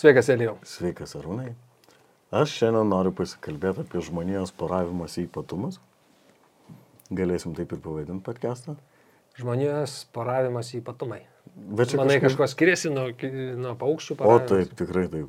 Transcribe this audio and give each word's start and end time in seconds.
Sveikas, 0.00 0.30
Elijau. 0.32 0.54
Sveikas, 0.64 1.12
Arūnai. 1.18 1.50
Aš 2.32 2.54
šiandien 2.56 2.88
noriu 2.88 3.10
pasikalbėti 3.12 3.82
apie 3.84 4.00
žmonijos 4.06 4.52
poravimosi 4.56 5.26
ypatumus. 5.26 5.76
Galėsim 7.12 7.52
taip 7.58 7.74
ir 7.74 7.82
pavadinti 7.84 8.24
podcastą. 8.24 8.76
Žmonijos 9.36 9.98
poravimas 10.14 10.70
ypatumai. 10.78 11.20
Bet 11.76 11.92
Manai, 11.98 12.16
kažko 12.22 12.46
skiriasi 12.48 12.92
nuo, 12.94 13.10
nuo 13.60 13.74
paukščių 13.80 14.14
O 14.14 14.18
poravimo? 14.22 14.48
taip, 14.48 14.72
tikrai 14.78 15.04
taip. 15.12 15.28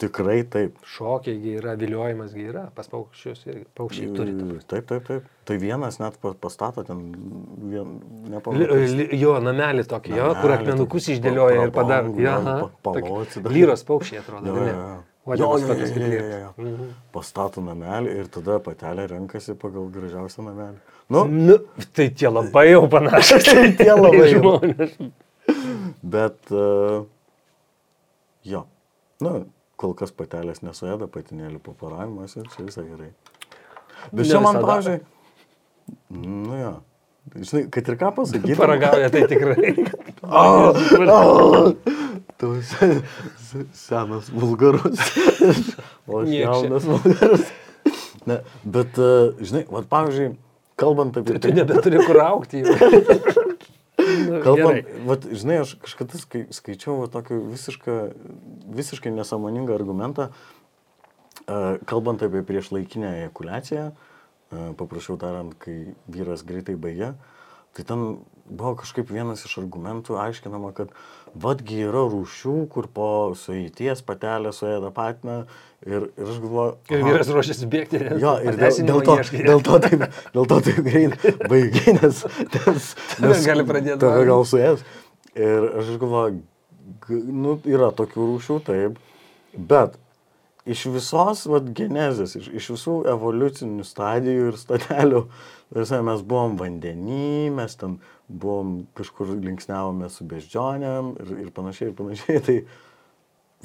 Tikrai 0.00 0.40
taip. 0.50 0.76
Šokiai 0.96 1.54
yra, 1.60 1.76
viliojimas 1.78 2.32
yra, 2.34 2.64
pas 2.74 2.88
paukščius 2.90 3.44
ir 3.46 3.60
paukščiai 3.78 4.08
turi. 4.16 4.32
prasme. 4.34 4.64
Taip, 4.72 4.86
taip, 4.90 5.04
taip. 5.06 5.28
Tai 5.46 5.56
vienas 5.62 6.00
net 6.02 6.16
pa- 6.22 6.34
pastato 6.34 6.82
ten 6.84 7.02
vien, 7.70 7.94
li, 8.96 9.08
jo, 9.20 9.36
namelį 9.44 9.84
tokį, 9.90 10.14
jo, 10.18 10.30
kur 10.40 10.54
akmenukus 10.56 11.08
išdėlioja 11.14 11.66
ir 11.68 11.74
padaro. 11.76 12.10
tokie 12.10 12.70
paloci. 12.82 13.42
Lyros 13.54 13.84
paukščiai 13.86 14.22
atrodo. 14.24 14.46
Jo, 14.46 14.56
jo, 14.56 14.66
jo. 14.74 15.02
Jo, 15.24 15.56
jo, 15.56 15.68
jo, 15.72 15.86
jo, 15.96 16.08
jo, 16.20 16.38
jo. 16.38 16.50
Mhm. 16.60 16.88
Pastato 17.14 17.62
namelį 17.64 18.18
ir 18.20 18.26
tada 18.28 18.58
patelė 18.60 19.06
renkasi 19.14 19.54
pagal 19.56 19.86
gražiausią 19.94 20.42
namelį. 20.50 20.82
Nu, 21.14 21.22
Nu, 21.28 21.56
tai 21.96 22.10
tie 22.10 22.28
labai 22.28 22.66
jau 22.72 22.82
panašus. 22.92 23.44
Tai 23.54 23.70
tie 23.78 23.92
labai 23.94 24.26
žmonės. 24.34 24.92
Bet, 26.02 26.36
uh, 26.52 27.04
jo, 28.44 28.66
nu, 29.24 29.32
kol 29.84 29.92
kas 29.98 30.12
patelės 30.16 30.64
nesuėda, 30.64 31.06
patinėlį 31.12 31.60
paparavimas 31.64 32.34
ir 32.40 32.48
čia 32.56 32.64
visai 32.64 32.86
gerai. 32.88 33.12
Bet 34.10 34.26
čia 34.32 34.40
man, 34.44 34.56
pavyzdžiui, 34.64 34.98
nu 36.24 36.56
jo, 36.60 36.72
žinai, 37.36 37.62
kad 37.72 37.88
ir 37.92 37.98
ką 38.00 38.10
pasakyti. 38.16 38.56
Paragauja 38.58 39.10
tai 39.12 39.26
tikrai. 39.30 39.74
Tu 42.34 42.48
se- 42.66 43.02
se- 43.38 43.66
senas 43.78 44.26
vulgarus. 44.34 44.98
O 46.08 46.18
aš 46.24 46.28
jaunas 46.34 46.84
vulgarus. 46.88 47.44
Ne, 48.26 48.40
bet, 48.64 48.96
uh, 48.98 49.36
žinai, 49.44 49.62
vat, 49.70 49.86
pavyzdžiui, 49.92 50.32
kalbant 50.80 51.16
apie... 51.20 51.36
Tu 51.44 51.52
nebeturi 51.54 52.00
kur 52.08 52.18
aukti. 52.24 52.64
Nu, 54.14 54.40
gerai. 54.58 54.80
vat, 55.08 55.28
žinai, 55.30 55.60
aš 55.64 55.76
kažkada 55.84 56.20
skai, 56.22 56.46
skaičiau 56.54 57.02
va, 57.02 57.10
tokį 57.12 57.38
visišką, 57.52 58.00
visiškai 58.80 59.14
nesąmoningą 59.14 59.76
argumentą, 59.76 60.30
kalbant 61.90 62.22
apie 62.24 62.44
priešlaikinę 62.46 63.10
ejakuliaciją, 63.20 63.88
uh, 63.90 64.10
paprašiau 64.78 65.18
tariant, 65.20 65.54
kai 65.58 65.94
vyras 66.10 66.44
greitai 66.46 66.76
baigia, 66.76 67.14
tai 67.74 67.84
ten 67.86 68.04
buvo 68.44 68.74
kažkaip 68.82 69.10
vienas 69.10 69.44
iš 69.46 69.56
argumentų 69.62 70.18
aiškinama, 70.20 70.72
kad 70.76 70.92
vadgi 71.34 71.80
yra 71.88 72.04
rūšių, 72.12 72.56
kur 72.70 72.88
po 72.92 73.08
sueities 73.38 74.04
patelė 74.06 74.52
suėda 74.54 74.92
patiną 74.94 75.44
ir, 75.86 76.06
ir 76.16 76.30
aš 76.32 76.40
galvoju... 76.42 76.76
Ir 76.90 77.04
vyras 77.06 77.32
ruošiasi 77.32 77.68
bėgti. 77.72 78.00
Jo, 78.22 78.34
ir 78.44 78.58
dėl, 78.60 78.78
dėl, 78.90 79.02
to, 79.06 79.16
dėl, 79.32 79.64
to 79.64 79.80
taip, 79.84 80.06
dėl 80.36 80.48
to 80.52 80.60
taip 80.68 80.80
greit 80.86 81.26
baigiai, 81.50 81.96
nes, 82.00 82.22
nes, 82.54 82.88
Tave 83.18 83.40
gali 83.46 83.66
pradėt 83.68 84.00
Tave 84.04 84.24
gal 84.28 84.46
suės. 84.48 84.84
Ir 85.34 85.68
aš 85.80 85.96
galvoju, 85.98 86.40
nu, 87.10 87.58
yra 87.68 87.90
tokių 87.96 88.30
rūšių, 88.30 88.58
taip, 88.68 88.98
bet 89.54 89.98
iš 90.64 90.86
visos 90.94 91.44
vat, 91.50 91.66
genezės, 91.76 92.36
iš, 92.38 92.48
iš 92.60 92.70
visų 92.76 92.94
evoliucinių 93.12 93.84
stadijų 93.84 94.52
ir 94.52 94.60
statelių, 94.60 95.24
visai 95.74 96.00
mes 96.06 96.22
buvom 96.24 96.56
vandenį, 96.60 97.50
mes 97.56 97.76
ten 97.80 97.98
buvom 98.28 98.76
kažkur 98.96 99.34
linksniavome 99.36 100.08
su 100.12 100.24
beždžionėm 100.28 101.12
ir, 101.20 101.34
ir 101.44 101.52
panašiai, 101.56 101.90
ir 101.90 101.98
panašiai. 101.98 102.40
Tai, 102.46 102.56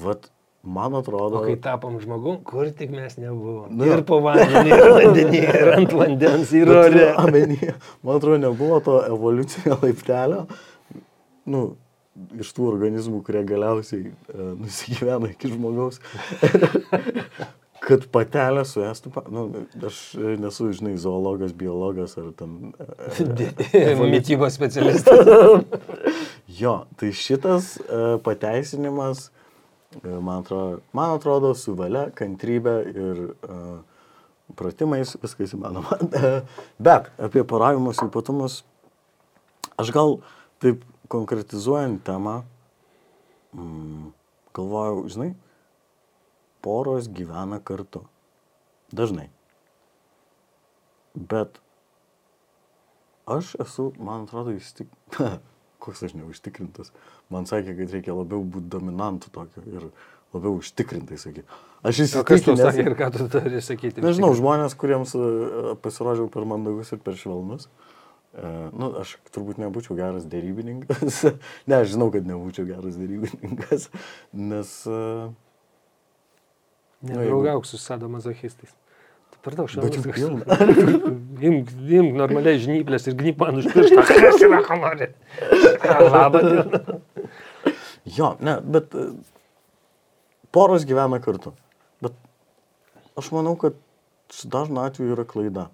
vat, 0.04 0.30
man 0.64 0.96
atrodo... 1.00 1.42
O 1.42 1.44
kai 1.48 1.58
tapom 1.64 2.00
žmogum, 2.02 2.40
kur 2.46 2.70
tik 2.76 2.92
mes 2.94 3.18
nebuvom. 3.20 3.70
Nu, 3.72 3.88
ir 3.90 4.04
po 4.08 4.20
vandenį, 4.26 4.74
ir 4.76 4.96
vandenį, 4.96 5.44
ir 5.44 5.74
ant 5.76 5.94
vandens, 5.96 6.56
ir 6.58 6.72
ore. 6.74 7.12
Man 8.04 8.18
atrodo, 8.18 8.40
nebuvo 8.48 8.82
to 8.86 8.98
evoliucinio 9.08 9.80
laiptelio, 9.84 10.46
nu, 11.50 11.64
iš 12.40 12.52
tų 12.56 12.68
organizmų, 12.74 13.22
kurie 13.26 13.46
galiausiai 13.48 14.12
e, 14.12 14.50
nusigyvena 14.60 15.32
iki 15.32 15.54
žmogaus, 15.54 16.02
kad 17.90 18.06
patelė 18.14 18.66
suėstų, 18.68 19.14
nu, 19.34 19.46
aš 19.88 20.02
nesu, 20.42 20.70
žinai, 20.76 20.96
zoologas, 21.02 21.56
biologas 21.58 22.18
ar 22.20 22.32
ten... 22.38 22.74
e, 23.72 23.96
Mytybos 24.16 24.60
specialistas. 24.60 25.26
Jo, 26.60 26.90
tai 27.00 27.12
šitas 27.16 27.76
e, 27.78 28.18
pateisinimas, 28.26 29.30
man 30.04 30.44
atrodo, 30.44 30.80
man 30.94 31.16
atrodo, 31.18 31.54
su 31.58 31.74
valia, 31.78 32.10
kantrybė 32.16 32.76
ir 32.92 33.22
e, 33.30 33.58
pratimais 34.60 35.16
viskas 35.22 35.56
įmanoma. 35.58 35.98
Bet 36.90 37.10
apie 37.22 37.44
poravimus 37.48 38.02
ypatumus, 38.06 38.62
aš 39.82 39.94
gal 39.96 40.20
taip 40.62 40.84
konkretizuojant 41.10 42.04
temą, 42.06 42.42
mm, 43.58 44.12
galvojau, 44.58 45.08
žinai, 45.10 45.32
poros 46.62 47.10
gyvena 47.10 47.62
kartu. 47.64 48.04
Dažnai. 48.94 49.30
Bet 51.14 51.60
aš 53.30 53.56
esu, 53.62 53.92
man 53.98 54.28
atrodo, 54.28 54.54
įstik... 54.58 54.90
Koks 55.80 56.02
aš 56.04 56.12
neužtikrintas. 56.18 56.90
Man 57.30 57.46
sakė, 57.50 57.76
kad 57.78 57.92
reikia 57.94 58.16
labiau 58.18 58.42
būti 58.42 58.72
dominantu 58.74 59.30
tokio 59.34 59.62
ir 59.70 59.90
labiau 60.34 60.58
užtikrintai, 60.58 61.18
sakė. 61.22 61.44
Aš 61.86 62.02
tau 62.02 62.08
sakė 62.12 62.40
įsitikinęs. 62.40 62.80
ir 62.84 62.96
ką 63.00 63.10
tu 63.16 63.28
turi 63.32 63.62
sakyti? 63.64 64.04
Nežinau, 64.04 64.34
žmonės, 64.38 64.76
kuriems 64.80 65.14
e, 65.16 65.30
pasirodžiau 65.84 66.28
per 66.34 66.48
mandagus 66.50 66.92
ir 66.96 67.00
per 67.06 67.16
švelnus. 67.20 67.70
E, 68.34 68.50
nu, 68.76 68.92
aš 69.00 69.16
turbūt 69.34 69.62
nebūčiau 69.62 69.98
geras 69.98 70.28
dėrybininkas. 70.30 71.22
ne, 71.70 71.78
aš 71.80 71.94
žinau, 71.96 72.10
kad 72.14 72.28
nebūčiau 72.30 72.68
geras 72.70 73.00
dėrybininkas, 73.00 73.88
nes... 74.34 74.76
E, 74.90 75.30
Nedraugauk 77.10 77.64
su 77.64 77.80
sadomazochistais. 77.80 78.74
Tu 79.32 79.40
per 79.46 79.56
daug 79.56 79.70
bet 79.72 79.96
švelnus. 79.96 79.96
jų 79.96 80.04
toks. 80.04 80.18
pilna. 80.20 80.44
Imk, 81.48 81.70
imk 81.88 82.18
normaliai 82.20 82.60
žnyplės 82.60 83.06
ir 83.08 83.16
gnyp 83.22 83.40
man 83.40 83.62
už 83.62 83.70
pirštą. 83.72 84.04
Kas 84.10 84.42
yra, 84.44 84.60
ko 84.66 84.76
nori? 84.82 85.08
Labą 86.12 86.42
dieną. 86.44 86.98
Jo, 88.18 88.36
ne, 88.40 88.58
bet 88.62 88.96
e, 88.96 89.08
poros 90.56 90.86
gyvena 90.90 91.20
kartu. 91.24 91.54
Bet 92.02 92.14
aš 93.20 93.32
manau, 93.36 93.56
kad 93.60 93.74
su 94.34 94.48
dažnu 94.50 94.82
atveju 94.84 95.16
yra 95.18 95.26
klaida. 95.30 95.68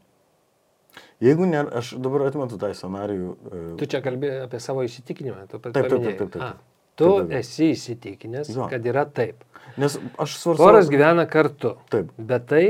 Jeigu 1.23 1.45
ne, 1.47 1.61
aš 1.75 1.93
dabar 1.99 2.27
atmetu 2.29 2.57
tą 2.59 2.69
scenarijų. 2.75 3.33
e, 3.51 3.63
Tu 3.79 3.87
čia 3.91 4.01
kalbėjai 4.03 4.45
apie 4.47 4.59
savo 4.63 4.83
įsitikinimą. 4.87 5.45
Tu 5.51 5.59
Taip, 5.59 5.73
taip, 5.73 5.73
taip, 5.75 5.91
paminėjai. 5.91 6.17
taip, 6.19 6.31
taip. 6.31 6.41
A, 6.43 6.53
Tu 6.95 7.03
Taip, 7.03 7.15
taip, 7.17 7.29
taip. 7.29 7.39
esi 7.39 7.65
įsitikinęs, 7.75 8.49
Jo. 8.55 8.67
kad 8.71 8.85
yra 8.87 9.03
taip. 9.05 9.43
Nes 9.77 9.97
aš 10.17 10.37
svarstau. 10.39 10.63
Poras 10.69 10.87
gyvena 10.91 11.25
kartu. 11.27 11.75
Taip. 11.91 12.11
Bet 12.17 12.47
tai 12.51 12.65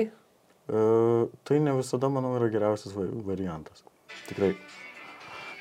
E, 0.66 1.28
tai 1.46 1.60
ne 1.62 1.76
visada, 1.78 2.10
manau, 2.10 2.32
yra 2.40 2.48
geriausias 2.50 2.96
va- 2.98 3.06
variantas. 3.28 3.84
Tikrai. 4.26 4.56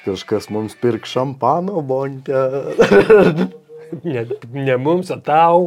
Kažkas 0.06 0.48
mums 0.48 0.72
pirk 0.80 1.04
šampano 1.04 1.82
bonkę. 1.84 2.32
ne, 4.04 4.26
ne 4.52 4.76
mums, 4.76 5.10
o 5.10 5.18
tau. 5.24 5.66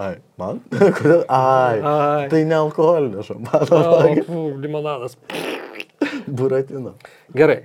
Ai, 0.00 0.16
man? 0.40 0.60
Kodėl? 0.98 1.22
Ai, 1.28 1.78
Ai. 1.80 2.24
tai 2.32 2.42
ne 2.48 2.58
alkoholinio 2.58 3.24
šampano 3.26 3.80
limonadas. 4.62 5.16
Buratino. 6.40 6.96
Gerai. 7.36 7.62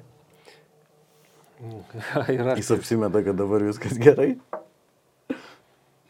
Ir 2.36 2.46
aš. 2.48 2.62
Jis 2.62 2.72
apsimeta, 2.78 3.24
kad 3.26 3.40
dabar 3.40 3.64
viskas 3.68 3.98
gerai. 4.00 4.34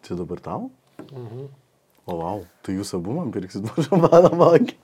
Čia 0.06 0.20
dabar 0.20 0.42
tau? 0.46 0.70
Mhm. 1.10 1.50
O, 2.10 2.16
wow, 2.18 2.40
tai 2.66 2.74
jūs 2.74 2.96
abu 2.98 3.14
man 3.14 3.30
pirksit 3.34 3.68
šampano 3.86 4.32
bonkę. 4.34 4.78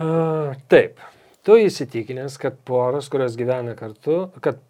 A, 0.00 0.06
taip. 0.72 1.02
Tu 1.44 1.58
įsitikinęs, 1.66 2.38
kad 2.40 2.56
poros, 2.64 3.10
kurios 3.12 3.36
gyvena 3.36 3.74
kartu, 3.76 4.30
kad 4.40 4.62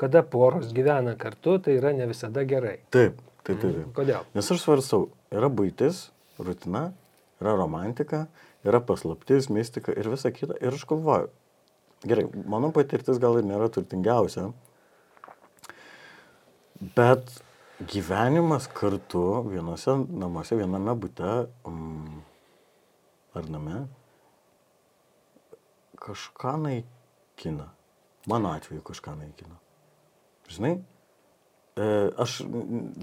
kada 0.00 0.22
poros 0.24 0.70
gyvena 0.76 1.12
kartu, 1.20 1.58
tai 1.60 1.76
yra 1.76 1.92
ne 1.92 2.06
visada 2.08 2.44
gerai. 2.48 2.78
Taip, 2.94 3.20
taip, 3.44 3.58
taip. 3.60 3.74
taip. 3.74 3.90
Kodėl? 3.98 4.24
Nes 4.36 4.48
aš 4.54 4.62
svarstau, 4.64 5.10
yra 5.34 5.50
būtis, 5.52 6.06
rutina, 6.40 6.86
yra 7.42 7.52
romantika, 7.58 8.24
yra 8.64 8.80
paslaptis, 8.84 9.50
mistika 9.52 9.92
ir 9.92 10.08
visa 10.12 10.32
kita. 10.32 10.56
Ir 10.64 10.76
aš 10.76 10.86
galvoju, 10.88 11.28
gerai, 12.08 12.26
mano 12.48 12.72
patirtis 12.76 13.20
gal 13.20 13.36
ir 13.40 13.46
nėra 13.48 13.68
turtingiausia, 13.72 14.48
bet 16.96 17.32
gyvenimas 17.92 18.68
kartu 18.72 19.24
vienose 19.48 19.96
namuose, 20.08 20.56
viename 20.56 20.96
bute 21.00 21.32
um, 21.68 22.20
ar 23.36 23.48
name 23.52 23.86
kažką 26.00 26.56
naikina. 26.64 27.68
Mano 28.28 28.52
atveju 28.52 28.84
kažką 28.84 29.16
naikina. 29.20 29.60
Žinai, 30.50 30.74
E, 31.80 32.10
aš 32.18 32.40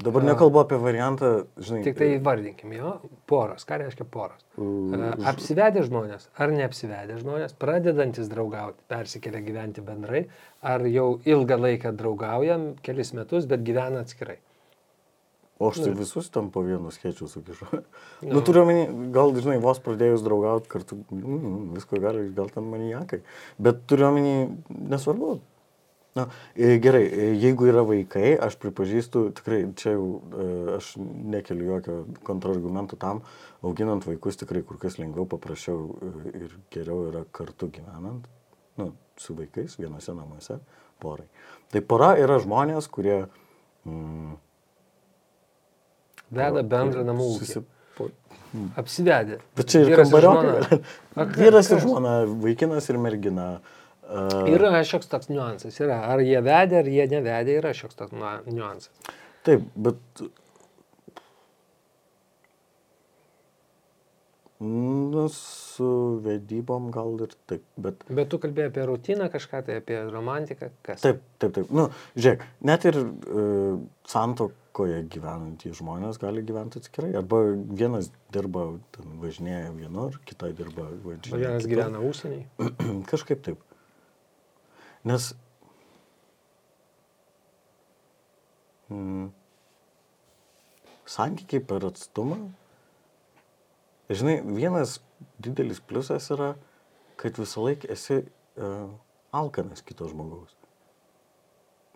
dabar 0.04 0.26
nekalbu 0.28 0.60
apie 0.60 0.78
variantą, 0.82 1.30
žinai. 1.56 1.86
Tik 1.86 1.96
tai 1.98 2.08
įvardinkim 2.18 2.74
jo, 2.76 2.98
poros. 3.30 3.64
Ką 3.66 3.80
reiškia 3.82 4.06
poros? 4.12 4.44
E, 4.60 5.12
Apsivedę 5.30 5.86
žmonės 5.88 6.28
ar 6.36 6.52
neapsivedę 6.54 7.16
žmonės, 7.22 7.56
pradedantis 7.58 8.28
draugauti, 8.30 8.84
persikelia 8.92 9.42
gyventi 9.46 9.86
bendrai, 9.86 10.26
ar 10.62 10.84
jau 10.92 11.08
ilgą 11.26 11.58
laiką 11.64 11.96
draugaujam, 11.98 12.70
kelis 12.86 13.16
metus, 13.18 13.48
bet 13.50 13.64
gyvena 13.66 14.04
atskirai. 14.04 14.38
O 15.58 15.72
aš 15.72 15.82
tai 15.88 15.96
visus 15.98 16.28
tam 16.30 16.52
po 16.54 16.62
vienu 16.62 16.92
skėčiu 16.94 17.32
sukišau. 17.32 17.82
Nu, 18.30 18.44
turiu 18.46 18.62
omeny, 18.68 19.10
gal, 19.16 19.32
žinai, 19.40 19.58
vos 19.64 19.80
pradėjus 19.82 20.28
draugauti 20.28 20.70
kartu, 20.70 21.00
mm, 21.08 21.70
visko 21.80 22.04
gali, 22.04 22.28
gal 22.36 22.52
ten 22.54 22.68
maniakai. 22.68 23.24
Bet 23.58 23.88
turiu 23.90 24.12
omeny, 24.12 24.36
nesvarbu. 24.92 25.40
Na, 26.18 26.26
e, 26.58 26.78
gerai, 26.82 27.04
e, 27.06 27.28
jeigu 27.38 27.68
yra 27.70 27.84
vaikai, 27.86 28.32
aš 28.48 28.56
pripažįstu, 28.62 29.28
tikrai 29.38 29.60
čia 29.78 29.94
jau 29.94 30.08
e, 30.18 30.48
aš 30.78 30.88
nekeliu 31.34 31.68
jokio 31.76 31.98
kontrargumentų 32.28 32.98
tam, 33.02 33.22
auginant 33.62 34.08
vaikus 34.08 34.40
tikrai 34.42 34.64
kur 34.66 34.80
kas 34.82 34.98
lengviau, 35.02 35.28
paprasčiau 35.30 35.84
ir 36.34 36.58
geriau 36.74 37.06
yra 37.12 37.22
kartu 37.38 37.70
gyvenant, 37.78 38.26
nu, 38.82 38.92
su 39.22 39.38
vaikais 39.38 39.78
vienose 39.78 40.16
namuose, 40.18 40.58
porai. 41.04 41.28
Tai 41.74 41.84
pora 41.86 42.16
yra 42.18 42.40
žmonės, 42.44 42.90
kurie... 42.90 43.24
Mm, 43.86 44.36
Veda 46.34 46.64
bendrą 46.64 47.06
namų 47.08 47.26
ūkį. 47.36 47.46
Susipo... 47.46 48.10
Apsivedę. 48.80 49.38
Bet 49.58 49.70
čia 49.72 49.84
ir 49.84 49.94
kas- 50.00 50.12
Vyras 51.38 51.70
ir 51.72 51.82
žmona, 51.84 52.14
vaikinas 52.44 52.88
ir 52.92 53.00
mergina. 53.02 53.48
Uh, 54.08 54.48
Yra 54.48 54.80
šioks 54.88 55.10
toks 55.12 55.28
niuansas. 55.28 55.76
Yra. 55.84 56.00
Ar 56.14 56.22
jie 56.24 56.40
vedė, 56.46 56.82
ar 56.84 56.88
jie 56.88 57.08
nevedė, 57.12 57.58
yra 57.60 57.74
šioks 57.76 57.98
toks 58.00 58.16
niuansas. 58.48 58.92
Taip, 59.48 59.66
bet... 59.76 60.00
Nu, 64.60 65.28
su 65.30 65.88
vedybom 66.26 66.88
gal 66.92 67.12
ir 67.22 67.34
taip, 67.46 67.62
bet... 67.78 68.02
Bet 68.10 68.32
tu 68.32 68.40
kalbėjai 68.42 68.72
apie 68.72 68.86
rutiną 68.90 69.28
kažką, 69.30 69.60
tai 69.68 69.76
apie 69.84 70.00
romantiką. 70.10 70.72
Kas? 70.88 71.04
Taip, 71.04 71.20
taip, 71.38 71.52
taip. 71.60 71.70
Nu, 71.78 71.86
žiūrėk, 72.18 72.46
net 72.66 72.88
ir 72.90 72.98
uh, 73.04 73.76
santokoje 74.10 75.04
gyvenantys 75.14 75.78
žmonės 75.78 76.18
gali 76.24 76.42
gyventi 76.48 76.82
atskirai. 76.82 77.12
Arba 77.22 77.44
vienas 77.54 78.10
dirba, 78.34 78.66
ten 78.98 79.20
važinėja 79.22 79.70
vienur, 79.78 80.18
kita 80.26 80.50
dirba 80.58 80.88
O 80.90 80.98
važinėja. 81.06 81.38
vienas 81.44 81.62
kitur. 81.68 81.76
gyvena 81.76 82.02
užsieniai. 82.10 82.74
Kažkaip 83.14 83.46
taip. 83.46 83.62
Nes. 85.08 85.32
Mm, 88.92 89.30
santykiai 91.08 91.64
per 91.64 91.86
atstumą. 91.88 92.38
Žinai, 94.08 94.40
vienas 94.56 94.98
didelis 95.44 95.80
pliusas 95.84 96.30
yra, 96.36 96.54
kad 97.20 97.40
visą 97.40 97.64
laiką 97.66 97.90
esi 97.92 98.22
uh, 98.22 98.88
alkanas 99.36 99.84
kito 99.84 100.08
žmogaus. 100.12 100.54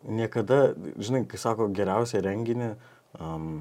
Niekada, 0.02 0.74
žinai, 1.00 1.24
kai 1.30 1.40
sako 1.40 1.70
geriausią 1.78 2.24
renginį, 2.26 2.72
um, 3.22 3.52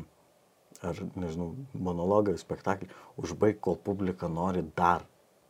ar, 0.82 1.02
nežinau, 1.20 1.52
monologą, 1.74 2.34
spektaklį, 2.40 2.88
užbaig, 3.20 3.60
kol 3.62 3.76
publika 3.76 4.30
nori 4.32 4.64
dar, 4.76 5.04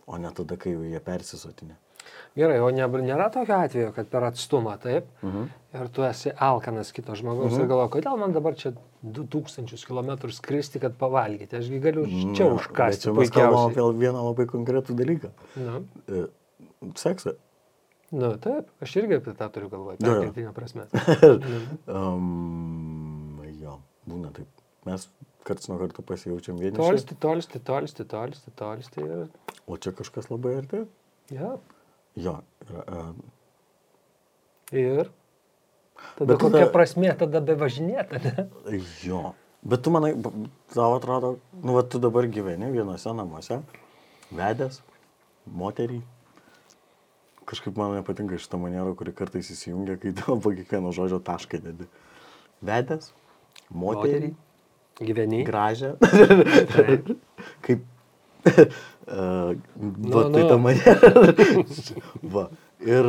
o 0.06 0.18
ne 0.18 0.32
tada, 0.34 0.58
kai 0.60 0.74
jau 0.74 0.82
jie 0.84 1.00
persisotinė. 1.04 1.78
Gerai, 2.36 2.60
o 2.62 2.68
ne, 2.70 2.86
nėra 2.86 3.26
tokio 3.34 3.56
atveju, 3.58 3.92
kad 3.94 4.06
per 4.08 4.22
atstumą, 4.28 4.76
taip, 4.80 5.04
Mhm. 5.22 5.48
ir 5.74 5.88
tu 5.88 6.02
esi 6.02 6.30
alkanas 6.30 6.92
kito 6.92 7.12
žmogaus 7.18 7.52
Mhm. 7.52 7.60
ir 7.62 7.66
galvoji, 7.68 7.90
kodėl 7.96 8.18
man 8.18 8.32
dabar 8.32 8.54
čia 8.54 8.72
2000 9.02 9.84
km 9.86 10.30
skristi, 10.30 10.78
kad 10.80 10.94
pavalgyti, 10.98 11.56
ašgi 11.58 11.80
galiu 11.80 12.06
čia 12.36 12.46
Na, 12.48 12.54
užkasti 12.54 13.02
Čia 13.08 13.12
mes 13.12 13.30
kalbame 13.30 13.72
apie 13.72 13.82
vieną 13.98 14.24
labai 14.30 14.46
konkretų 14.46 14.94
dalyką. 14.94 15.30
Nu, 15.56 15.84
E, 16.08 16.26
Seksą. 16.94 17.34
nu, 18.12 18.36
taip, 18.38 18.68
aš 18.82 18.96
irgi 18.96 19.16
apie 19.16 19.32
tą 19.34 19.48
turiu 19.50 19.68
galvoje, 19.70 19.98
perkeltinė 19.98 20.52
prasme. 20.54 20.86
um, 21.88 23.40
jo, 23.60 23.78
būna 24.08 24.30
taip. 24.34 24.46
Mes 24.86 25.08
karts 25.44 25.68
nuo 25.70 25.78
karto 25.80 26.02
pasijaučiam 26.06 26.58
vieniši. 26.60 26.76
Tolsti, 26.80 27.16
tolsti, 27.20 27.60
tolsti, 27.64 28.04
tolsti, 28.08 28.50
tolsti 28.56 29.04
ir... 29.04 29.26
O 29.66 29.76
čia 29.76 29.92
kažkas 29.96 30.30
labai 30.30 30.56
arti? 30.60 30.84
Ja. 31.30 31.56
Jo. 32.16 32.40
Uh, 32.70 33.12
Ir 34.72 35.08
tada 36.16 36.26
Bet 36.32 36.38
kokia 36.40 36.64
tada- 36.64 36.72
prasmė 36.74 37.12
tada 37.18 37.40
bevažinėta, 37.42 38.20
ne? 38.22 38.80
jo. 39.04 39.34
Bet 39.62 39.82
tu 39.84 39.90
manai, 39.92 40.14
tau 40.72 40.94
atrodo, 40.96 41.34
nu, 41.62 41.74
va, 41.76 41.82
tu 41.82 41.98
dabar 42.00 42.24
gyveni 42.32 42.70
vienose 42.72 43.12
namuose, 43.12 43.58
vedęs, 44.32 44.78
moterį. 45.46 45.98
Kažkaip 47.50 47.76
man 47.76 47.92
nepatinka 47.98 48.38
šitą 48.40 48.60
manierą, 48.62 48.94
kuri 48.96 49.12
kartais 49.12 49.50
įsijungia, 49.52 49.98
kai 50.00 50.14
tau 50.16 50.38
po 50.40 50.52
kiekvieno 50.54 50.94
žodžio 50.94 51.18
tašką 51.26 51.60
dedi. 51.66 51.88
Vedęs, 52.64 53.10
moterį. 53.74 54.32
Gyveni. 55.00 55.42
gražią. 55.48 55.94
Kaip. 57.64 57.84
Uh, 59.10 59.56
Nu, 59.80 60.10
va, 60.14 60.20
tai 60.30 60.42
nu. 60.44 60.48
ta 60.48 60.56
mane. 60.62 60.92
va. 62.34 62.44
Ir 62.86 63.08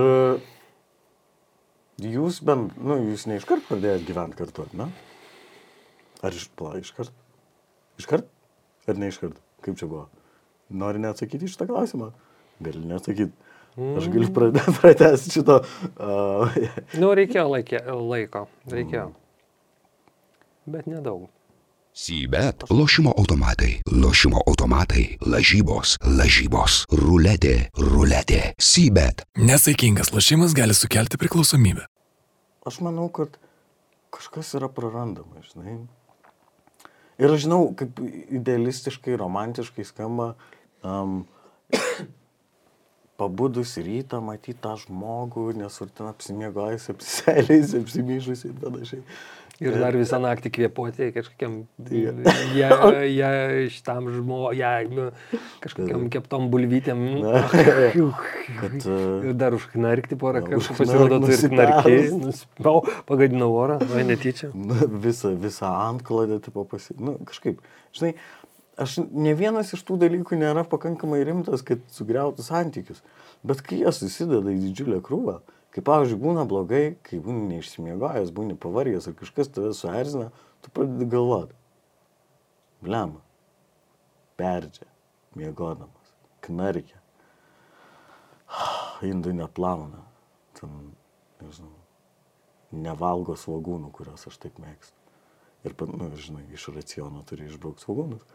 jūs 2.01 2.39
bent, 2.47 2.73
nu, 2.81 2.97
jūs 3.11 3.27
ne 3.29 3.37
iškart 3.37 3.67
pradėjot 3.67 4.07
gyventi 4.07 4.39
kartu, 4.39 4.65
ar 4.65 4.71
ne? 4.79 4.87
Ar 6.25 6.33
iš, 6.37 6.47
pla, 6.57 6.73
iškart? 6.81 7.13
Iškart? 8.01 8.25
Ar 8.89 8.97
ne 8.97 9.11
iškart? 9.13 9.37
Kaip 9.61 9.77
čia 9.77 9.87
buvo? 9.91 10.07
Nori 10.73 11.01
neatsakyti 11.03 11.45
į 11.45 11.53
šitą 11.53 11.67
klausimą? 11.69 12.09
Gali 12.65 12.81
neatsakyti. 12.89 13.33
Aš 14.01 14.07
galiu 14.11 14.27
pradėti 14.35 14.73
pratęsti 14.81 15.35
šito. 15.37 15.59
Uh, 15.95 16.49
Nu, 16.99 17.13
reikėjo 17.15 17.45
laikė, 17.53 17.83
laiko. 17.93 18.47
Reikėjo. 18.73 19.11
Bet 20.71 20.89
nedaug. 20.91 21.29
Sybet 21.91 22.63
lošimo 22.69 23.11
automatai, 23.17 23.81
lošimo 23.91 24.39
automatai, 24.47 25.17
lažybos, 25.27 25.97
lažybos, 26.07 26.85
ruletė, 26.87 27.67
ruletė, 27.75 28.53
Sybet. 28.55 29.25
Nesaikingas 29.35 30.13
lošimas 30.15 30.55
gali 30.55 30.71
sukelti 30.71 31.19
priklausomybę. 31.19 31.83
aš 32.63 32.79
manau, 32.79 33.09
kad 33.11 33.35
kažkas 34.09 34.53
yra 34.55 34.69
prarandama, 34.71 35.43
žinai. 35.43 35.81
Ir 37.19 37.35
aš 37.35 37.43
žinau, 37.43 37.59
kaip 37.75 37.99
idealistiškai, 38.39 39.19
romantiškai 39.19 39.83
skamba 39.83 40.29
um, 40.87 41.25
pabudus 43.19 43.75
rytą 43.83 44.23
matyti 44.23 44.55
tą 44.63 44.77
žmogų, 44.79 45.49
nes 45.59 45.81
ar 45.83 45.91
ten 45.91 46.07
apsimiegojęs, 46.07 46.87
apsiseilėjęs, 46.95 47.75
apsimyžus 47.83 48.47
ir 48.47 48.55
panašiai. 48.63 49.03
Ir 49.61 49.75
dar 49.77 49.93
visą 49.93 50.17
naktį 50.21 50.49
kvėpuoti 50.55 51.11
kažkokiam, 51.13 51.57
ja, 52.57 52.71
ja, 53.05 53.29
šitam 53.69 54.07
žmogui, 54.09 54.55
ja, 54.57 54.71
nu, 54.89 55.11
kažkokiam 55.61 56.07
keptom 56.13 56.47
bulvytėm. 56.53 57.03
Na, 57.21 57.43
kad, 58.61 58.77
Ir 58.81 59.29
uh, 59.29 59.37
dar 59.37 59.53
užknarkti 59.53 60.17
porą 60.21 60.41
Na, 60.41 60.49
kartų 60.49 60.77
pasirodo, 60.79 61.21
tu 61.21 61.35
ir 61.35 61.45
knarkiai. 61.53 62.09
Nuspau, 62.23 62.81
pagadinau 63.09 63.51
orą, 63.53 63.77
o 63.85 64.05
netyčia. 64.07 64.49
nu, 64.71 64.79
visą, 65.05 65.35
visą 65.37 65.69
antklodę, 65.91 66.41
tipo 66.41 66.65
pasi... 66.65 66.97
Nu, 66.97 67.19
kažkaip, 67.29 67.61
žinai, 67.97 68.15
aš 68.81 68.97
ne 69.13 69.37
vienas 69.37 69.75
iš 69.77 69.85
tų 69.85 69.99
dalykų 70.07 70.41
nėra 70.41 70.65
pakankamai 70.73 71.21
rimtas, 71.27 71.61
kad 71.65 71.85
sugriautų 71.93 72.49
santykius. 72.49 73.05
Bet 73.45 73.61
kai 73.65 73.83
jie 73.83 73.93
susideda 73.93 74.49
į 74.49 74.57
didžiulę 74.65 75.01
krūvą, 75.05 75.37
kai, 75.71 75.83
pavyzdžiui, 75.87 76.19
būna 76.21 76.45
blogai, 76.49 76.83
kai 77.07 77.19
būni 77.23 77.47
neišsimiegojęs, 77.55 78.33
būni 78.35 78.57
pavargęs 78.59 79.09
ar 79.09 79.17
kažkas 79.19 79.51
tave 79.55 79.73
suerzina, 79.77 80.29
tu 80.63 80.71
pradedi 80.75 81.07
galvoti. 81.11 81.57
Blem. 82.81 83.19
Perdžia, 84.41 84.87
miegodamas, 85.37 86.15
knarkia. 86.45 86.97
Indų 89.11 89.35
neplauna. 89.37 90.01
Ten, 90.57 90.91
nežinau, 91.41 91.75
nevalgo 92.71 93.37
svagūnų, 93.37 93.91
kuriuos 93.95 94.27
aš 94.29 94.39
taip 94.41 94.57
mėgstu. 94.61 94.97
Ir, 95.61 95.75
nu, 95.93 96.09
žinai, 96.17 96.47
iš 96.55 96.71
raciono 96.73 97.21
turi 97.27 97.45
išbraukti 97.45 97.85
svagūnus. 97.85 98.25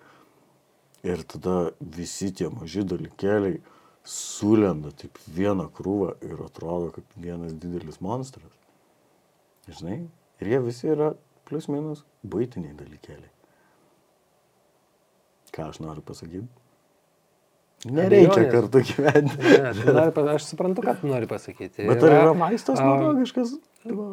Ir 1.06 1.22
tada 1.26 1.72
visi 1.80 2.30
tie 2.34 2.48
maži 2.50 2.84
dalykėliai 2.86 3.58
sulenda 4.06 4.92
taip 4.94 5.18
vieną 5.34 5.68
krūvą 5.76 6.12
ir 6.24 6.42
atrodo 6.46 6.92
kaip 6.94 7.16
vienas 7.18 7.54
didelis 7.58 7.98
monstras. 8.04 8.52
Žinai? 9.66 10.04
Ir 10.42 10.52
jie 10.52 10.60
visi 10.62 10.92
yra 10.92 11.14
plus 11.48 11.66
minus 11.70 12.04
būtiniai 12.26 12.76
dalykėliai. 12.78 13.32
Ką 15.56 15.70
aš 15.72 15.80
noriu 15.82 16.04
pasakyti? 16.06 16.46
Nereikia 17.86 18.46
kartu 18.50 18.80
gyventi. 18.82 19.36
Ne, 19.36 19.72
tu 19.76 19.92
nori, 19.94 20.12
aš 20.32 20.48
suprantu, 20.48 20.82
ką 20.86 20.96
tu 21.00 21.10
nori 21.10 21.28
pasakyti. 21.30 21.84
Bet 21.86 22.02
ar 22.06 22.14
yra 22.16 22.32
maistas 22.38 22.80
a, 22.80 22.86
nuo 22.86 22.96
to 23.02 23.20
kažkas? 23.20 23.52
Nu, 23.86 24.06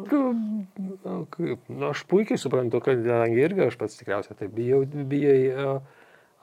nu, 1.24 1.88
aš 1.88 2.04
puikiai 2.10 2.38
suprantu, 2.40 2.82
kad 2.84 3.00
kadangi 3.02 3.40
irgi 3.42 3.66
aš 3.66 3.78
pats 3.80 3.98
tikriausiai 3.98 4.38
taip 4.38 4.54
bijau, 4.54 4.84
bijai 4.84 5.80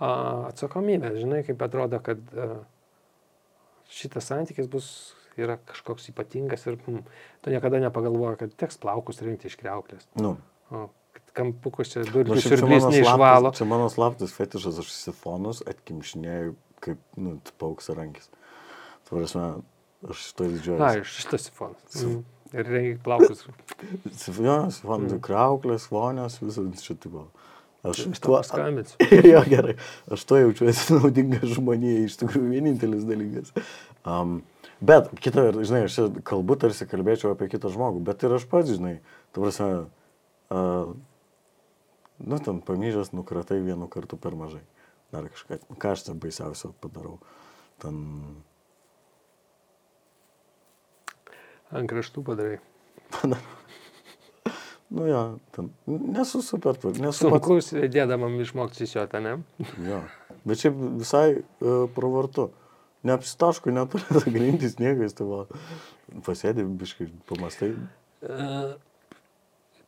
atsakomybės, 0.02 1.22
žinai, 1.22 1.44
kaip 1.48 1.62
atrodo, 1.62 2.02
kad 2.04 2.20
a, 2.34 2.50
šitas 3.92 4.30
santykis 4.32 4.70
bus, 4.72 4.88
yra 5.40 5.58
kažkoks 5.68 6.10
ypatingas 6.12 6.66
ir 6.68 6.80
mm, 6.80 7.04
tu 7.44 7.54
niekada 7.54 7.82
nepagalvoji, 7.84 8.40
kad 8.42 8.58
teks 8.64 8.80
plaukus 8.82 9.22
rinkti 9.24 9.52
iš 9.52 9.58
kreuklės. 9.60 10.08
Nu. 10.20 10.36
O, 10.72 10.88
kampukus 11.38 11.92
čia 11.94 12.04
Nu, 12.04 12.40
šiaip 12.40 12.44
čia 12.44 12.60
siurblys 12.60 12.86
mano 12.86 12.92
neišvalo. 12.96 13.54
Čia 13.58 13.68
mano 13.68 13.88
slaptas 13.92 14.36
fetišas, 14.36 14.82
aš 14.84 14.92
sifonus 14.96 15.64
atkimšinėjau 15.68 16.54
kaip, 16.82 17.02
nu, 17.22 17.38
pauksa 17.62 17.96
rankis. 17.98 18.32
Tvarasme, 19.10 19.48
aš 20.10 20.28
šito 20.30 20.48
Na, 20.48 20.54
didžiuoju. 20.56 21.02
iš 21.04 21.16
šitas 21.22 21.48
sifonas. 21.50 22.00
Mm. 22.02 22.22
Ir 22.52 22.68
rengi 22.68 22.96
plaukus. 23.04 23.46
Jo, 24.42 24.58
sifonai, 24.74 25.08
mm. 25.08 25.22
krauklės, 25.24 25.88
vonios, 25.94 26.40
visas 26.44 26.84
šitą 26.84 27.12
buvo. 27.14 27.30
Aš 27.84 28.04
tuo... 28.22 28.38
paskambinsiu. 28.38 28.98
jo, 29.34 29.42
gerai. 29.50 29.76
Aš 30.14 30.26
to 30.30 30.38
jaučiuosi 30.38 30.94
naudinga 31.00 31.42
žmonėje, 31.50 32.04
iš 32.08 32.18
tikrųjų 32.22 32.52
vienintelis 32.52 33.08
dalykas. 33.10 33.54
Um, 34.06 34.42
bet, 34.84 35.10
kita, 35.24 35.48
žinai, 35.58 35.86
aš 35.88 35.98
čia 35.98 36.06
kalbu, 36.28 36.60
tarsi 36.62 36.86
kalbėčiau 36.90 37.34
apie 37.34 37.50
kitą 37.50 37.74
žmogų, 37.74 38.04
bet 38.06 38.22
ir 38.28 38.38
aš 38.38 38.46
pats, 38.52 38.70
žinai, 38.76 39.00
tu 39.34 39.46
prasme, 39.46 39.88
uh, 40.54 40.94
nu, 42.22 42.42
ten 42.46 42.62
pamyžęs 42.70 43.16
nukratai 43.18 43.62
vienu 43.66 43.90
kartu 43.90 44.20
per 44.22 44.38
mažai. 44.38 44.64
Dar 45.12 45.26
kažką, 45.28 45.60
ką 45.82 45.96
aš 45.96 46.06
čia 46.08 46.16
baisiausio 46.16 46.76
padarau. 46.80 47.18
Ten, 47.82 47.98
Ant 51.72 51.88
kraštų 51.88 52.24
padarai. 52.28 52.60
Nu 54.92 55.08
jo, 55.08 55.22
ten, 55.56 55.70
nesu 55.88 56.42
super, 56.46 56.76
tvar- 56.80 56.98
nesu 57.00 57.30
pats. 57.32 57.48
Sunku 57.48 57.88
dėdamam 57.94 58.36
išmokti 58.44 58.84
siosiotą, 58.86 59.22
ne? 59.24 59.38
Jo. 59.88 60.02
Bet 60.48 60.62
šiaip 60.64 60.78
visai 61.02 61.26
uh, 61.40 61.86
pravartu. 61.96 62.50
Neapsitaško, 63.08 63.72
neturi 63.74 64.06
tą 64.14 64.22
grindys 64.36 64.76
niekas, 64.78 65.16
tai 65.18 65.26
va, 65.26 65.46
pasėdė, 66.28 66.68
biškai, 66.78 67.08
pamastai. 67.32 67.72
E, 68.22 68.50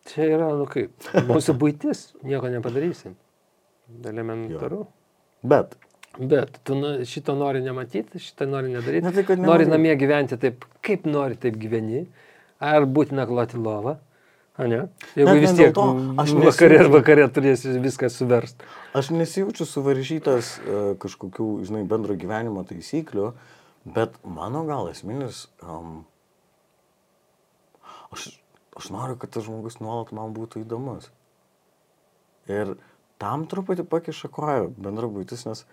Čia 0.10 0.26
yra, 0.34 0.48
nu 0.58 0.66
kaip, 0.68 0.92
mūsų 1.30 1.54
būtis, 1.62 2.02
nieko 2.28 2.50
nepadarysim. 2.52 3.14
Elementaru. 4.10 4.88
Bet, 5.46 5.78
Bet 6.18 6.60
tu 6.64 6.76
nu- 6.78 7.06
šito 7.10 7.34
nori 7.36 7.62
nematyti, 7.66 8.20
šito 8.22 8.46
nori 8.46 8.70
nedaryti. 8.74 9.06
Ne 9.06 9.24
tai, 9.24 9.38
nori 9.42 9.66
namie 9.66 9.96
gyventi 9.98 10.38
taip, 10.38 10.66
kaip 10.86 11.08
nori, 11.10 11.38
taip 11.42 11.56
gyveni. 11.58 12.04
Ar 12.62 12.86
būtina 12.86 13.26
kloti 13.28 13.58
lovą. 13.58 13.96
A 14.54 14.68
ne? 14.70 14.84
Jeigu 15.18 15.32
Net 15.32 15.40
ne 15.40 15.42
vis 15.42 15.54
tiek 15.58 15.72
to, 15.74 15.84
aš 16.22 16.32
vakarė 16.38 16.78
nesijaučiu- 16.78 16.94
vakarė 16.94 17.26
turėsi 17.34 17.72
viską 17.82 18.10
suverst. 18.14 18.62
aš 18.94 19.10
nesijaučiu 19.10 19.66
suvaržytas 19.66 20.60
uh, 20.62 20.94
kažkokių, 21.02 21.48
žinai, 21.66 21.82
bendro 21.90 22.14
gyvenimo 22.14 22.62
taisyklių, 22.70 23.32
bet 23.98 24.14
mano 24.24 24.62
gal 24.70 24.92
esminis, 24.92 25.48
um, 25.66 26.04
aš, 28.14 28.28
aš 28.78 28.92
noriu, 28.94 29.18
kad 29.18 29.34
tas 29.34 29.48
žmogus 29.48 29.80
nuolat 29.82 30.14
man 30.14 30.36
būtų 30.38 30.62
įdomus. 30.62 31.10
Ir 32.46 32.76
tam 33.18 33.48
truputį 33.50 33.88
pakiša 33.90 34.30
koją 34.30 34.70
bendra 34.78 35.10
būtis, 35.10 35.48
nes, 35.50 35.66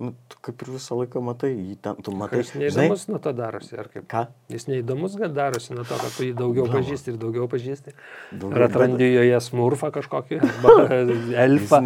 nu, 0.00 0.14
kaip 0.44 0.62
ir 0.64 0.70
visą 0.74 0.96
laiką 0.98 1.20
matai, 1.24 1.50
jį 1.54 1.76
ten, 1.84 1.98
tu 2.04 2.14
matai, 2.16 2.40
Jis 2.40 2.54
neįdomus 2.56 3.04
nuo 3.10 3.20
to 3.22 3.32
darosi, 3.36 3.76
ar 3.80 3.90
kaip? 3.92 4.06
ką? 4.10 4.22
Jis 4.52 4.66
neįdomus 4.70 5.14
gal 5.20 5.34
darosi 5.36 5.76
nuo 5.76 5.84
to, 5.84 5.98
kad 6.00 6.14
tu 6.16 6.24
jį 6.26 6.34
daugiau 6.38 6.64
Blama. 6.66 6.80
pažįsti 6.80 7.12
ir 7.12 7.20
daugiau 7.20 7.46
pažįsti. 7.52 7.94
Daugiau, 8.32 8.56
Ar 8.56 8.66
atrandi 8.70 9.10
joje 9.12 9.40
smurfą 9.46 9.92
kažkokį, 9.98 10.40
elfą. 11.46 11.82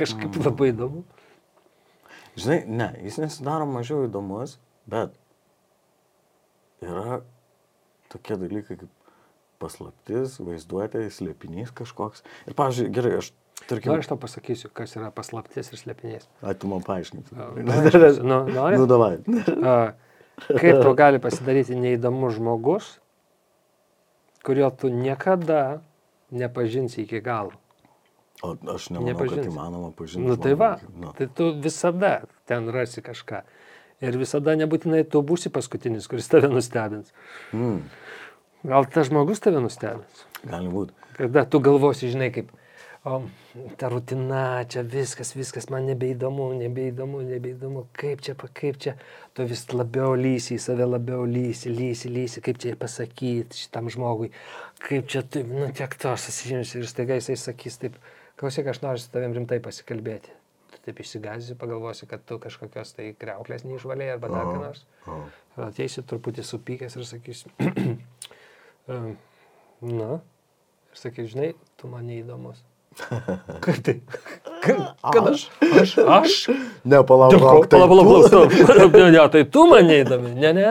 Kažkaip 0.00 0.40
labai 0.44 0.70
įdomu. 0.74 1.04
Žinai, 2.40 2.60
ne, 2.70 2.90
jis 3.06 3.18
nesidaro 3.22 3.66
mažiau 3.68 4.04
įdomus, 4.06 4.58
bet 4.90 5.14
yra 6.82 7.20
tokie 8.12 8.36
dalykai 8.40 8.76
kaip 8.80 8.88
paslaptis, 9.60 10.38
vaizduotė, 10.40 11.02
slėpinys 11.12 11.72
kažkoks. 11.76 12.22
Ir, 12.48 12.54
pavyzdžiui, 12.56 12.86
gerai, 12.96 13.10
aš, 13.20 13.32
tarkim, 13.68 13.92
Na, 13.92 13.98
aš 14.00 14.08
tau 14.10 14.16
pasakysiu, 14.20 14.70
kas 14.74 14.94
yra 14.96 15.10
paslaptis 15.14 15.72
ir 15.72 15.78
slėpinės. 15.80 16.26
atimam 16.42 16.82
paaiškinti. 16.86 17.34
Nu, 18.30 18.44
nori? 18.48 18.76
Nu, 18.80 18.86
davai. 18.90 19.18
Kaip 20.48 20.80
tau 20.82 20.94
gali 20.96 21.18
pasidaryti 21.20 21.76
neįdomus 21.76 22.38
žmogus, 22.38 22.86
kurio 24.46 24.70
tu 24.72 24.88
niekada 24.88 25.82
nepažinsi 26.32 27.02
iki 27.04 27.20
galo. 27.20 27.52
O 28.42 28.54
aš 28.72 28.86
nemanau, 28.88 29.12
kad 29.18 29.26
Nepažinsi. 29.28 29.50
įmanoma 29.52 29.90
pažinti. 29.92 30.24
Nu 30.24 30.36
tai 30.40 30.54
va. 30.56 30.70
Nu, 30.96 31.10
tai 31.12 31.26
tu 31.28 31.50
visada 31.60 32.22
ten 32.48 32.70
rasi 32.72 33.02
kažką. 33.04 33.42
Ir 34.00 34.16
visada 34.16 34.54
nebūtinai 34.56 35.02
tu 35.12 35.20
būsi 35.20 35.50
paskutinis, 35.52 36.06
kuris 36.08 36.30
tave 36.32 36.48
nustebins. 36.48 37.10
mm, 37.52 37.82
Gal 38.64 38.86
tas 38.88 39.10
žmogus 39.10 39.40
tave 39.44 39.60
nustebins. 39.60 40.24
gali 40.48 40.72
būti. 40.72 40.96
Kada 41.18 41.44
tu 41.44 41.60
galvosi, 41.60 42.08
žinai, 42.08 42.30
kaip, 42.32 42.48
o, 43.04 43.22
ta 43.80 43.88
rutina, 43.88 44.64
čia 44.68 44.82
viskas, 44.84 45.32
viskas 45.36 45.70
man 45.72 45.86
nebeįdomu, 45.88 46.50
nebeįdomu, 46.60 47.22
nebeįdomu, 47.24 47.86
kaip 47.96 48.20
čia, 48.24 48.34
kaip 48.36 48.80
čia, 48.82 48.96
tu 49.36 49.46
vis 49.48 49.64
labiau 49.72 50.12
lysi, 50.18 50.58
į 50.58 50.60
save 50.60 50.84
labiau 50.84 51.24
lysi, 51.28 51.72
lysi, 51.72 52.10
lysi, 52.12 52.42
kaip 52.44 52.60
čia 52.60 52.74
pasakyti 52.80 53.62
šitam 53.62 53.88
žmogui, 53.92 54.28
kaip 54.84 55.08
čia, 55.08 55.24
taip, 55.24 55.48
nu 55.48 55.70
tiek 55.76 55.96
to 55.96 56.12
aš 56.12 56.28
susižymsiu 56.28 56.82
ir 56.82 56.90
staiga 56.92 57.16
jisai 57.16 57.38
sakys 57.40 57.80
taip, 57.80 57.96
klausyk, 58.40 58.68
aš 58.68 58.82
noriu 58.84 59.00
su 59.00 59.08
tavim 59.12 59.36
rimtai 59.36 59.62
pasikalbėti. 59.64 60.36
Tu 60.70 60.78
taip 60.84 61.00
išsigazi, 61.02 61.56
pagalvosi, 61.58 62.06
kad 62.06 62.22
tu 62.28 62.36
kažkokios 62.40 62.92
tai 62.94 63.10
kreuklės 63.18 63.64
neišvalėjai 63.66 64.16
arba 64.18 64.30
dar 64.30 64.46
ką 64.52 64.58
nors. 64.60 64.84
Ir 65.56 65.64
ateisi 65.66 66.04
truputį 66.06 66.44
supykęs 66.46 66.94
ir 67.00 67.08
sakysi, 67.08 67.50
"Em, 68.92 69.16
na, 69.82 70.12
ir 70.92 71.00
sakys, 71.00 71.32
žinai, 71.32 71.54
tu 71.80 71.90
man 71.90 72.06
neįdomus. 72.06 72.62
Kaip 73.64 73.78
tai? 73.86 73.94
Kad 74.60 75.28
aš? 75.30 75.44
Aš? 75.80 75.92
Aš? 76.04 76.34
Ne, 76.84 77.00
palauk, 77.06 77.32
Palauk, 77.32 77.40
palauk, 77.40 77.68
tai 77.70 77.80
palauk, 77.80 78.06
tu- 78.06 78.28
palauk. 78.28 78.52
stop. 78.52 78.92
Ne, 79.00 79.10
ne, 79.14 79.22
tai 79.32 79.44
tu 79.48 79.66
man 79.70 79.86
neįdomi. 79.88 80.32
Ne, 80.36 80.50
ne, 80.56 80.66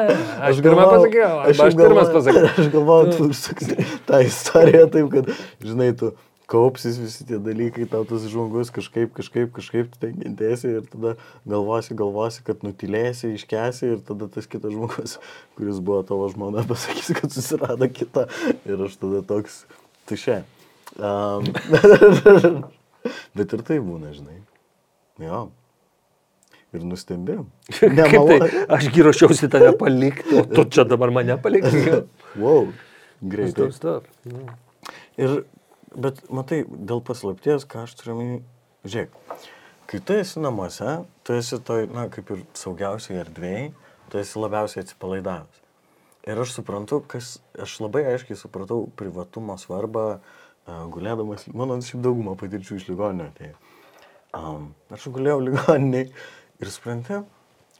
aš 0.45 0.59
pirmą 0.61 0.83
galvojau- 0.83 1.05
pasakiau. 1.07 1.35
Aš, 1.47 1.61
aš 1.67 1.77
pirmas 1.79 2.11
pasakiau. 2.13 2.49
Aš 2.59 2.67
galvoju, 2.75 3.13
tu 3.17 3.29
sakai 3.33 3.85
tą 4.09 4.19
istoriją 4.27 4.89
taip, 4.93 5.07
kad, 5.15 5.31
žinai, 5.63 5.89
tu 5.97 6.11
kaupsis 6.49 6.97
visi 7.01 7.25
tie 7.29 7.37
dalykai, 7.41 7.87
tau 7.89 8.03
tas 8.09 8.23
žmogus 8.29 8.71
kažkaip, 8.73 9.11
kažkaip, 9.17 9.51
kažkaip 9.55 9.89
tu 9.93 9.99
ten 10.01 10.15
kentėsi 10.17 10.71
ir 10.79 10.85
tada 10.89 11.15
galvosi, 11.49 11.93
galvosi, 11.97 12.41
kad 12.45 12.61
nutilėsi, 12.65 13.31
iškesi 13.39 13.91
ir 13.95 13.99
tada 14.05 14.27
tas 14.33 14.49
kitas 14.49 14.73
žmogus, 14.73 15.17
kuris 15.57 15.77
buvo 15.81 16.01
tavo 16.09 16.29
žmona, 16.33 16.65
pasakys, 16.71 17.13
kad 17.17 17.31
susirado 17.33 17.89
kitą 17.89 18.27
ir 18.65 18.85
aš 18.89 18.97
tada 19.01 19.21
toks 19.29 19.63
tušė. 20.09 20.41
Um, 20.97 21.45
bet 23.37 23.53
ir 23.53 23.63
tai 23.67 23.77
būna, 23.83 24.13
žinai. 24.15 24.39
Jo. 25.21 25.49
Ir 26.73 26.85
nustembėjom. 26.85 27.47
Kaip 27.77 28.29
tai? 28.29 28.49
Ašgi 28.77 29.05
ruošiausi 29.05 29.49
tave 29.51 29.71
palikti, 29.77 30.37
o 30.37 30.45
tu 30.49 30.65
čia 30.69 30.85
dabar 30.87 31.13
mane 31.13 31.37
palikti. 31.41 31.85
Wow, 32.39 32.67
greitai. 33.25 33.71
Stop. 33.73 34.05
Nu. 34.29 34.43
Ir, 35.17 35.39
bet 35.97 36.19
matai, 36.29 36.59
dėl 36.69 37.01
paslapties, 37.01 37.65
ką 37.65 37.87
aš 37.87 37.95
turiu 37.97 38.19
minį, 38.19 38.35
žiūrėk, 38.85 39.15
kai 39.89 40.01
tu 40.05 40.13
esi 40.13 40.43
namuose, 40.43 40.99
tu 41.25 41.33
esi 41.33 41.57
toj, 41.65 41.87
na, 41.89 42.05
kaip 42.13 42.29
ir 42.35 42.43
saugiausiai 42.53 43.17
erdvėjai, 43.23 43.63
tu 44.13 44.21
esi 44.21 44.37
labiausiai 44.37 44.85
atsipalaidavęs. 44.85 45.63
Ir 46.29 46.43
aš 46.45 46.53
suprantu, 46.59 47.01
kas, 47.09 47.39
aš 47.57 47.79
labai 47.81 48.05
aiškiai 48.11 48.37
supratau 48.37 48.83
privatumo 48.99 49.57
svarbą, 49.57 50.05
uh, 50.19 50.38
gulėdamas, 50.93 51.47
mano 51.55 51.77
šiaip 51.83 52.03
daugumą 52.05 52.35
patirčių 52.39 52.79
iš 52.79 52.87
ligoninio 52.91 53.29
atėjo. 53.29 53.55
Um, 54.35 54.73
aš 54.93 55.07
gulėjau 55.13 55.39
ligoniniai 55.41 56.09
ir 56.61 56.69
suprantu, 56.69 57.23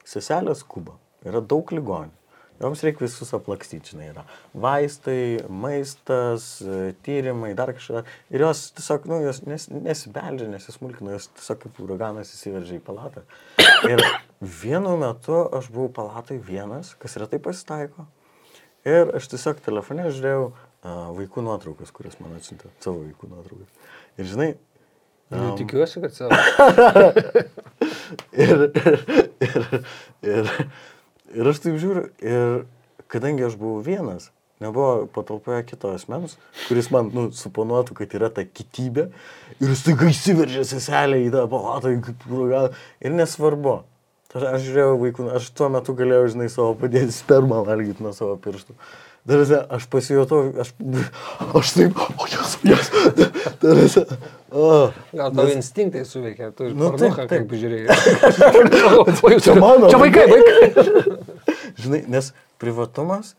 seselės 0.07 0.63
kuba, 0.65 0.95
yra 1.27 1.43
daug 1.45 1.69
ligonių. 1.75 2.15
Joms 2.59 2.81
reikia 2.83 3.05
visus 3.05 3.29
aplakstyti, 3.31 3.93
žinai, 3.93 4.09
yra 4.11 4.25
vaistai, 4.51 5.45
maistas, 5.47 6.47
tyrimai, 7.05 7.53
dar 7.55 7.71
kažką. 7.71 8.01
Ir 8.35 8.43
jos 8.43 8.65
tiesiog, 8.75 9.05
nu, 9.07 9.21
jos 9.23 9.39
nes, 9.47 9.69
nesibeldžia, 9.71 10.49
nesismulkina, 10.51 11.13
jos 11.15 11.29
tiesiog 11.37 11.61
kaip 11.61 11.79
uraganas 11.85 12.33
įsiveržia 12.35 12.81
į 12.81 12.83
palatą. 12.83 13.23
Ir 13.87 14.03
vienu 14.43 14.97
metu 14.99 15.39
aš 15.55 15.71
buvau 15.71 15.87
palatai 16.01 16.41
vienas, 16.43 16.91
kas 16.99 17.15
retai 17.21 17.39
pasitaiko. 17.45 18.09
Ir 18.87 19.13
aš 19.15 19.31
tiesiog 19.31 19.63
telefone 19.63 20.09
žiūrėjau 20.11 20.49
uh, 20.49 20.68
vaikų 20.83 21.43
nuotraukas, 21.43 21.91
kurias 21.95 22.19
man 22.23 22.37
atsiuntė, 22.37 22.71
savo 22.83 23.03
vaikų 23.03 23.31
nuotraukas. 23.33 23.95
Ir 24.19 24.29
žinai, 24.29 24.49
Nu, 25.29 25.53
tikiuosi, 25.57 26.01
kad 26.01 26.13
savo. 26.13 26.33
ir, 28.45 28.63
ir, 29.45 29.65
ir, 30.25 30.47
ir 31.37 31.49
aš 31.51 31.59
taip 31.61 31.75
žiūriu, 31.77 32.07
ir 32.25 32.63
kadangi 33.13 33.45
aš 33.45 33.53
buvau 33.59 33.83
vienas, 33.85 34.31
nebuvo 34.63 35.05
patalpoje 35.13 35.67
kito 35.69 35.91
asmens, 35.93 36.33
kuris 36.65 36.89
man, 36.93 37.11
nu, 37.13 37.27
suponuotų, 37.35 37.99
kad 38.01 38.15
yra 38.17 38.31
ta 38.33 38.41
kitybė 38.47 39.05
ir 39.61 39.75
staiga 39.77 40.09
įsiveržė 40.09 40.65
seselė 40.71 41.21
į 41.27 41.29
tą 41.37 41.45
palatą 41.51 41.93
ir 41.93 43.13
nesvarbu. 43.13 43.83
Aš, 44.29 44.43
aš 44.45 44.65
žiūrėjau 44.65 44.97
vaikų, 45.01 45.29
aš 45.39 45.45
tuo 45.57 45.69
metu 45.73 45.93
galėjau, 45.97 46.33
žinai, 46.35 46.49
savo 46.53 46.73
padėti 46.77 47.13
spermą 47.13 47.63
valgyti 47.65 48.03
nuo 48.05 48.11
savo 48.17 48.35
pirštų. 48.41 48.75
Darase, 49.27 49.59
aš 49.69 49.85
pasijutau, 49.91 50.53
aš, 50.63 50.71
aš 51.59 51.71
taip, 51.75 51.97
o 52.17 52.27
jas, 52.31 52.53
jas, 52.65 52.87
darase. 53.61 54.05
Oh, 54.49 54.89
Gal 55.13 55.33
tavo 55.35 55.51
instinktai 55.53 56.05
suveikia, 56.07 56.51
tu 56.55 56.63
Nu, 56.71 56.89
nu, 56.89 56.97
taip, 56.97 57.13
taip, 57.17 57.29
taip. 57.29 57.43
kaip 57.43 57.51
žiūrėjai. 57.59 57.87
Čia 59.43 59.53
mano 59.59 59.89
Čia 59.91 59.99
vaikai, 60.01 60.25
vaikai. 60.31 60.69
Žinai, 61.79 62.01
nes 62.15 62.31
privatumas 62.61 63.35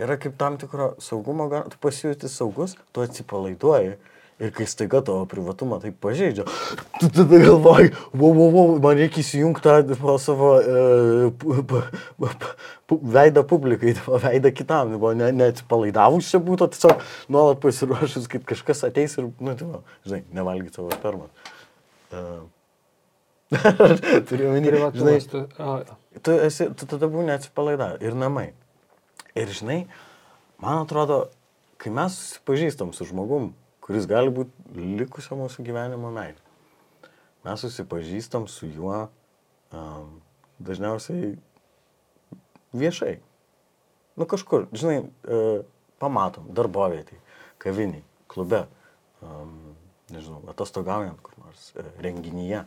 yra 0.00 0.16
kaip 0.22 0.38
tam 0.38 0.56
tikro 0.60 0.94
saugumo, 1.02 1.48
tu 1.68 1.76
pasijūti 1.82 2.30
saugus, 2.30 2.76
tu 2.94 3.02
atsipalaiduoji. 3.04 3.98
Ir 4.38 4.52
kai 4.54 4.68
staiga 4.70 5.00
tavo 5.02 5.24
privatumą 5.26 5.80
taip 5.82 5.96
pažeidžia, 5.98 6.44
tu 7.00 7.08
tada 7.10 7.40
galvoji, 7.42 7.88
wow, 8.12 8.30
wow, 8.36 8.52
wow, 8.54 8.68
man 8.84 8.94
reikia 9.00 9.18
įsijungti 9.24 9.64
tą 9.66 10.14
savo 10.22 10.52
e, 10.62 11.32
veidą 13.16 13.42
publikai, 13.50 13.96
tą 13.98 14.18
veidą 14.22 14.52
kitam. 14.54 14.94
Buvo 14.94 15.10
ne, 15.18 15.32
neatsipalaidavus 15.34 16.30
čia 16.30 16.38
būtų, 16.44 16.70
tiesiog 16.76 17.02
nuolat 17.34 17.58
pasiruošus, 17.64 18.30
kad 18.30 18.46
kažkas 18.46 18.84
ateis 18.86 19.18
ir, 19.18 19.26
nu, 19.42 19.56
tai, 19.58 19.82
žinai, 20.06 20.22
nevalgyti 20.38 20.78
savo 20.78 20.94
spermą. 20.94 21.26
Uh, 22.14 22.46
Turiu 24.28 24.52
minėti, 24.54 24.78
žinai, 25.00 25.18
tu- 25.32 25.46
tu, 26.22 26.38
esi, 26.46 26.70
tu 26.78 26.86
tada 26.88 27.08
būni 27.10 27.32
atsipalaida 27.34 27.96
ir 28.04 28.14
namai. 28.14 28.52
Ir 29.38 29.50
žinai, 29.50 29.82
man 30.62 30.84
atrodo, 30.84 31.24
kai 31.80 31.90
mes 31.94 32.14
susipažįstam 32.22 32.94
su 32.94 33.06
žmogum, 33.08 33.50
kuris 33.88 34.04
gali 34.04 34.28
būti 34.28 34.84
likusio 35.00 35.38
mūsų 35.40 35.64
gyvenimo 35.64 36.10
meilė, 36.12 36.42
mes 37.46 37.62
susipažįstam 37.64 38.44
su 38.52 38.68
juo 38.68 39.06
um, 39.72 40.18
dažniausiai 40.60 41.30
viešai. 42.76 43.14
Nu 44.20 44.26
kažkur, 44.28 44.66
žinai, 44.76 44.98
uh, 45.06 45.62
pamatom, 46.02 46.50
darbovietį, 46.52 47.16
kaviniai, 47.64 48.04
klube, 48.28 48.66
um, 49.24 49.56
nežinau, 50.12 50.42
atostogaujant 50.52 51.24
kur 51.24 51.40
nors, 51.40 51.70
uh, 51.72 51.88
renginyje 52.04 52.66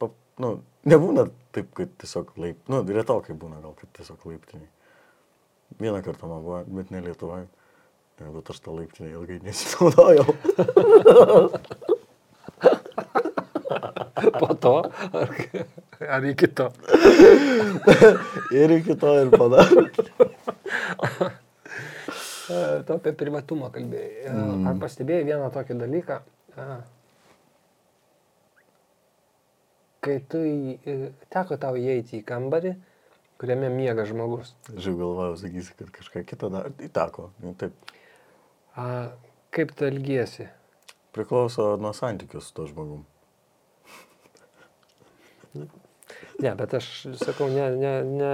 pa, 0.00 0.08
nu, 0.40 0.54
nebūna 0.88 1.28
taip, 1.52 1.68
kad 1.76 1.92
tiesiog 2.00 2.32
laip, 2.40 2.64
nu, 2.72 2.80
retokai 2.96 3.36
būna 3.36 3.60
gal, 3.60 3.76
kad 3.76 3.92
tiesiog 4.00 4.24
laiptiniai. 4.30 4.72
Vieną 5.84 6.00
kartą 6.00 6.32
man 6.32 6.40
buvo, 6.40 6.62
bet 6.78 6.88
ne 6.94 7.04
Lietuvoje, 7.04 7.44
bet 8.20 8.50
aš 8.52 8.58
tą 8.64 8.74
laiptinę 8.78 9.10
ilgai 9.14 9.38
nesinaudojau. 9.46 10.28
Po 14.38 14.48
to, 14.54 14.72
ar, 15.14 15.28
ar 16.08 16.24
iki 16.26 16.48
to. 16.58 16.66
ir 18.54 18.70
iki 18.78 18.96
to 18.98 19.12
ir 19.22 19.30
padarė. 19.34 19.84
E, 22.48 22.80
Tu 22.88 22.94
apie 22.94 23.10
privatumą 23.12 23.66
kalbėjai. 23.68 24.22
E, 24.24 24.30
Ar 24.70 24.78
pastebėjai 24.80 25.26
vieną 25.28 25.50
tokį 25.52 25.74
dalyką? 25.82 26.14
E, 26.56 26.64
Kai 30.00 30.14
tu 30.32 30.40
į, 30.48 30.78
e, 30.88 30.94
teko 31.28 31.58
tau 31.60 31.76
įeiti 31.76 32.22
į 32.22 32.24
kambarį, 32.30 32.72
kuriame 33.42 33.68
miega 33.74 34.06
žmogus. 34.08 34.54
Aš 34.72 34.86
jau 34.88 34.94
galvojau, 34.96 35.36
sakysi, 35.42 35.74
kad 35.76 35.92
kažką 35.98 36.22
kitą 36.30 36.48
dar 36.54 36.70
įtako. 36.88 37.28
Nu, 37.44 37.52
taip, 37.60 37.76
A, 38.78 38.86
kaip 39.54 39.74
tu 39.74 39.88
elgiesi? 39.88 40.46
priklauso 41.18 41.72
nuo 41.80 41.92
santykių 41.96 42.40
su 42.42 42.54
to 42.56 42.68
žmogum. 42.70 43.04
Ne, 46.38 46.52
bet 46.54 46.72
aš 46.78 46.86
sakau, 47.18 47.48
ne, 47.50 47.64
ne, 47.74 47.90
ne, 48.06 48.28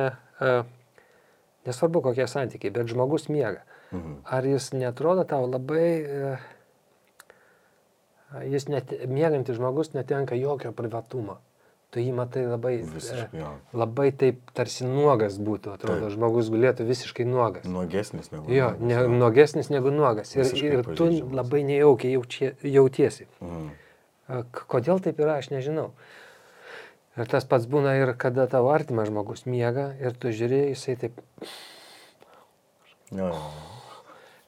e, 0.45 0.49
nesvarbu 1.64 2.03
kokie 2.05 2.27
santykiai, 2.29 2.73
bet 2.75 2.90
žmogus 2.92 3.31
miega. 3.33 3.62
Mhm. 3.97 4.18
Ar 4.37 4.47
jis 4.47 4.66
netrodo 4.77 5.25
tau 5.29 5.49
labai, 5.49 5.88
e, 6.05 6.35
jis 8.53 8.68
net, 8.68 8.92
mėgantis 9.09 9.57
žmogus 9.57 9.95
netenka 9.97 10.37
jokio 10.37 10.75
privatumo. 10.77 11.38
Tu 11.94 12.02
jį 12.02 12.11
matai 12.16 12.40
labai, 12.50 12.72
e, 12.80 12.87
Visiškai, 12.90 13.38
jo. 13.38 13.50
labai 13.78 14.09
taip 14.18 14.40
tarsi 14.59 14.83
nuogas 14.88 15.37
būtų, 15.38 15.76
atrodo, 15.76 16.09
Taip. 16.09 16.14
žmogus 16.16 16.48
gulėtų 16.50 16.87
visiškai 16.88 17.26
nuogas. 17.28 17.68
Nuogesnis 17.70 18.33
negu. 18.33 18.48
Jo, 18.50 18.72
nuogas, 18.72 18.80
ne, 18.88 18.94
jo. 18.98 19.12
nuogesnis 19.20 19.70
negu 19.70 19.92
nuogas. 19.94 20.33
Ir, 20.35 20.42
Visiškai 20.42 20.72
ir 20.80 20.83
tu 20.98 21.07
labai 21.38 21.61
nejaukiai 21.68 22.16
jaučie, 22.16 22.50
jautiesi. 22.66 23.28
Mhm. 23.40 23.68
K- 24.50 24.64
Kodėl 24.74 24.98
taip 25.04 25.20
yra, 25.22 25.37
aš 25.38 25.52
nežinau. 25.54 25.92
Ir 27.14 27.30
tas 27.30 27.44
pats 27.46 27.68
būna 27.70 27.92
ir 28.00 28.11
kada 28.18 28.48
tavo 28.50 28.72
artimas 28.74 29.07
žmogus 29.12 29.44
miega 29.46 29.92
ir 30.02 30.16
tu 30.18 30.33
žiūri, 30.35 30.64
jisai 30.74 30.96
taip 30.98 31.20
Jo, 33.14 33.28
jo. 33.30 33.38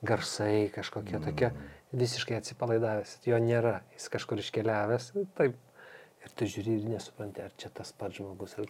garsai 0.02 0.66
kažkokie 0.74 1.20
tokie, 1.22 1.52
visiškai 1.94 2.40
atsipalaidavęs, 2.40 3.20
jo 3.28 3.38
nėra, 3.38 3.76
jis 3.94 4.08
kažkur 4.10 4.42
iškeliavęs, 4.42 5.12
taip. 5.38 5.54
Ir 6.26 6.32
tu 6.34 6.48
žiūri 6.50 6.76
ir 6.80 6.88
nesupranti, 6.90 7.44
ar 7.46 7.52
čia 7.60 7.70
tas 7.70 7.92
pats 7.96 8.18
žmogus. 8.18 8.56
Ar... 8.58 8.66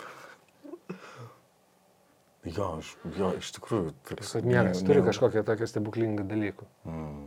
Jo, 2.47 2.66
aš, 2.79 2.92
jo, 3.19 3.31
iš 3.40 3.49
tikrųjų. 3.57 3.92
toks 4.07 4.35
Kad 4.37 4.45
miegas 4.47 4.79
ne- 4.83 4.87
turi 4.87 5.01
ne- 5.03 5.07
kažkokią 5.09 5.42
tokią 5.49 5.66
stebuklingą 5.66 6.27
dalykų. 6.31 6.66
Mm. 6.87 7.25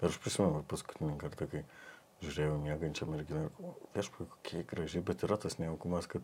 Ir 0.00 0.06
aš 0.08 0.18
prisimenu 0.22 0.60
paskutinį 0.70 1.16
kartą, 1.18 1.48
kai 1.50 1.64
žiūrėjau 2.22 2.60
mėgančią 2.62 3.08
merginą 3.10 3.48
viešpai 3.96 4.28
kokie 4.30 4.62
gražiai, 4.70 5.02
bet 5.02 5.24
yra 5.26 5.36
tas 5.42 5.58
nejaukumas, 5.58 6.06
kad... 6.12 6.22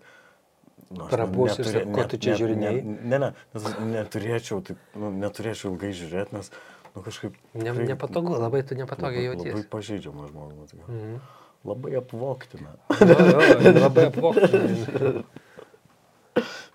Nu, 0.92 1.06
aš 1.08 1.10
Prabus 1.16 1.56
ir 1.58 1.64
neturė- 1.64 1.82
sa- 1.82 1.92
ko 1.96 2.04
tu 2.12 2.18
čia 2.20 2.30
ne- 2.30 2.38
žiūrinėjai? 2.42 2.80
Ne, 2.84 2.96
ne, 3.10 3.18
ne, 3.24 3.30
nes 3.56 3.66
aš 3.72 3.76
neturėčiau, 3.90 4.60
taip, 4.68 4.78
nu, 4.94 5.10
neturėčiau 5.24 5.72
ilgai 5.72 5.90
žiūrėti, 5.98 6.36
nes, 6.36 6.52
nu, 6.94 7.02
kažkaip... 7.08 7.40
Ne, 7.58 7.72
nepatogu, 7.90 8.36
labai 8.38 8.62
tu 8.62 8.76
nepatogiai 8.78 9.26
labai, 9.26 9.34
labai 9.34 9.50
jautiesi. 9.50 9.68
pažeidžiamas 9.74 10.30
žmogus. 10.30 10.76
Mm. 10.76 10.94
Mhm. 10.94 11.18
Labai 11.66 11.96
apvoktina. 11.98 12.74
Jo, 13.00 13.16
jo, 13.62 13.72
labai 13.80 14.04
apvokti. 14.10 14.60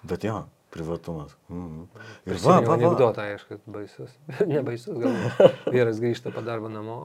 Bet 0.03 0.25
jo, 0.25 0.41
privatumas. 0.73 1.35
Mm. 1.49 1.85
Ir 2.25 2.39
va, 2.41 2.57
va, 2.57 2.61
va. 2.65 2.75
anekdotą, 2.77 3.27
aišku, 3.33 3.59
baisus. 3.71 4.15
Nebaisus, 4.51 4.97
gal. 4.97 5.53
Vyras 5.71 6.01
grįžta 6.03 6.33
po 6.33 6.43
darbo 6.45 6.71
namo, 6.71 6.99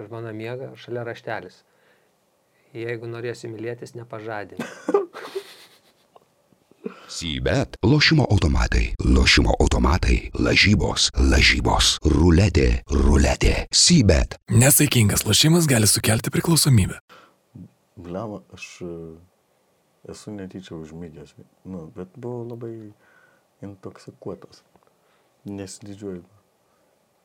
žmona 0.00 0.34
miega, 0.36 0.72
šalia 0.80 1.06
raštelis. 1.06 1.62
Jeigu 2.76 3.08
norėsi 3.08 3.48
mylėtis, 3.48 3.94
nepažadink. 3.96 4.60
Sybet 7.16 7.76
lošimo 7.82 8.26
automatai, 8.30 8.94
lošimo 9.16 9.54
automatai, 9.60 10.16
lažybos, 10.36 11.06
lažybos, 11.16 11.94
ruletė, 12.12 12.82
ruletė. 12.92 13.54
Sybet. 13.72 14.36
Nesaikingas 14.52 15.24
lošimas 15.24 15.64
gali 15.64 15.88
sukelti 15.88 16.28
priklausomybę. 16.34 16.98
Bliama, 17.96 18.42
aš 18.52 18.66
e, 18.84 18.90
esu 20.12 20.34
netyčia 20.36 20.76
užmygęs, 20.76 21.32
nu, 21.64 21.86
bet 21.96 22.12
buvau 22.20 22.44
labai 22.50 22.74
intoksikuotas. 23.64 24.60
Nesididžiuoju. 25.48 26.20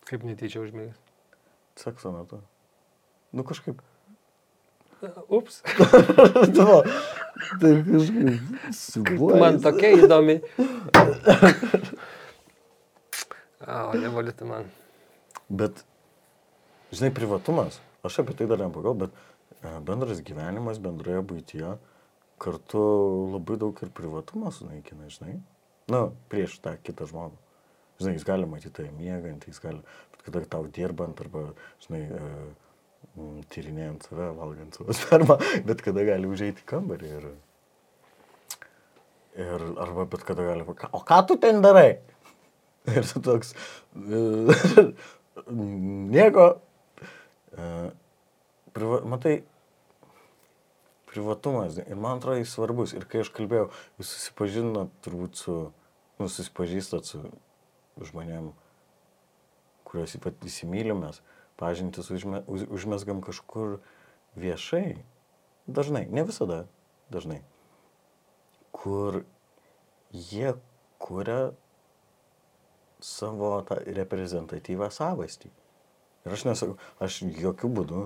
Kaip 0.08 0.24
netyčia 0.24 0.64
užmėgęs. 0.64 1.04
Sekso 1.84 2.16
metu. 2.16 2.40
Nu 3.36 3.44
kažkaip. 3.44 3.84
Ups, 5.38 5.62
Nu, 6.58 6.84
tai 7.62 7.74
kažkaip. 7.86 9.22
Man 9.42 9.60
tokia 9.64 9.94
įdomi. 9.98 10.40
O, 13.62 13.94
nevaliuti 13.98 14.48
man. 14.50 14.70
Bet, 15.50 15.84
žinai, 16.94 17.12
privatumas, 17.16 17.80
aš 18.06 18.22
apie 18.24 18.36
tai 18.38 18.48
dar 18.50 18.62
nepagal, 18.62 18.98
bet 19.06 19.18
e, 19.62 19.74
bendras 19.86 20.22
gyvenimas, 20.26 20.82
bendroje 20.82 21.22
būtyje 21.34 21.76
kartu 22.42 22.82
labai 23.36 23.58
daug 23.62 23.78
ir 23.86 23.92
privatumo 23.94 24.52
sunaikina, 24.54 25.10
žinai. 25.14 25.38
Na, 25.92 26.08
prieš 26.32 26.58
tą 26.64 26.74
kitą 26.82 27.06
žmogų. 27.10 27.38
Žinai, 28.02 28.16
jis 28.18 28.26
gali 28.26 28.48
matyti 28.50 28.74
tai 28.80 28.88
miegant, 28.96 29.46
jis 29.46 29.62
gali, 29.62 29.82
bet 30.14 30.26
kada 30.26 30.42
tau 30.50 30.66
dirbant 30.74 31.20
arba, 31.22 31.52
žinai, 31.84 32.02
m, 32.18 32.54
tyrinėjant 33.52 34.08
save, 34.08 34.30
valgant 34.38 34.78
savo 34.78 34.96
spermą, 34.96 35.38
bet 35.68 35.84
kada 35.86 36.06
gali 36.08 36.30
užeiti 36.30 36.64
į 36.64 36.70
kambarį 36.74 37.16
ir... 37.20 37.32
Ir 39.42 39.64
arba 39.80 40.04
bet 40.12 40.26
kada 40.28 40.44
gali 40.44 40.66
o 40.68 41.00
ką 41.08 41.22
tu 41.28 41.38
ten 41.40 41.62
darai? 41.64 42.02
Ir 42.92 43.06
tu 43.08 43.22
toks, 43.24 43.54
nieko. 46.16 46.48
E, 47.54 47.68
Priva, 48.72 49.02
matai, 49.04 49.42
privatumas, 51.12 51.76
ir 51.84 51.98
man 52.00 52.22
atrodo 52.22 52.40
jis 52.40 52.54
svarbus. 52.56 52.94
Ir 52.96 53.04
kai 53.12 53.26
aš 53.26 53.32
kalbėjau, 53.36 53.66
jūs 54.00 54.12
susipažinot 54.16 54.94
turbūt 55.04 55.42
su, 55.42 55.56
nu, 56.22 56.28
susipažįstat 56.32 57.10
su 57.10 57.20
žmonėm, 58.00 58.54
kuriuos 59.90 60.16
ypat 60.22 60.48
įsimylimės, 60.48 61.20
pažintis 61.60 62.12
užme, 62.14 62.44
už, 62.48 62.68
užmesgam 62.70 63.22
kažkur 63.26 63.80
viešai. 64.36 65.02
Dažnai, 65.68 66.06
ne 66.10 66.26
visada, 66.28 66.66
dažnai. 67.14 67.42
Kur 68.72 69.24
jie 70.12 70.56
kuria 71.02 71.52
savo 73.02 73.56
tą 73.66 73.80
reprezentatyvą 73.98 74.92
savastį. 74.94 75.50
Ir 76.22 76.36
aš 76.36 76.46
nesakau, 76.46 76.78
aš 77.02 77.24
jokių 77.26 77.70
būdų, 77.80 78.04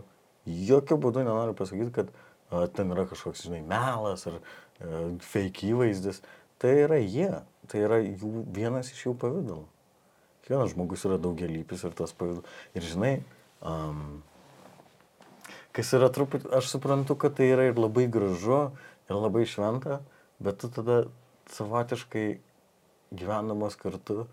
jokių 0.47 0.97
būdų 1.03 1.25
nenoriu 1.27 1.55
pasakyti, 1.58 1.91
kad 1.91 2.12
a, 2.49 2.63
ten 2.71 2.93
yra 2.95 3.03
kažkoks, 3.10 3.43
žinai, 3.47 3.60
melas 3.67 4.23
ar 4.29 4.39
a, 4.39 5.08
fake 5.19 5.67
įvaizdis. 5.73 6.21
Tai 6.62 6.71
yra 6.86 7.01
jie, 7.01 7.31
tai 7.67 7.81
yra 7.84 7.99
jų, 7.99 8.45
vienas 8.55 8.93
iš 8.93 9.10
jų 9.10 9.15
pavydalų. 9.19 9.65
Kiekvienas 10.45 10.71
žmogus 10.71 11.03
yra 11.10 11.17
daugialypis 11.19 11.84
ir 11.84 11.97
tas 11.97 12.13
pavydalas. 12.15 12.47
Ir 12.77 12.88
žinai, 12.88 13.13
um, 13.65 14.23
kas 15.75 15.91
yra 15.97 16.10
truputį, 16.13 16.49
aš 16.56 16.69
suprantu, 16.75 17.17
kad 17.19 17.36
tai 17.38 17.49
yra 17.51 17.67
ir 17.69 17.80
labai 17.80 18.06
gražu, 18.12 18.69
ir 19.10 19.17
labai 19.17 19.45
šventa, 19.49 19.99
bet 20.39 20.62
tu 20.62 20.69
tada 20.71 21.04
savotiškai 21.54 22.28
gyvenamas 23.15 23.78
kartu, 23.80 24.25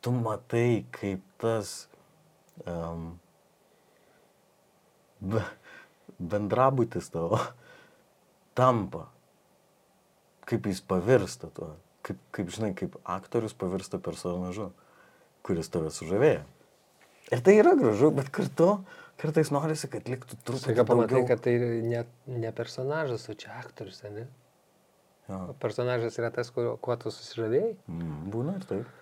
tu 0.00 0.12
matai, 0.14 0.84
kaip 0.94 1.24
tas 1.42 1.88
um, 2.64 3.18
be, 5.20 5.42
bendrabutis 6.18 7.10
tavo 7.12 7.40
tampa, 8.58 9.06
kaip 10.48 10.66
jis 10.70 10.80
pavirsta 10.82 11.50
tuo, 11.54 11.74
kaip, 12.06 12.20
kaip 12.34 12.54
žinai, 12.54 12.72
kaip 12.78 12.96
aktorius 13.04 13.54
pavirsta 13.58 14.00
personažu, 14.02 14.70
kuris 15.46 15.70
tave 15.72 15.92
sužavėjo. 15.94 16.46
Ir 17.32 17.42
tai 17.44 17.58
yra 17.60 17.74
gražu, 17.76 18.10
bet 18.16 18.30
kartu 18.32 18.78
kartais 19.18 19.50
norisi, 19.52 19.88
kad 19.90 20.06
liktų 20.08 20.36
truputį 20.46 20.62
Staiga 20.62 20.84
pamatai, 20.88 21.24
kad 21.28 21.42
tai 21.44 21.56
ne, 21.58 22.04
ne 22.30 22.52
personažas, 22.56 23.26
o 23.28 23.34
čia 23.36 23.50
aktorius, 23.58 23.98
ne? 24.14 24.28
Jo. 25.28 25.40
Personažas 25.60 26.16
yra 26.22 26.30
tas, 26.32 26.48
kuo, 26.54 26.76
kuo 26.80 26.94
tu 26.96 27.10
susižavėjai. 27.12 27.74
Mm, 27.90 28.18
būna 28.32 28.54
ir 28.60 28.68
taip. 28.70 28.94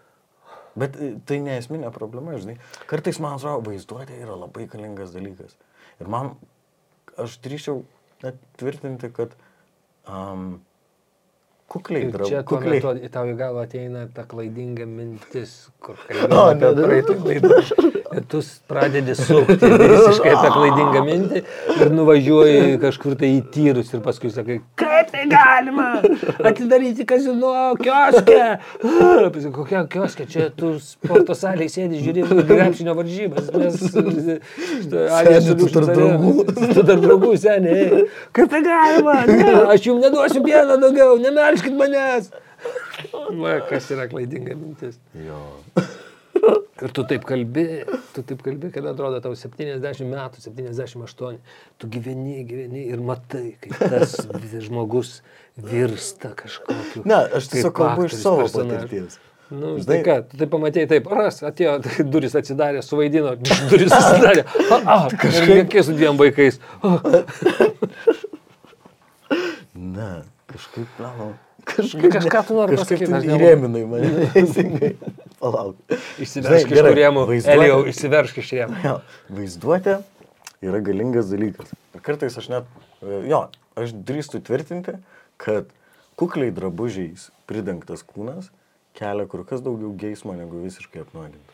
Bet 0.76 0.96
e, 0.98 1.12
tai 1.28 1.38
neesminė 1.44 1.92
problema, 1.94 2.34
žinai. 2.40 2.56
Kartais, 2.90 3.20
man 3.22 3.36
atrodo, 3.38 3.62
vaizduotė 3.70 4.18
yra 4.24 4.34
labai 4.40 4.66
galingas 4.72 5.12
dalykas. 5.14 5.54
Ir 6.02 6.10
man, 6.12 6.32
aš 7.20 7.36
drįšiau 7.44 7.84
tvirtinti, 8.58 9.12
kad 9.14 9.36
um, 10.10 10.56
kukliai, 11.72 12.08
Ir 12.08 12.16
drau- 12.16 12.28
čia 12.32 12.42
tuo 12.42 12.56
kukliai. 12.58 12.80
metu 12.82 13.06
į 13.06 13.12
tau 13.14 13.28
į 13.30 13.36
galvą 13.38 13.62
ateina 13.68 14.06
ta 14.16 14.26
klaidinga 14.28 14.88
mintis, 14.90 15.54
kur 15.78 16.00
ne, 16.10 16.26
apie 16.26 16.72
ne. 16.72 16.82
praeitą 16.82 17.20
Ir 18.16 18.24
tu 18.32 18.38
s- 18.40 18.60
pradedi 18.68 19.12
sukti 19.18 19.68
visiškai 19.68 20.30
tą 20.40 20.48
klaidingą 20.54 21.02
mintį 21.04 21.40
ir 21.82 21.90
nuvažiuoji 21.92 22.78
kažkur 22.80 23.16
tai 23.20 23.28
į 23.36 23.42
tyrus 23.52 23.90
ir 23.92 24.00
paskui 24.04 24.30
sakai, 24.32 24.56
kaip 24.80 25.10
tai 25.12 25.26
galima 25.28 25.88
atidaryti 26.48 27.04
kazino 27.08 27.50
kioskę. 27.82 28.38
Kokia 29.56 29.82
kioskė, 29.92 30.26
čia 30.32 30.46
tu 30.56 30.72
sporto 30.80 31.36
salėje 31.36 31.74
sėdi, 31.76 32.00
žiūri 32.06 32.24
krepšinio 32.48 32.94
varžybas. 32.96 33.50
Mes, 33.52 33.76
Seni, 34.86 35.54
tu 35.60 35.68
tarp 35.74 35.92
draugų. 35.92 36.32
Tu 36.72 36.82
tarp 36.88 37.04
draugų 37.04 37.34
seniai. 37.42 38.06
Kaip 38.36 38.50
tai 38.52 38.62
galima? 38.64 39.18
Ne, 39.28 39.52
aš 39.74 39.86
jums 39.90 40.04
neduosiu 40.06 40.42
pieno 40.46 40.76
daugiau, 40.80 41.18
nemelškit 41.20 41.76
manęs. 41.76 42.32
Va, 43.36 43.58
kas 43.68 43.90
yra 43.92 44.08
klaidinga 44.10 44.56
mintis. 44.56 44.96
Jo. 45.26 45.42
Ir 46.82 46.92
tu 46.92 47.02
taip 47.08 47.22
kalbi, 47.24 47.64
tu 48.12 48.22
taip 48.26 48.42
kalbi, 48.44 48.68
kad 48.74 48.84
atrodo 48.90 49.20
tau 49.24 49.32
70 49.38 50.04
metų, 50.10 50.42
78, 50.44 51.38
tu 51.80 51.88
gyveni, 51.92 52.42
gyveni 52.48 52.82
ir 52.92 53.00
matai, 53.00 53.54
kaip 53.62 53.78
tas 53.80 54.18
žmogus 54.66 55.20
virsta 55.56 56.34
kažkokiu. 56.36 57.06
Ne, 57.08 57.22
aš 57.38 57.48
tiesiog 57.54 57.72
kalbu 57.78 58.10
iš 58.10 58.18
savo 58.20 58.44
patirties. 58.44 59.16
Nu, 59.46 59.76
Žinai- 59.78 59.86
tai 59.86 59.98
ką, 60.02 60.14
tu 60.26 60.40
tai 60.40 60.48
pamatėjai 60.50 60.88
taip, 60.90 61.04
ras, 61.16 61.36
atėjo, 61.46 61.76
tai 61.84 62.04
duris 62.12 62.34
atsidarė, 62.36 62.80
suvaidino, 62.84 63.36
duris 63.70 63.94
atsidarė. 63.94 64.42
A, 64.66 64.80
a, 64.82 64.96
kažkaip 65.22 65.76
su 65.86 65.94
dviem 65.96 66.18
vaikais. 66.20 66.60
A, 66.82 66.96
Ne, 69.76 70.22
kažkaip, 70.48 70.88
na, 71.00 71.10
kažkaip. 71.68 72.06
Kažką 72.14 72.40
tu 72.48 72.54
nori 72.56 72.76
kažkaip 72.78 73.00
pasakyt, 73.00 73.10
tu 73.10 73.16
aš 73.18 73.26
nemoku. 73.26 73.44
įrėminai 73.44 73.82
mane. 73.90 74.92
Palauk. 75.40 75.76
Išsiveršk 76.22 76.72
iš 76.72 76.80
rėmų. 76.96 77.22
vaizduotė- 77.28 77.56
Elijau, 77.56 77.80
išsiveršk 77.92 78.38
iš 78.40 78.52
rėmų. 78.56 78.76
Vaizduotė 79.36 79.98
yra 80.64 80.80
galingas 80.80 81.28
dalykas. 81.32 81.72
Ir 81.94 82.00
kartais 82.00 82.36
aš 82.40 82.48
net, 82.52 82.64
e, 83.02 83.20
jo, 83.28 83.42
aš 83.76 83.92
drįstu 83.92 84.40
tvirtinti, 84.44 84.96
kad 85.36 85.68
kukliai 86.16 86.50
drabužiais 86.56 87.28
pridengtas 87.46 88.00
kūnas 88.02 88.48
kelia 88.96 89.26
kur 89.28 89.44
kas 89.44 89.60
daugiau 89.60 89.92
geismo 89.92 90.32
negu 90.32 90.62
visiškai 90.64 91.04
apnuogintas. 91.04 91.52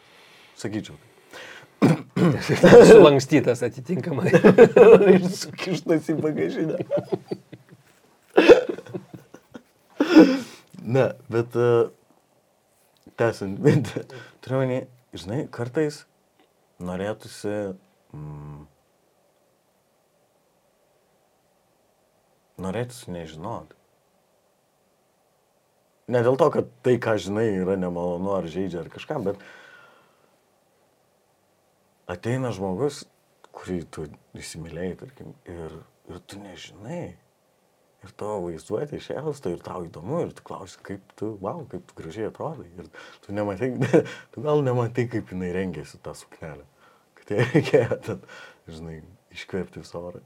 Sakyčiau. 0.63 0.95
Sulankstytas 2.87 3.65
atitinkamai. 3.67 4.31
Ir 5.17 5.27
sukištas 5.27 6.07
į 6.15 6.21
bagažinę. 6.23 6.79
ne, 10.95 11.09
bet 11.33 11.57
uh, 11.59 11.91
tęsiant 13.21 13.61
mintį, 13.63 14.05
turiu 14.45 14.63
manį, 14.63 14.81
žinai, 15.17 15.43
kartais 15.53 16.03
norėtųsi 16.83 17.53
mm, 18.17 18.63
norėtųsi 22.63 23.15
nežinoti. 23.15 23.79
Ne 26.13 26.21
dėl 26.27 26.37
to, 26.37 26.49
kad 26.53 26.69
tai, 26.85 26.97
ką 27.01 27.17
žinai, 27.23 27.47
yra 27.63 27.77
nemalonu 27.79 28.35
ar 28.35 28.49
žaidžia 28.51 28.83
ar 28.83 28.91
kažką, 28.93 29.21
bet 29.31 29.45
ateina 32.11 32.51
žmogus, 32.53 33.05
kurį 33.55 33.79
tu 33.95 34.07
įsimylėjai, 34.37 34.97
tarkim, 35.05 35.33
ir, 35.49 35.79
ir 36.11 36.23
tu 36.27 36.41
nežinai. 36.43 37.15
Ir 38.03 38.11
tavo 38.19 38.49
vaizduotė 38.49 38.99
išėlsta 38.99 39.53
ir 39.53 39.61
tau 39.63 39.85
įdomu 39.87 40.25
ir 40.25 40.33
tu 40.35 40.43
klausi, 40.47 40.81
kaip 40.83 41.13
tu, 41.19 41.37
wow, 41.43 41.61
kaip 41.71 41.85
tu 41.87 41.97
gražiai 42.01 42.27
atrodai. 42.33 42.67
Ir 42.83 42.89
tu 43.23 43.35
nematai, 43.37 43.71
tu 44.35 44.43
gal 44.43 44.63
nematai, 44.67 45.07
kaip 45.13 45.31
jinai 45.31 45.53
rengėsi 45.55 46.01
tą 46.03 46.15
suknelę. 46.19 46.67
Kad 47.21 47.31
jai 47.37 47.47
reikėjo 47.53 47.99
ten, 48.09 48.25
žinai, 48.67 48.97
iškvėpti 49.37 49.85
visą 49.85 50.03
orą. 50.09 50.23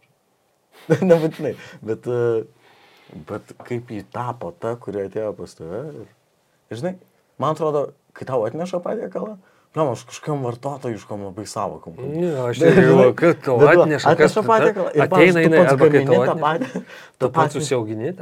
Nebūtinai, 1.11 1.53
bet, 1.85 2.09
e, 2.09 3.21
bet 3.29 3.53
kaip 3.69 3.93
jį 3.93 4.07
tapo 4.12 4.55
ta, 4.57 4.73
kuri 4.81 5.05
atėjo 5.05 5.35
pas 5.37 5.57
tave. 5.59 5.83
Ir, 5.93 6.81
žinai, 6.81 6.95
man 7.43 7.57
atrodo, 7.57 7.91
kai 8.17 8.29
tau 8.29 8.41
atneša 8.49 8.81
patiekalą, 8.85 9.37
Na, 9.77 9.85
aš 9.93 10.07
kažkam 10.09 10.41
vartotojiškom 10.47 11.25
labai 11.27 11.45
savokom. 11.47 11.99
Ne, 12.01 12.31
aš 12.49 12.62
galvoju, 12.65 13.12
kad 13.19 13.43
tau 13.45 13.59
atneša, 13.61 14.15
kas 14.17 14.33
atneša 14.33 14.41
tada- 14.41 14.47
patiekalą 14.49 14.87
ateina 15.05 15.43
jinai, 15.45 15.59
arba 15.69 15.89
kai 15.93 16.01
tau 16.09 16.21
tą 16.25 16.37
atneša. 16.41 16.81
Tu 17.21 17.29
pats 17.33 17.57
susiaugini, 17.59 18.12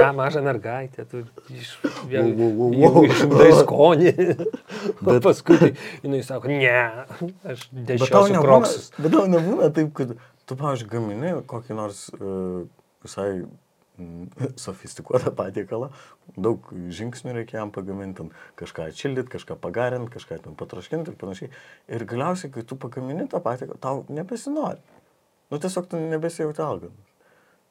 ją 0.00 0.08
mažą 0.18 0.42
mergaitę, 0.46 1.04
tu 1.10 1.22
iš, 1.54 1.70
vėl, 2.10 2.32
Wow, 2.34 2.50
wow, 2.58 2.72
wow, 2.74 2.96
wow. 2.96 3.06
išugdai 3.06 3.50
skonį. 3.60 4.12
Bet 5.06 5.22
paskui 5.26 5.58
tai, 5.62 5.70
jinai 6.02 6.22
sako, 6.26 6.50
ne, 6.50 6.74
aš 7.54 7.68
nebūna, 7.72 8.42
kroksus. 8.42 8.90
bet 8.98 9.14
tau 9.14 9.26
nebūna 9.30 9.70
taip, 9.74 9.92
kad 9.98 10.16
tu, 10.46 10.58
pavyzdžiui, 10.58 10.90
gamini 10.92 11.32
kokį 11.50 11.78
nors 11.78 12.08
uh, 12.18 12.66
visai 13.06 13.30
sofistikuotą 14.64 15.32
patiekalą, 15.36 15.90
daug 16.36 16.68
žingsnių 16.72 17.34
reikia 17.40 17.60
jam 17.60 17.72
pagaminti, 17.74 18.28
kažką 18.60 18.90
atšildyti, 18.90 19.32
kažką 19.32 19.58
pagarinti, 19.62 20.12
kažką 20.14 20.40
ten 20.44 20.56
patraškinti 20.58 21.12
ir 21.12 21.18
panašiai. 21.20 21.50
Ir 21.88 22.06
galiausiai, 22.08 22.52
kai 22.54 22.64
tu 22.66 22.78
pagamini 22.80 23.28
tą 23.32 23.42
patiekalą, 23.44 23.80
tau 23.82 24.04
nebesinori. 24.12 24.80
Nu, 25.50 25.60
tiesiog 25.62 25.90
tu 25.90 26.00
nebesijauti 26.00 26.62
alganas. 26.62 27.12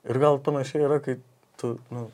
Ir 0.05 0.21
gal 0.21 0.39
panašiai 0.43 0.85
yra, 0.85 1.01
kai 1.03 1.17
tu, 1.59 1.75
nu, 1.91 2.07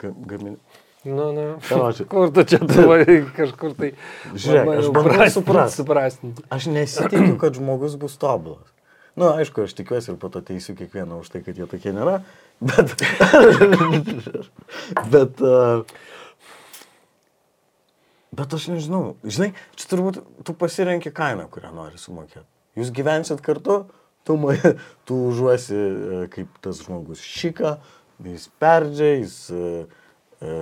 ga- 0.00 0.14
gamini. 0.26 0.58
Nu, 1.04 1.32
nu. 1.32 1.56
Karoči. 1.68 2.04
Kur 2.10 2.32
tu 2.32 2.44
čia 2.48 2.58
tuvai 2.64 3.04
kažkur 3.36 3.76
tai... 3.78 3.92
Žiūrėk, 4.32 4.70
aš 4.80 4.92
bandau 4.94 5.44
prastinti, 5.44 5.74
suprast. 5.76 6.24
Aš 6.52 6.70
nesitikiu, 6.72 7.36
kad 7.40 7.60
žmogus 7.60 7.98
bus 8.00 8.16
tobulas. 8.20 8.70
Na, 9.14 9.28
nu, 9.28 9.30
aišku, 9.38 9.68
aš 9.68 9.76
tikiuosi 9.78 10.10
ir 10.10 10.16
po 10.18 10.26
to 10.32 10.40
teisiu 10.42 10.74
kiekvieną 10.74 11.20
už 11.22 11.30
tai, 11.30 11.44
kad 11.46 11.54
jie 11.54 11.68
tokie 11.70 11.92
nėra, 11.94 12.16
bet... 12.64 12.94
bet... 15.12 15.40
Uh, 15.44 15.84
bet 18.34 18.54
aš 18.56 18.66
nežinau. 18.72 19.14
Žinai, 19.22 19.52
čia 19.78 19.90
turbūt 19.92 20.22
tu 20.46 20.54
pasirenki 20.58 21.12
kainą, 21.14 21.46
kurią 21.52 21.70
nori 21.74 22.00
sumokėti. 22.02 22.46
Jūs 22.80 22.90
gyvensit 22.94 23.42
kartu, 23.44 23.84
tu, 24.26 24.38
tu 25.06 25.18
užuosi 25.30 25.76
e, 25.78 26.22
kaip 26.32 26.56
tas 26.64 26.80
žmogus 26.82 27.22
šika, 27.22 27.76
jis 28.26 28.48
perdžia, 28.62 29.12
jis... 29.20 29.36
e, 29.54 29.84
e, 30.42 30.56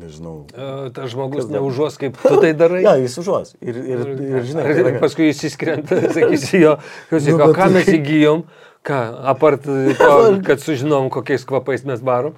nežinau. 0.00 0.38
E, 0.56 0.88
Tas 0.96 1.12
žmogus 1.12 1.50
neužuos, 1.52 1.98
kaip 2.00 2.16
tu 2.22 2.32
tai 2.40 2.54
darai. 2.56 2.80
Ja, 2.88 2.96
jis 3.02 3.18
užuos. 3.20 3.52
Ir, 3.60 3.76
ir, 3.76 4.06
ir 4.16 4.48
žinai, 4.48 4.64
tai 4.70 4.78
Ir 4.80 4.88
yra- 4.94 5.02
paskui 5.04 5.28
jis 5.28 5.44
įskrenta, 5.52 6.00
sakysi 6.16 6.62
jo, 6.64 6.78
klausyk, 7.12 7.36
Nu, 7.36 7.52
ką 7.52 7.66
tai- 7.68 7.72
mes 7.76 7.92
įgyjom, 7.98 8.46
ką, 8.86 8.98
apart 9.32 9.64
to, 9.64 9.76
kad 10.48 10.62
sužinom, 10.62 11.10
kokiais 11.12 11.46
kvapais 11.48 11.86
mes 11.88 12.02
barom. 12.04 12.36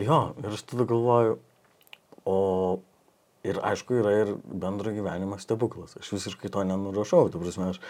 Jo, 0.00 0.32
ir 0.40 0.54
aš 0.54 0.64
tada 0.70 0.86
galvoju, 0.88 1.36
o 2.24 2.36
ir 3.44 3.58
aišku, 3.62 3.98
yra 4.02 4.12
ir 4.22 4.36
bendro 4.46 4.92
gyvenimo 4.94 5.38
stebuklas. 5.42 5.96
Aš 6.00 6.14
visiškai 6.14 6.50
to 6.52 6.62
nenurašau, 6.66 7.26
tu 7.32 7.42
prasme, 7.42 7.72
aš, 7.74 7.82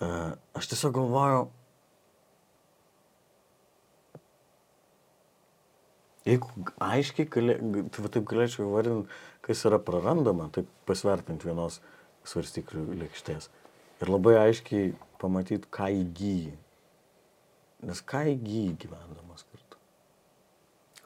e, 0.00 0.10
aš 0.58 0.70
tiesiog 0.72 0.96
galvoju, 0.98 1.46
jeigu 6.26 6.66
aiškiai, 6.82 7.28
galė, 7.30 7.56
tai 7.94 8.10
taip 8.10 8.26
galėčiau 8.28 8.66
įvardinti, 8.66 9.22
kas 9.46 9.62
yra 9.68 9.78
prarandama, 9.82 10.50
taip 10.54 10.68
pasvertinti 10.90 11.48
vienos 11.48 11.78
svarstyklių 12.26 12.98
lėkštės. 13.04 13.50
Ir 14.02 14.10
labai 14.10 14.34
aiškiai 14.42 14.90
pamatyti, 15.22 15.70
ką 15.72 15.92
įgyji. 16.02 16.56
Nes 17.84 18.00
ką 18.08 18.22
įgyji 18.32 18.76
gyvendamas 18.86 19.44
kartu. 19.44 19.62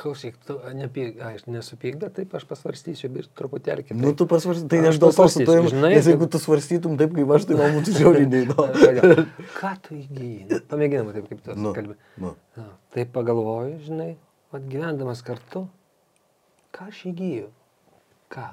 Klausyk, 0.01 0.37
tu 0.49 0.55
nepyk, 0.79 1.19
aš 1.21 1.43
nesupyk, 1.51 1.99
bet 2.01 2.15
taip 2.17 2.33
aš 2.39 2.47
pasvarstysiu 2.49 3.11
ir 3.21 3.27
truputėlį 3.37 3.83
kitaip. 3.85 3.99
Nu, 4.01 4.15
tu 4.17 4.25
pasvarstai, 4.31 4.69
tai 4.73 4.79
Aš 4.89 5.01
dėl 5.03 5.13
to 5.13 5.27
su 5.29 5.43
tavim, 5.45 5.67
žinai, 5.69 5.91
nes 5.93 6.07
jeigu 6.09 6.29
tu 6.33 6.41
svarstytum 6.41 6.95
taip, 6.97 7.13
kaip 7.19 7.33
aš, 7.37 7.45
tai 7.51 7.59
man 7.59 7.75
būtų 7.77 7.93
žiauriai 7.99 8.31
neįdomu. 8.31 9.27
Ką 9.59 9.73
tu 9.85 9.99
įgyji? 9.99 10.61
Pamėginam 10.71 11.11
taip, 11.13 11.27
kaip 11.29 11.43
tu 11.45 11.57
Nu, 11.59 11.75
kalbi. 11.77 11.99
nu. 12.23 12.33
Na, 12.57 12.65
taip 12.97 13.13
pagalvoju, 13.13 13.77
žinai, 13.91 14.09
vat 14.55 14.65
gyvendamas 14.73 15.21
kartu, 15.27 15.67
ką 16.73 16.89
aš 16.89 17.03
įgyju? 17.13 17.51
Ką? 18.33 18.47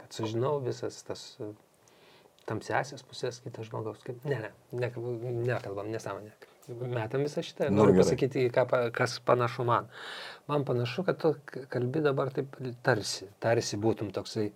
Kad 0.00 0.18
sužinau 0.18 0.56
visas 0.64 0.98
tas 1.06 1.22
e, 1.38 1.52
tamsiasias 2.48 3.06
pusės 3.06 3.38
kito 3.44 3.62
žmogaus. 3.64 4.02
Kaip... 4.04 4.18
Ne, 4.26 4.48
ne, 4.48 4.90
nekalbam, 5.46 5.94
nesąmonė. 5.94 6.34
Metam 6.68 7.22
visą 7.22 7.42
šitą. 7.46 7.68
Nu, 7.70 7.76
Noriu 7.82 7.94
gerai. 7.94 8.04
pasakyti, 8.04 8.46
ką, 8.54 8.64
kas 8.96 9.18
panašu 9.26 9.64
man. 9.68 9.86
Man 10.50 10.64
panašu, 10.66 11.04
kad 11.06 11.18
tu 11.22 11.34
kalbi 11.70 12.02
dabar 12.02 12.30
taip 12.34 12.56
tarsi, 12.86 13.28
tarsi 13.42 13.78
būtum 13.78 14.10
toksai 14.14 14.48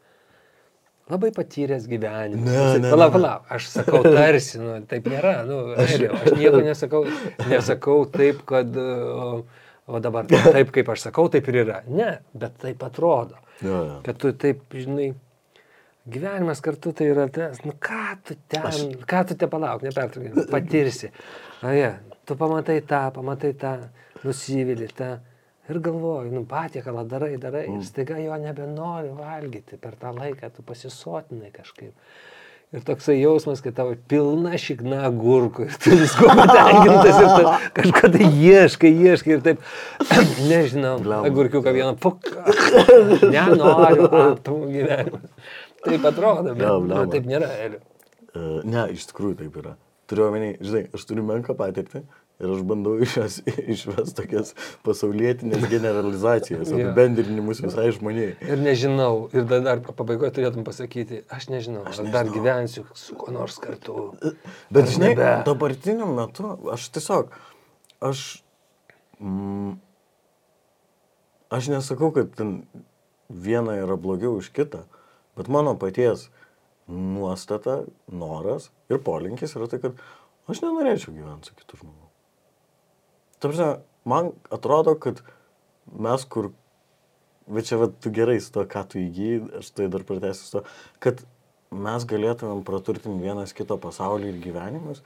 labai 1.11 1.31
patyręs 1.35 1.87
gyvenimą. 1.90 2.42
Ne, 2.46 2.79
ne, 2.83 2.90
Palauk, 2.90 3.14
ne. 3.14 3.18
palauk, 3.18 3.46
aš 3.51 3.68
sakau 3.73 4.03
tarsi, 4.07 4.59
nu, 4.62 4.77
taip 4.90 5.07
nėra. 5.11 5.37
Nu, 5.46 5.61
aš, 5.79 5.96
aš 6.20 6.35
nieko 6.38 6.61
nesakau, 6.66 7.05
nesakau 7.51 8.05
taip, 8.14 8.42
kad 8.46 8.75
o, 8.83 9.44
o 9.90 10.03
dabar 10.03 10.27
taip, 10.55 10.70
kaip 10.75 10.90
aš 10.94 11.07
sakau, 11.09 11.29
taip 11.33 11.49
ir 11.51 11.62
yra. 11.64 11.81
Ne, 11.90 12.12
bet 12.35 12.59
taip 12.62 12.83
atrodo. 12.87 13.38
Jo, 13.62 13.81
jo. 13.88 13.96
Kad 14.07 14.18
tu 14.23 14.31
taip, 14.38 14.62
žinai, 14.75 15.12
gyvenimas 16.08 16.60
kartu 16.64 16.92
tai 16.96 17.10
yra 17.12 17.26
tas, 17.32 17.60
nu 17.66 17.74
ką 17.76 18.04
tu 18.24 18.36
ten, 18.48 18.66
aš... 18.70 18.82
ką 19.08 19.24
tu 19.28 19.36
te 19.38 19.48
palauk, 19.50 19.84
nepertraukai, 19.84 20.46
patirsi. 20.50 21.12
O 21.62 21.74
jie, 21.74 21.92
tu 22.24 22.36
pamatai 22.40 22.80
tą, 22.86 23.02
pamatai 23.16 23.52
tą, 23.58 23.74
nusivili 24.24 24.88
tą. 24.96 25.18
Ir 25.70 25.78
galvoju, 25.78 26.32
nu 26.34 26.42
patiekalą 26.50 27.04
darai, 27.06 27.36
darai, 27.38 27.68
ir 27.70 27.84
staiga 27.86 28.16
jo 28.18 28.34
nebenori 28.42 29.12
valgyti 29.14 29.78
per 29.78 29.94
tą 30.00 30.10
laiką, 30.16 30.50
tu 30.56 30.64
pasisotinai 30.66 31.52
kažkaip. 31.54 31.94
Ir 32.70 32.82
toksai 32.86 33.16
jausmas, 33.18 33.58
kad 33.62 33.74
tavo 33.74 33.96
pilna 34.10 34.58
šikna 34.58 35.08
gurkų 35.14 35.64
ir 35.66 35.78
tu 35.82 35.94
visko 35.98 36.28
patenkintas 36.38 37.16
ir 37.18 37.30
tu 37.30 37.54
kažką 37.78 38.10
tai 38.14 38.28
ieškai, 38.30 38.92
ieškai 39.06 39.32
ir 39.36 39.40
taip, 39.46 39.64
nežinau, 40.50 40.96
agurkiuką 41.18 41.74
vieną, 41.74 41.96
puk, 42.02 42.30
nenoriu, 43.34 44.06
aptų 44.20 44.58
gyvenimą. 44.70 45.22
Taip 45.85 46.05
atrodo, 46.11 46.51
bet 46.51 46.59
Blemba, 46.61 46.79
nu, 46.81 46.87
blemba. 46.88 47.12
taip 47.14 47.29
nėra, 47.31 47.51
Eliu. 47.66 47.81
E, 48.35 48.49
Ne, 48.69 48.87
iš 48.95 49.07
tikrųjų 49.11 49.38
taip 49.45 49.57
yra. 49.62 49.77
Turiu 50.11 50.27
omeny, 50.29 50.57
žinai, 50.62 50.88
aš 50.95 51.05
turiu 51.07 51.23
menką 51.27 51.55
patirtį 51.59 52.03
ir 52.40 52.49
aš 52.55 52.61
bandau 52.64 52.95
iš 53.05 53.14
jos 53.19 53.35
išvesti 53.75 54.14
tokias 54.16 54.53
pasaulietinės 54.87 55.66
generalizacijas, 55.71 56.71
apibendrinimus 56.73 57.61
visai 57.62 57.90
žmoniai. 57.93 58.33
Ir 58.49 58.62
nežinau, 58.64 59.27
ir 59.37 59.45
dar, 59.51 59.61
dar 59.66 59.83
pabaigoje 59.85 60.33
turėtum 60.38 60.64
pasakyti, 60.66 61.21
aš 61.33 61.51
nežinau, 61.53 61.83
aš, 61.87 62.01
aš 62.01 62.12
dar 62.14 62.25
nežinau. 62.27 62.37
gyvensiu 62.38 62.85
su 62.97 63.16
kuo 63.21 63.35
nors 63.37 63.59
kartu. 63.62 63.97
Bet 64.73 64.87
Ar 64.87 64.93
žinai, 64.95 65.12
nebe? 65.14 65.29
dabartiniu 65.49 66.09
metu 66.16 66.55
aš 66.73 66.88
tiesiog, 66.97 67.35
aš, 68.09 68.25
mm, 69.21 69.75
aš 71.51 71.69
nesakau, 71.77 72.11
kad 72.16 72.33
ten 72.40 72.62
viena 73.29 73.77
yra 73.85 73.97
blogiau 74.01 74.38
už 74.40 74.49
kitą, 74.57 74.87
bet 75.40 75.50
mano 75.53 75.74
paties 75.81 76.29
nuostata, 76.90 77.81
noras 78.07 78.70
ir 78.90 79.00
polinkis 79.05 79.57
yra 79.57 79.68
tai, 79.70 79.81
kad 79.83 79.98
aš 80.50 80.62
nenorėčiau 80.64 81.14
gyventi 81.14 81.50
su 81.50 81.59
kitu 81.59 81.81
žmogu. 81.81 82.09
Tarsi, 83.40 83.68
man 84.05 84.33
atrodo, 84.53 84.96
kad 85.00 85.22
mes 85.90 86.26
kur, 86.29 86.50
bet 87.48 87.70
čia 87.70 87.81
vat, 87.81 87.96
tu 88.03 88.12
gerai 88.14 88.38
su 88.42 88.53
to, 88.55 88.66
ką 88.68 88.85
tu 88.90 89.00
įgyji, 89.00 89.42
aš 89.62 89.72
tai 89.76 89.88
dar 89.92 90.05
pratęsiu 90.07 90.44
su 90.44 90.59
to, 90.59 90.64
kad 91.03 91.22
mes 91.70 92.05
galėtumėm 92.11 92.64
praturtinti 92.66 93.22
vienas 93.22 93.55
kito 93.57 93.79
pasaulį 93.81 94.35
ir 94.35 94.40
gyvenimus, 94.44 95.05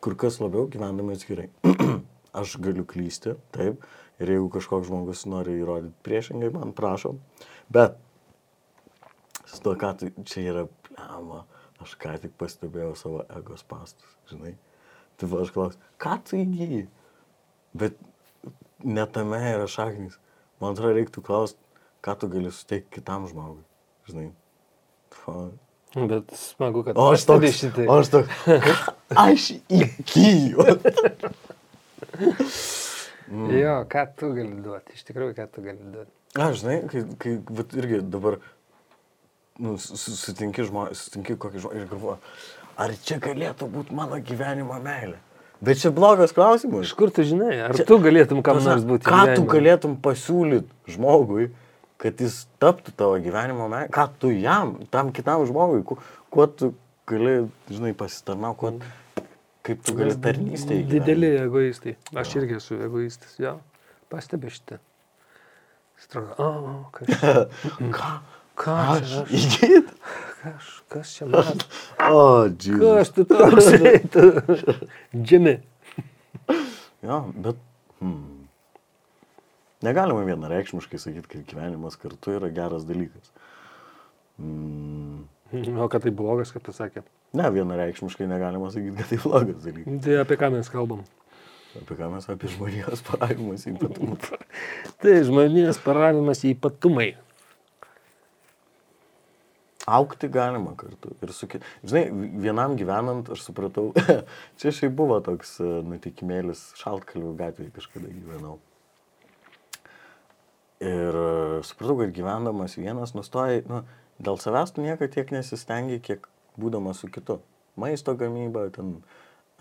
kur 0.00 0.14
kas 0.18 0.38
labiau 0.40 0.68
gyvendami 0.70 1.18
atskirai. 1.18 1.50
aš 2.38 2.58
galiu 2.62 2.86
klysti, 2.86 3.34
taip, 3.54 3.82
ir 4.22 4.32
jeigu 4.34 4.50
kažkoks 4.54 4.88
žmogus 4.88 5.24
nori 5.30 5.58
įrodyti 5.58 5.96
priešingai, 6.06 6.52
man 6.54 6.74
prašom, 6.76 7.18
bet 7.74 7.98
su 9.48 9.60
to, 9.64 9.74
ką 9.80 9.92
tu, 10.00 10.10
čia 10.28 10.44
yra 10.52 10.64
plema, 10.88 11.42
aš 11.82 11.94
ką 12.00 12.14
tik 12.22 12.34
pastebėjau 12.40 12.94
savo 12.98 13.22
egos 13.38 13.64
pastus, 13.68 14.16
žinai. 14.30 14.54
Tai 15.18 15.28
va 15.32 15.42
aš 15.44 15.52
klausiu, 15.54 15.80
ką 16.00 16.16
tu 16.28 16.38
įgyji? 16.38 16.84
Bet 17.78 17.96
ne 18.84 19.04
tame 19.10 19.40
yra 19.54 19.66
šaknis. 19.70 20.18
Man 20.62 20.74
atrodo, 20.74 20.94
reiktų 20.98 21.22
klausti, 21.26 21.58
ką 22.04 22.14
tu 22.20 22.28
gali 22.32 22.50
suteikti 22.54 22.98
kitam 23.00 23.26
žmogui. 23.30 23.64
Žinai. 24.10 24.28
Fa. 25.22 25.34
Bet 25.96 26.30
smagu, 26.36 26.82
kad 26.84 26.98
O 27.00 27.06
aš 27.14 27.24
toks, 27.28 27.54
šitai. 27.62 27.86
o 27.88 27.96
aš 28.02 28.10
toks, 28.12 28.48
aš 29.26 29.46
įgyju. 29.72 30.66
Jo, 33.58 33.74
ką 33.92 34.04
tu 34.18 34.30
gali 34.36 34.60
duoti, 34.64 34.94
iš 34.96 35.04
tikrųjų, 35.08 35.34
ką 35.36 35.46
tu 35.52 35.64
gali 35.64 35.90
duoti. 35.92 36.12
Aš, 36.38 36.60
žinai, 36.62 36.76
kai, 36.90 37.02
kai 37.20 37.34
vat, 37.58 37.74
irgi 37.76 38.00
dabar 38.04 38.38
nu, 39.58 39.76
su- 39.78 39.96
su- 39.98 40.16
sutinki, 40.16 40.64
žmo, 40.68 40.88
sutinki 40.94 41.36
kokį 41.40 41.62
žmogų 41.64 41.80
ir 41.80 41.88
galvoju, 41.90 42.18
ar 42.78 42.94
čia 43.04 43.18
galėtų 43.22 43.68
būti 43.72 43.96
mano 43.96 44.18
gyvenimo 44.22 44.78
meilė. 44.82 45.18
Bet 45.60 45.80
čia 45.82 45.90
blogas 45.90 46.30
klausimas. 46.32 46.86
Iš 46.86 46.92
kur 46.94 47.10
tu 47.10 47.24
žinai, 47.26 47.56
ar 47.66 47.74
tu 47.74 47.98
galėtum 47.98 48.44
kam 48.46 48.60
nors 48.62 48.84
būti? 48.86 49.02
Ką 49.08 49.24
tu 49.34 49.42
gyvenime? 49.42 49.48
galėtum 49.54 49.96
pasiūlyti 50.04 50.94
žmogui, 50.94 51.48
kad 51.98 52.20
jis 52.22 52.44
taptų 52.62 52.94
tavo 52.94 53.18
gyvenimo 53.24 53.66
meilė? 53.72 53.90
Ką 53.90 54.06
tu 54.22 54.30
jam, 54.30 54.76
tam 54.94 55.10
kitam 55.12 55.42
žmogui, 55.50 55.82
kuo, 55.88 55.98
kuo 56.30 56.46
tu 56.46 56.70
gali, 57.10 57.48
žinai, 57.72 57.90
pasitarnauti, 57.98 58.58
kuo, 58.62 59.26
kaip 59.66 59.82
tu 59.82 59.96
gali 59.98 60.14
tarnystėje. 60.14 60.86
Dideli 60.86 61.34
egoistai. 61.42 61.96
Aš 62.14 62.36
irgi 62.38 62.60
esu 62.62 62.78
egoistas, 62.86 63.34
jo. 63.42 63.56
Pastebi 64.08 64.54
šitą. 64.54 64.78
Stroga. 65.98 66.36
O, 66.38 66.46
o, 66.46 66.74
kas 66.94 67.10
čia? 67.18 67.48
Ką? 67.98 68.12
Ką 68.58 68.74
Aš 68.96 69.14
įgyt? 69.30 69.92
Kas, 70.38 70.70
kas 70.90 71.12
čia 71.16 71.26
man? 71.30 71.62
O, 72.10 72.46
džiū. 72.50 72.78
Kas 72.82 73.12
tu 73.14 73.24
toksai? 73.28 73.98
tu? 74.12 74.24
Džimi. 75.14 75.58
Jo, 77.02 77.22
bet. 77.34 77.58
Hmm. 77.98 78.48
Negalima 79.82 80.24
vienareikšmiškai 80.26 80.98
sakyti, 80.98 81.30
kad 81.30 81.44
gyvenimas 81.46 81.98
kartu 81.98 82.34
yra 82.34 82.50
geras 82.54 82.86
dalykas. 82.86 83.30
Hmm. 84.38 85.26
O 85.78 85.86
kad 85.90 86.02
tai 86.04 86.12
blogas, 86.14 86.50
kaip 86.54 86.66
tu 86.66 86.74
sakė. 86.74 87.04
Ne, 87.38 87.46
vienareikšmiškai 87.54 88.26
negalima 88.30 88.72
sakyti, 88.74 88.96
kad 88.98 89.12
tai 89.12 89.20
blogas 89.22 89.62
dalykas. 89.62 90.02
Tai 90.04 90.18
apie 90.24 90.38
ką 90.40 90.50
mes 90.54 90.70
kalbam? 90.72 91.06
Apie 91.78 91.98
ką 91.98 92.10
mes 92.14 92.26
apie 92.30 92.50
žmonijos 92.54 93.02
paravimus 93.06 93.66
ypatumus. 93.70 94.34
Tai 95.02 95.16
žmonės 95.30 95.80
paravimas 95.84 96.42
į 96.46 96.56
ypatumai. 96.56 97.12
Aukti 99.88 100.28
galima 100.28 100.74
kartu. 100.76 101.14
Ir 101.24 101.32
su, 101.32 101.48
žinai, 101.48 102.04
vienam 102.42 102.74
gyvenant, 102.76 103.30
aš 103.32 103.46
supratau, 103.46 103.92
čia 104.60 104.72
šiaip 104.74 104.92
buvo 104.98 105.16
toks 105.24 105.54
e, 105.64 105.68
nutikimėlis, 105.88 106.66
šaltkalvių 106.80 107.32
gatvėje 107.38 107.72
kažkada 107.78 108.10
gyvenau. 108.12 108.58
Ir 110.84 111.20
e, 111.22 111.32
supratau, 111.64 111.96
kad 112.02 112.12
gyvendamas 112.16 112.76
vienas 112.76 113.16
nustojai, 113.16 113.62
nu, 113.70 113.80
dėl 114.20 114.40
savęs 114.42 114.76
tu 114.76 114.84
niekada 114.84 115.08
tiek 115.14 115.32
nesistengi, 115.32 116.02
kiek 116.04 116.28
būdamas 116.60 117.00
su 117.00 117.08
kitu. 117.14 117.40
Maisto 117.80 118.12
gamyba, 118.18 118.68
ten 118.74 118.98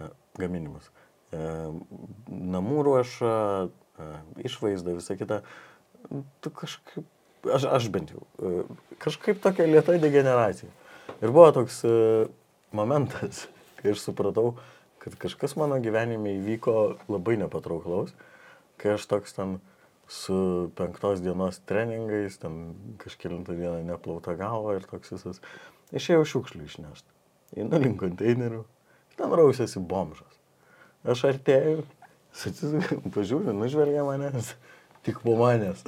e, 0.01 0.11
gaminimas, 0.41 0.91
namų 1.31 2.83
ruoša, 2.87 3.31
išvaizda, 4.47 4.93
visa 4.95 5.17
kita. 5.19 5.41
Tu 6.39 6.51
kažkaip 6.55 7.07
aš, 7.45 7.67
aš 7.77 7.89
bent 7.93 8.13
jau, 8.13 8.23
e, 8.39 8.63
kažkaip 9.03 9.41
tokia 9.43 9.67
lieta 9.69 9.97
degeneracija. 10.01 10.69
Ir 11.21 11.31
buvo 11.31 11.49
toks 11.55 11.81
e, 11.87 11.93
momentas, 12.75 13.45
kai 13.79 13.93
aš 13.93 14.05
supratau, 14.07 14.55
kad 15.03 15.15
kažkas 15.21 15.55
mano 15.59 15.79
gyvenime 15.83 16.35
įvyko 16.37 16.77
labai 17.11 17.37
nepatrauklaus, 17.41 18.13
kai 18.81 18.95
aš 18.97 19.07
toks 19.09 19.37
ten 19.37 19.57
su 20.07 20.71
penktos 20.77 21.21
dienos 21.23 21.59
treningais, 21.67 22.39
ten 22.39 22.75
kažkėlintą 23.01 23.57
dieną 23.57 23.83
neplauta 23.87 24.37
galva 24.39 24.77
ir 24.77 24.87
toks 24.87 25.11
visas, 25.15 25.41
išėjau 25.95 26.23
šiukšlių 26.31 26.67
išnešti. 26.67 27.15
Einu 27.59 27.79
link 27.79 27.99
konteinerių, 28.01 28.63
ten 29.19 29.35
rausėsi 29.39 29.83
bomžas. 29.83 30.31
Aš 31.07 31.25
artėjau, 31.31 31.83
pažiūriu, 33.15 33.55
nužvelgia 33.55 34.03
manęs, 34.07 34.53
tik 35.07 35.23
po 35.23 35.37
manęs. 35.39 35.83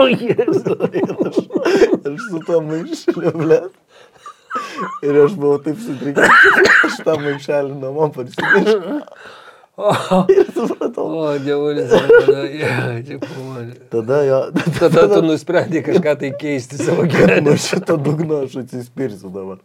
O, 0.00 0.06
Jėzus. 0.08 0.64
aš, 2.06 2.22
su 2.30 2.38
to 2.46 2.60
maišeliu, 2.64 3.32
ble. 3.36 3.58
Ir 5.04 5.18
aš 5.24 5.34
buvau 5.38 5.58
taip 5.62 5.78
sutrikęs, 5.82 6.48
aš 6.88 6.96
tą 7.06 7.16
maišelį 7.20 7.76
namo 7.82 8.08
parsinešiau. 8.14 9.02
Ir 10.32 10.48
supratau. 10.54 11.06
O, 11.20 11.26
dievulis. 11.40 11.92
Tada, 11.92 12.42
pamanė. 13.22 13.76
Tada 13.92 14.18
jo, 14.26 14.40
Tada 14.78 15.06
tu 15.12 15.20
nusprendai 15.24 15.82
kažką 15.86 16.16
tai 16.20 16.32
keisti 16.40 16.80
savo 16.80 17.06
gyvenime. 17.08 17.50
nuo 17.50 17.56
šito 17.60 17.96
dugno 18.00 18.42
aš 18.46 18.58
atsispirsiu 18.64 19.32
dabar. 19.32 19.62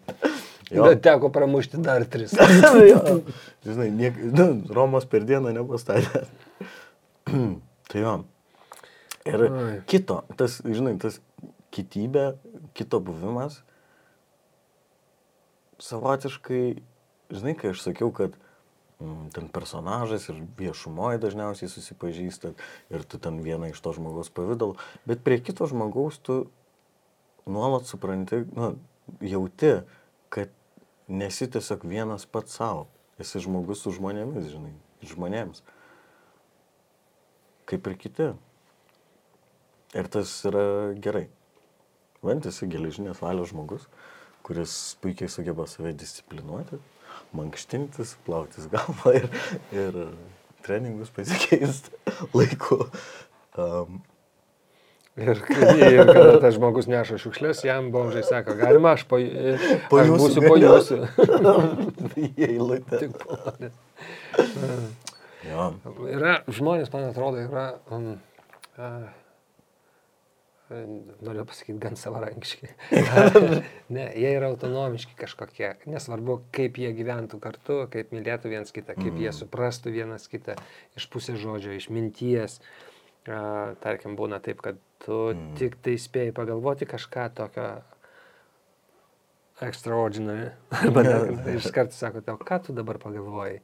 Bet 0.71 1.01
teko 1.05 1.29
pramušti 1.29 1.77
dar 1.77 2.05
tris. 2.09 2.33
Žinai, 3.65 3.89
niek, 3.93 4.17
nu, 4.33 4.47
Romos 4.73 5.05
per 5.09 5.25
dieną 5.27 5.53
nepastatė. 5.55 6.25
tai 7.91 8.01
jo. 8.01 8.15
Ir 9.25 9.45
Oi. 9.49 9.77
kito, 9.89 10.21
tas, 10.37 10.59
žinai, 10.61 10.95
tas 11.01 11.17
kitybė, 11.73 12.35
kito 12.77 12.99
buvimas, 13.01 13.59
savotiškai, 15.81 16.63
žinai, 17.33 17.55
kai 17.57 17.71
aš 17.73 17.81
sakiau, 17.87 18.11
kad 18.15 18.35
mm, 19.01 19.31
ten 19.35 19.49
personažas 19.53 20.29
ir 20.29 20.43
viešumoje 20.59 21.19
dažniausiai 21.23 21.71
susipažįstat 21.71 22.61
ir 22.93 23.07
tu 23.09 23.19
ten 23.21 23.41
vieną 23.43 23.71
iš 23.73 23.81
to 23.81 23.95
žmogaus 23.97 24.29
pavydalų, 24.29 24.77
bet 25.09 25.25
prie 25.25 25.39
kito 25.41 25.67
žmogaus 25.71 26.21
tu 26.21 26.43
nuolat 27.49 27.89
supranti, 27.89 28.43
nu, 28.53 28.75
jauti, 29.25 29.79
kad 30.33 30.51
nesi 31.07 31.47
tiesiog 31.51 31.85
vienas 31.87 32.25
pats 32.25 32.57
savo. 32.57 32.87
Esi 33.21 33.39
žmogus 33.43 33.85
su 33.85 33.93
žmonėmis, 33.95 34.49
žinai, 34.51 34.73
žmonėms. 35.07 35.61
Kaip 37.69 37.87
ir 37.87 37.97
kiti. 37.99 38.29
Ir 39.95 40.09
tas 40.11 40.31
yra 40.49 40.65
gerai. 40.99 41.27
Vant 42.25 42.45
esi 42.49 42.67
geležinės 42.67 43.21
valios 43.21 43.53
žmogus, 43.53 43.85
kuris 44.45 44.73
puikiai 45.01 45.29
sugeba 45.31 45.67
save 45.69 45.93
disciplinuoti, 45.95 46.79
mankštintis, 47.37 48.15
plautis 48.25 48.67
galvą 48.71 49.13
ir, 49.21 49.29
ir 49.71 50.01
treningus 50.65 51.13
pasikeisti 51.13 51.93
laiku. 52.37 52.81
Um, 53.55 54.01
Ir, 55.15 55.39
ir 55.79 56.09
kada 56.09 56.39
tas 56.43 56.57
žmogus 56.57 56.89
neša 56.91 57.15
šiukšlės, 57.23 57.61
jam 57.63 57.87
bomžai 57.93 58.19
sako, 58.27 58.57
galima 58.59 58.91
aš 58.97 59.05
po, 59.07 59.15
aš 59.15 59.65
Pajusiu 59.87 60.15
būsiu 60.19 60.41
po 60.43 60.55
jūsų. 60.59 60.97
Į 62.25 62.47
eilutę. 62.49 62.99
Tik 62.99 63.13
parodys. 63.21 63.77
Jo. 65.45 65.69
Yra, 66.11 66.33
žmonės, 66.51 66.91
man 66.91 67.05
atrodo, 67.13 67.39
yra, 67.45 67.63
um, 67.95 68.09
uh, 68.75 69.05
noriu 71.23 71.45
pasakyti, 71.47 71.77
gan 71.85 71.95
savarankiški. 72.01 72.73
ne, 73.95 74.09
jie 74.19 74.33
yra 74.33 74.49
autonomiški 74.51 75.15
kažkokie. 75.21 75.69
Nesvarbu, 75.93 76.41
kaip 76.57 76.81
jie 76.81 76.91
gyventų 76.97 77.39
kartu, 77.39 77.85
kaip 77.93 78.11
mylėtų 78.11 78.51
vienas 78.51 78.75
kitą, 78.75 78.97
kaip 78.99 79.15
jie 79.23 79.31
suprastų 79.37 79.95
vienas 79.95 80.27
kitą 80.27 80.57
iš 80.99 81.07
pusės 81.13 81.39
žodžio, 81.39 81.77
iš 81.79 81.87
minties. 81.93 82.59
Uh, 82.59 82.91
tarkim, 83.25 84.15
būna 84.17 84.39
taip, 84.43 84.61
kad 84.61 84.79
tu 85.03 85.19
mm. 85.33 85.53
tik 85.59 85.77
tai 85.83 85.97
spėjai 86.01 86.33
pagalvoti 86.35 86.87
kažką 86.89 87.27
tokio 87.37 87.69
extraordinary. 89.65 90.51
Arba 90.81 91.03
iš 91.57 91.69
karto 91.73 91.95
sako, 91.95 92.23
tau, 92.25 92.39
ką 92.39 92.61
tu 92.67 92.75
dabar 92.75 92.99
pagalvojai? 93.01 93.61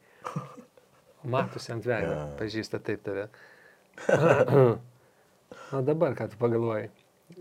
Matosi 1.32 1.74
ant 1.76 1.86
veido, 1.86 2.14
Jo. 2.18 2.30
pažįsta 2.40 2.82
taip 2.84 3.04
tave. 3.06 3.28
O 5.72 5.80
dabar 5.84 6.16
ką 6.16 6.26
tu 6.32 6.40
pagalvojai? 6.40 6.90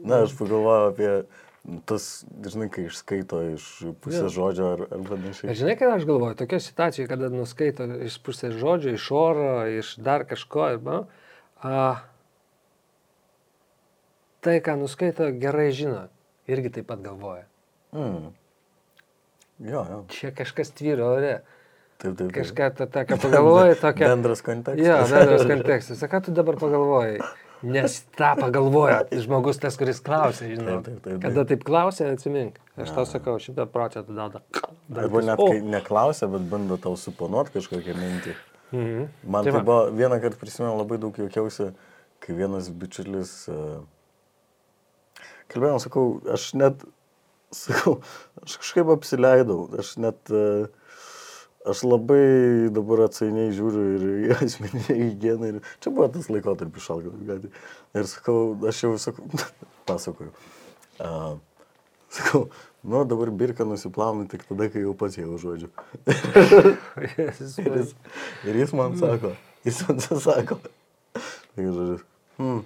Na, 0.06 0.20
aš 0.22 0.36
pagalvoju 0.38 0.90
apie 0.92 1.10
tas, 1.86 2.04
žinai, 2.46 2.68
kai 2.72 2.84
išskaito 2.86 3.40
iš 3.52 3.64
pusės 4.02 4.28
Jo. 4.28 4.34
žodžio 4.36 4.68
ar, 4.74 4.82
ar 4.86 5.02
panašiai. 5.06 5.54
Žinai, 5.58 5.74
ką 5.78 5.90
aš 5.96 6.06
galvoju, 6.08 6.36
tokia 6.38 6.60
situacija, 6.62 7.08
kada 7.10 7.30
nuskaito 7.32 7.86
iš 8.06 8.20
pusės 8.26 8.54
žodžio, 8.58 8.94
iš 8.98 9.08
oro, 9.14 9.50
iš 9.66 9.96
dar 10.02 10.24
kažko, 10.30 10.62
arba, 10.72 11.00
a, 11.58 11.74
tai, 14.44 14.58
ką 14.64 14.76
nuskaito, 14.80 15.28
gerai 15.40 15.70
žino, 15.76 16.06
irgi 16.50 16.72
taip 16.78 16.88
pat 16.90 17.02
galvoja. 17.04 17.46
Mm. 17.92 18.30
Jo, 19.60 19.84
jo. 19.90 20.02
Čia 20.08 20.32
kažkas 20.36 20.72
tvyro 20.76 21.10
ore. 21.18 21.40
Taip, 22.00 22.14
taip. 22.16 22.30
taip. 22.30 22.32
Kažką 22.38 22.70
tą, 22.78 22.88
tą 22.88 23.04
ką 23.08 23.20
pagalvoji, 23.26 23.76
tokia. 23.82 24.08
Bendras 24.14 24.42
kontekstas. 24.46 24.86
Jo, 24.86 24.98
bendras 25.12 25.46
kontekstas. 25.52 26.04
Ką 26.08 26.24
tu 26.24 26.34
dabar 26.36 26.56
pagalvojai? 26.60 27.20
Nes 27.60 27.98
tą 28.16 28.30
pagalvoja 28.40 29.02
žmogus 29.12 29.60
tas, 29.60 29.76
kuris 29.76 30.00
klausė, 30.00 30.54
žinai. 30.54 30.78
Taip, 30.78 30.86
taip, 30.86 30.94
taip, 30.94 31.02
taip. 31.04 31.24
Kada 31.26 31.44
taip 31.50 31.64
klausė, 31.66 32.06
atsimink. 32.14 32.56
Aš 32.80 32.94
tau 32.96 33.04
sakau, 33.04 33.36
šimtą 33.42 33.66
procentų 33.68 34.16
dada. 34.16 34.40
Arba 34.96 35.20
net 35.26 35.42
kai 35.42 35.60
neklausia, 35.60 36.30
bet 36.32 36.46
bando 36.48 36.80
tau 36.80 36.96
suponuoti 36.96 37.58
kažkokią 37.58 37.98
mintį. 37.98 38.36
Mhm. 38.70 39.06
Man 39.28 39.44
Tai 39.44 39.52
tai 39.52 39.60
buvo, 39.66 39.80
vieną 39.92 40.20
kartą 40.22 40.40
prisimenu, 40.40 40.72
labai 40.78 40.96
daug 41.02 41.16
juokiausi, 41.20 41.72
kai 42.22 42.36
vienas 42.38 42.70
bičiulis 42.72 43.34
uh, 43.52 43.82
kalbėjom, 45.52 45.80
sakau, 45.82 46.06
aš 46.32 46.50
net, 46.58 46.84
sakau, 47.64 47.98
aš 48.44 48.58
kažkaip 48.62 48.92
apsileidau, 48.94 49.64
aš 49.80 49.96
net, 50.02 50.34
uh, 50.34 50.68
aš 51.68 51.82
labai 51.84 52.70
dabar 52.72 53.04
atsainiai 53.06 53.52
žiūriu 53.56 53.84
ir 53.96 54.06
į 54.30 54.32
asmeninę 54.46 54.96
higieną 54.96 55.52
ir 55.52 55.60
čia 55.82 55.92
buvo 55.92 56.08
tas 56.12 56.30
laikotarpis 56.32 56.86
šalgas, 56.86 57.20
gali. 57.28 57.52
Ir 57.96 58.08
sakau, 58.08 58.40
aš 58.68 58.82
jau 58.86 58.94
sakau, 59.02 59.28
pasakoju. 59.90 60.32
Uh, 61.00 61.36
sakau, 62.12 62.46
nu 62.82 63.04
dabar 63.08 63.32
birką 63.42 63.66
nusiplaunu 63.68 64.28
tik 64.30 64.46
tada, 64.48 64.70
kai 64.72 64.84
jau 64.86 64.94
pats 64.96 65.18
jau 65.20 65.36
žodžiu. 65.40 65.70
Ir 66.08 67.34
jis, 67.40 67.94
ir 68.48 68.60
jis 68.62 68.72
man 68.76 68.96
sako, 69.00 69.34
jis 69.66 69.82
man 69.88 70.00
sako, 70.06 70.60
tai 71.12 71.66
žodžiu, 71.66 72.00
hmm, 72.40 72.64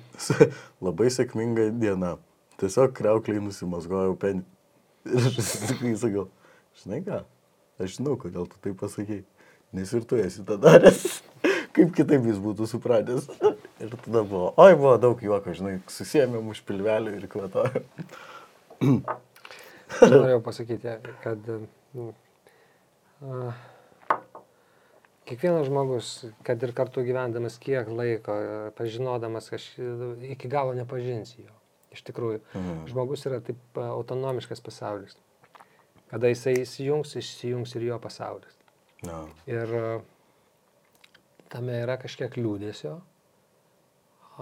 labai 0.86 1.10
sėkminga 1.14 1.72
diena. 1.82 2.14
Tiesiog 2.62 2.94
kreukliai 2.96 3.42
nusimasgojau 3.42 4.16
penį. 4.20 4.44
Ir 5.14 5.28
aš 5.28 5.54
sakau, 6.00 6.28
žinai 6.80 7.00
ką, 7.04 7.20
aš 7.82 7.98
žinau, 7.98 8.16
kodėl 8.20 8.48
tu 8.50 8.60
tai 8.62 8.72
pasakėjai. 8.78 9.24
Nes 9.74 9.90
ir 9.92 10.04
tu 10.06 10.16
esi 10.16 10.44
tą 10.46 10.56
daręs. 10.62 11.22
Kaip 11.74 11.90
kitaip 11.96 12.22
jis 12.28 12.38
būtų 12.38 12.68
supratęs. 12.70 13.26
Ir 13.82 13.96
tada 14.04 14.22
buvo, 14.22 14.52
oi, 14.62 14.76
buvo 14.78 14.94
daug 15.02 15.22
juoko, 15.22 15.54
žinai, 15.56 15.80
susėmėm 15.90 16.52
už 16.52 16.62
pilvelį 16.68 17.16
ir 17.18 17.26
kvatojom. 17.32 17.88
Aš 19.94 20.10
norėjau 20.10 20.40
pasakyti, 20.46 20.94
kad 21.22 21.50
nu, 21.94 22.06
a, 23.22 23.50
kiekvienas 25.28 25.68
žmogus, 25.68 26.12
kad 26.46 26.62
ir 26.64 26.72
kartu 26.76 27.04
gyvendamas 27.06 27.58
kiek 27.62 27.90
laiko, 27.90 28.34
pažinodamas, 28.78 29.50
aš 29.54 29.68
iki 30.34 30.50
galo 30.50 30.74
nepažinsi 30.78 31.44
jo. 31.44 31.52
Iš 31.94 32.02
tikrųjų, 32.10 32.40
Mhm. 32.54 32.86
žmogus 32.90 33.24
yra 33.30 33.40
taip 33.40 33.78
autonomiškas 33.78 34.60
pasaulis. 34.60 35.16
Kada 36.10 36.28
jisai 36.30 36.54
įsijungs, 36.62 37.14
išsijungs 37.18 37.74
ir 37.76 37.88
jo 37.88 37.98
pasaulis. 37.98 38.54
Na, 39.04 39.24
Ir 39.46 39.68
tame 41.52 41.76
yra 41.84 41.96
kažkiek 42.00 42.34
liūdėsio, 42.38 42.96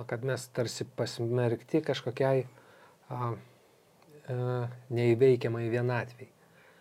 kad 0.09 0.23
mes 0.25 0.47
tarsi 0.57 0.85
pasmerkti 0.97 1.83
kažkokiai 1.85 2.47
a, 3.11 3.33
a, 4.29 4.69
neįveikiamai 4.91 5.69
vienatviai. 5.73 6.29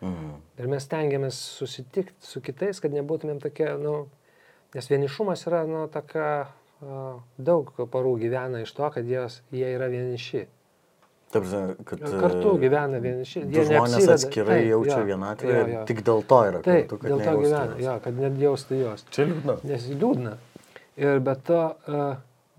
mhm. 0.02 0.32
Ir 0.58 0.68
mes 0.72 0.88
tengiamės 0.88 1.38
susitikti 1.58 2.16
su 2.26 2.42
kitais, 2.42 2.80
kad 2.82 2.92
nebūtumėm 2.96 3.42
tokie, 3.44 3.68
nu, 3.78 4.10
nes 4.74 4.88
vienišumas 4.90 5.44
yra, 5.50 5.66
nu, 5.68 5.88
tokia, 5.94 6.48
a, 6.82 7.20
daug 7.38 7.70
parų 7.92 8.16
gyvena 8.24 8.62
iš 8.64 8.72
to, 8.74 8.90
kad 8.90 9.06
jos, 9.06 9.42
jie 9.52 9.68
yra 9.76 9.88
vieniši. 9.92 10.48
Taip, 11.32 11.48
kad 11.88 12.04
Kartu 12.04 12.54
gyvena 12.62 13.00
vieniši. 13.04 13.46
Žmonės 13.56 14.10
atskirai 14.16 14.60
Taip, 14.60 14.70
jaučia 14.74 14.98
jo, 14.98 15.06
vienatvę 15.08 15.54
jo, 15.54 15.62
ir 15.62 15.72
jo. 15.74 15.84
tik 15.90 16.04
dėl 16.08 16.26
to 16.28 16.40
yra 16.50 16.62
Taip, 16.66 16.90
kartu, 16.90 17.00
kad 17.02 17.14
dėl 17.14 17.24
to 17.24 17.36
gyvena, 17.46 17.80
jo, 17.86 17.96
kad 18.04 18.20
net 18.26 18.38
jaustų 18.42 18.82
jos. 18.82 19.06
Čia 19.16 19.28
liūdna. 19.30 19.58
Nes 19.72 19.88
liūdna. 19.94 20.36
Ir 21.02 21.24
be 21.24 21.36
to, 21.48 21.62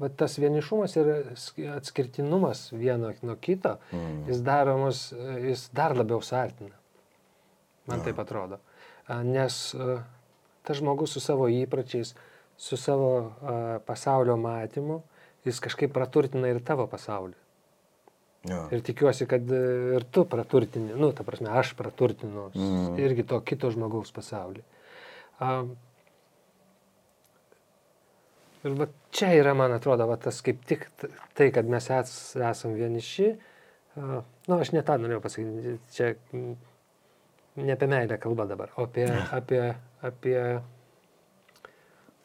bet 0.02 0.18
tas 0.22 0.38
vienišumas 0.40 0.96
ir 0.98 1.12
sk- 1.36 1.68
atskirtinumas 1.76 2.64
vieno 2.72 3.12
nuo 3.22 3.36
kito, 3.40 3.76
mm. 3.92 4.22
jis, 4.32 4.42
daromas, 4.46 5.04
uh, 5.14 5.36
jis 5.50 5.68
dar 5.76 5.94
labiau 5.98 6.24
sartina. 6.24 6.74
Man 7.90 8.00
ja. 8.00 8.08
taip 8.08 8.24
atrodo. 8.24 8.58
Uh, 8.58 8.72
Nes 9.24 9.74
tas 10.62 10.78
žmogus 10.78 11.12
su 11.12 11.20
savo 11.20 11.48
įpročiais, 11.50 12.14
su 12.56 12.76
savo 12.78 13.32
pasaulio 13.86 14.36
matymu, 14.38 15.00
jis 15.44 15.58
kažkaip 15.60 15.92
praturtina 15.92 16.52
ir 16.52 16.62
tavo 16.62 16.86
pasaulį. 16.86 17.34
Jo. 18.50 18.64
Ir 18.74 18.80
tikiuosi, 18.82 19.26
kad 19.30 19.46
e, 19.54 19.60
ir 19.96 20.04
tu 20.10 20.24
praturtini, 20.26 20.96
nu, 20.98 21.12
ta 21.14 21.22
prasme, 21.26 21.50
aš 21.54 21.76
praturtinu 21.78 22.48
Mm. 22.58 22.96
irgi 22.98 23.22
to 23.30 23.38
kito 23.46 23.70
žmogaus 23.70 24.10
pasaulį. 24.14 24.64
Um, 25.42 25.76
ir 28.66 28.74
va 28.80 28.88
čia 29.14 29.30
yra, 29.38 29.54
man 29.58 29.74
atrodo, 29.76 30.08
va 30.10 30.16
tas 30.18 30.40
kaip 30.42 30.64
tik 30.66 30.88
tai, 31.38 31.52
kad 31.54 31.70
mes 31.70 31.86
es, 31.90 32.16
esam 32.50 32.74
vieniši. 32.78 33.30
Uh, 33.94 34.18
nu, 34.48 34.58
aš 34.58 34.72
ne 34.74 34.82
tą 34.82 34.98
norėjau 34.98 35.22
pasakyti, 35.22 35.76
čia 35.94 36.10
mm, 36.34 36.52
ne 37.62 37.76
apie 37.76 37.90
meilę 37.94 38.18
kalba 38.18 38.48
dabar, 38.50 38.74
o 38.74 38.88
apie, 38.88 39.06
apie, 39.38 39.62
apie, 40.02 40.36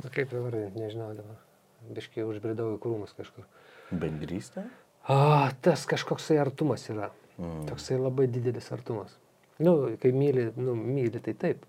na, 0.02 0.10
kaip 0.10 0.34
dabar, 0.34 0.58
nežinau 0.80 1.14
dabar, 1.14 1.38
biškai 1.94 2.26
užbridau 2.26 2.74
į 2.74 2.82
krūmus 2.82 3.14
kažkur. 3.18 3.46
Bendrystė? 3.92 4.66
O, 5.08 5.18
tas 5.64 5.86
kažkoksai 5.88 6.38
artumas 6.42 6.84
yra. 6.92 7.10
Mm. 7.38 7.66
Toksai 7.70 7.98
labai 8.02 8.26
didelis 8.28 8.68
artumas. 8.76 9.14
Nu, 9.64 9.76
kai 10.02 10.12
myli, 10.14 10.50
nu, 10.60 10.74
myli, 10.78 11.22
tai 11.24 11.34
taip. 11.38 11.64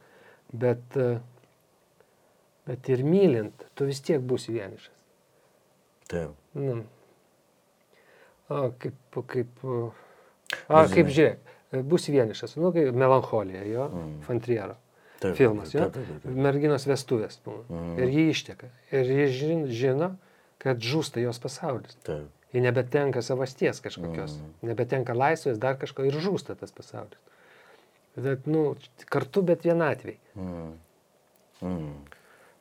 Bet, 0.53 0.97
e, 0.97 1.19
bet 2.69 2.89
ir 2.93 3.03
mylint, 3.07 3.67
tu 3.77 3.87
vis 3.89 4.01
tiek 4.05 4.21
būsi 4.25 4.53
vienišas. 4.57 4.95
Taip. 6.09 6.33
Nu. 6.57 6.81
O, 8.49 8.63
kaip, 8.81 8.97
kaip, 9.29 9.63
o, 9.65 9.91
a, 9.93 10.83
žinai. 10.83 10.95
kaip 10.95 11.11
žiūrėk, 11.13 11.53
e, 11.77 11.83
būsi 11.93 12.15
vienišas. 12.17 12.57
Nu, 12.61 12.73
kaip 12.75 12.97
melancholija, 12.97 13.65
jo, 13.69 13.89
Mm. 13.93 14.15
Fantriero. 14.25 14.77
Taip, 15.21 15.35
Filmas, 15.37 15.73
jo. 15.75 15.83
taip, 15.91 15.99
taip, 16.07 16.23
taip. 16.23 16.35
Merginos 16.47 16.87
vestuvės. 16.87 17.41
būna. 17.45 17.65
Mm. 17.69 17.95
Ir 18.03 18.13
jį 18.15 18.27
išteka. 18.33 18.69
Ir 18.95 19.13
žin, 19.35 19.65
žino, 19.67 20.13
kad 20.63 20.79
žūsta 20.81 21.21
jos 21.21 21.39
pasaulis. 21.43 21.97
Taip. 22.07 22.29
Jie 22.53 22.63
nebetenka 22.65 23.21
savasties 23.23 23.81
kažkokios, 23.85 24.39
Mm. 24.41 24.53
nebetenka 24.71 25.13
laisvės, 25.13 25.59
dar 25.61 25.77
kažko 25.77 26.07
ir 26.09 26.15
žūsta 26.17 26.57
tas 26.57 26.73
pasaulis. 26.73 27.19
Bet, 28.17 28.47
nu, 28.47 28.75
kartu, 29.07 29.43
bet 29.43 29.63
vienatviai. 29.69 30.17
Mm. 30.35 30.73
Mm. 31.63 31.93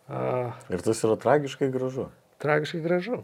A, 0.10 0.52
Ir 0.70 0.82
tas 0.84 1.00
yra 1.04 1.16
tragiškai 1.18 1.72
gražu. 1.72 2.10
tragiškai 2.40 2.82
gražu. 2.84 3.24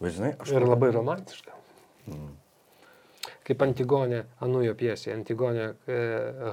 Bet 0.00 0.12
žinai, 0.16 0.32
aš... 0.40 0.50
Ir 0.50 0.64
labai 0.66 0.90
romantiška. 0.92 1.52
Kaip 3.44 3.62
Antigonė, 3.62 4.24
Anujo 4.40 4.72
piesė, 4.74 5.12
Antigonė 5.14 5.74
e, 5.86 5.98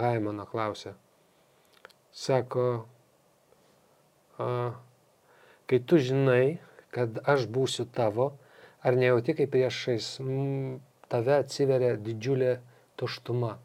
Haimano 0.01 0.45
klausė. 0.45 0.93
Sako, 2.11 2.85
a, 4.37 4.73
kai 5.67 5.79
tu 5.79 5.97
žinai, 5.97 6.59
kad 6.91 7.19
aš 7.23 7.47
būsiu 7.47 7.85
tavo, 7.95 8.33
ar 8.81 8.97
nejauti, 8.97 9.35
kai 9.37 9.47
priešais 9.49 10.17
mm, 10.23 10.79
tave 11.11 11.37
atsiveria 11.41 11.95
didžiulė 12.01 12.55
tuštuma. 12.99 13.55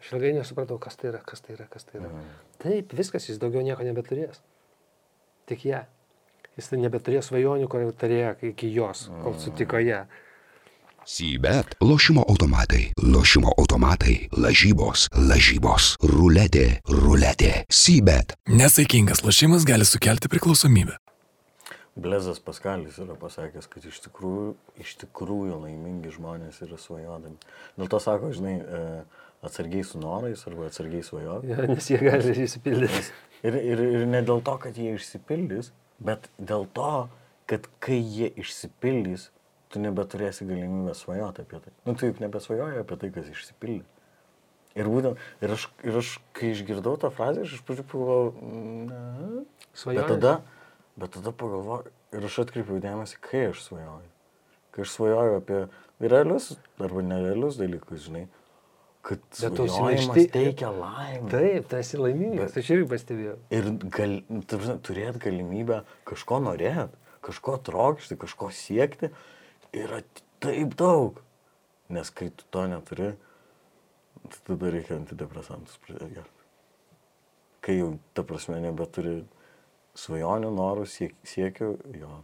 Aš 0.00 0.14
ilgai 0.16 0.32
nesupratau, 0.38 0.78
kas 0.80 0.96
tai 0.96 1.10
yra, 1.12 1.20
kas 1.24 1.44
tai 1.44 1.56
yra, 1.58 1.68
kas 1.68 1.84
tai 1.84 2.00
yra. 2.00 2.08
Mhm. 2.08 2.30
Taip, 2.60 2.94
viskas, 2.96 3.28
jis 3.28 3.40
daugiau 3.40 3.64
nieko 3.64 3.84
nebeturės. 3.84 4.40
Tik 5.48 5.66
ją. 5.68 5.84
Jis 6.56 6.72
tai 6.72 6.80
nebeturės 6.80 7.30
svajonių, 7.30 7.68
kur 7.70 7.84
jau 7.84 7.92
turėjo 7.96 8.34
iki 8.50 8.72
jos, 8.74 9.08
kol 9.22 9.36
sutiko 9.40 9.80
ją. 9.80 10.04
Sybet. 11.10 11.78
Lošimo 11.80 12.24
automatai. 12.28 12.92
Lošimo 13.00 13.54
automatai. 13.58 14.28
Lažybos. 14.36 15.08
Lažybos. 15.16 15.94
Ruletė. 16.04 16.66
Ruletė. 16.86 17.64
Sybet. 17.72 18.36
Nesaikingas 18.46 19.24
lošimas 19.24 19.64
gali 19.64 19.88
sukelti 19.88 20.28
priklausomybę. 20.28 20.98
Blezas 22.00 22.40
Paskalis 22.42 22.98
yra 23.02 23.16
pasakęs, 23.20 23.66
kad 23.70 23.84
iš 23.84 23.98
tikrųjų, 24.06 24.52
iš 24.80 24.94
tikrųjų 25.02 25.58
laimingi 25.64 26.12
žmonės 26.14 26.62
yra 26.64 26.78
svajodami. 26.80 27.36
Dėl 27.76 27.90
to 27.92 28.00
sako, 28.02 28.30
žinai, 28.36 28.54
e, 28.60 28.84
atsargiai 29.46 29.84
su 29.86 30.00
norais 30.00 30.44
arba 30.48 30.68
atsargiai 30.70 31.04
svajodami. 31.04 31.52
Ja, 31.52 31.66
nes 31.68 31.90
jie 31.90 32.00
gali 32.00 32.36
įsipildyti. 32.46 33.02
Ir, 33.44 33.56
ir, 33.56 33.84
ir 33.98 34.06
ne 34.08 34.22
dėl 34.24 34.42
to, 34.44 34.56
kad 34.62 34.76
jie 34.80 34.94
išsipildys, 34.96 35.72
bet 36.00 36.28
dėl 36.36 36.66
to, 36.76 36.94
kad 37.50 37.68
kai 37.82 37.98
jie 38.00 38.30
išsipildys, 38.40 39.30
tu 39.70 39.80
nebeturėsi 39.82 40.46
galimybę 40.48 40.94
svajoti 40.98 41.44
apie 41.46 41.60
tai. 41.62 41.72
Nu, 41.86 41.94
tu 41.94 42.08
juk 42.08 42.20
nebesvajoji 42.22 42.82
apie 42.82 43.00
tai, 43.00 43.10
kas 43.14 43.30
išsipildė. 43.32 43.86
Ir 44.78 44.86
būtent, 44.86 45.18
ir 45.42 45.52
aš, 45.56 45.66
ir 45.82 45.96
aš 45.98 46.14
kai 46.36 46.52
išgirdau 46.54 46.94
tą 47.02 47.10
frazę, 47.14 47.42
aš 47.42 47.56
iš 47.56 47.62
pradžių 47.66 47.84
pagalvojau, 47.90 48.50
ne. 48.86 49.00
Bet 49.40 49.78
Svajonės? 49.80 50.10
tada, 50.12 50.34
bet 51.00 51.14
tada 51.16 51.32
pagalvojau, 51.32 51.92
ir 52.16 52.26
aš 52.28 52.42
atkreipiau 52.44 52.80
dėmesį, 52.82 53.20
kai 53.24 53.46
aš 53.50 53.64
svajoju. 53.68 54.10
Kai 54.74 54.84
aš 54.84 54.92
svajoju 54.96 55.38
apie 55.40 55.62
realius 56.00 56.52
arba 56.80 57.04
nerealius 57.04 57.58
dalykus, 57.60 58.04
žinai, 58.06 58.26
kad 59.06 59.22
svajojimas 59.32 60.28
teikia 60.34 60.70
laimę. 60.74 61.30
Taip, 61.32 61.68
tu 61.70 61.78
esi 61.80 62.00
laimingas, 62.00 62.56
aš 62.60 62.72
irgi 62.76 62.88
pastebėjau. 62.90 63.38
Ir 63.56 63.70
gal, 63.96 64.18
ta 64.44 64.58
prasme, 64.60 64.76
turėt 64.86 65.18
galimybę 65.22 65.80
kažko 66.08 66.42
norėt, 66.44 66.94
kažko 67.24 67.56
trokšti, 67.70 68.18
kažko 68.20 68.52
siekti 68.54 69.10
yra 69.76 70.02
taip 70.44 70.76
daug. 70.78 71.20
Nes 71.90 72.12
kai 72.14 72.28
tu 72.30 72.46
to 72.54 72.66
neturi, 72.70 73.14
tada 74.46 74.70
reikia 74.70 74.94
antidepresantus 75.00 75.80
pradėti 75.82 76.20
gerti. 76.20 76.46
Kai 77.64 77.80
jau, 77.80 77.94
ta 78.14 78.22
prasme, 78.24 78.60
nebeturi 78.62 79.24
svajonių, 79.98 80.50
norų, 80.54 80.86
siek, 80.90 81.16
siekių, 81.26 81.70
jo. 82.00 82.20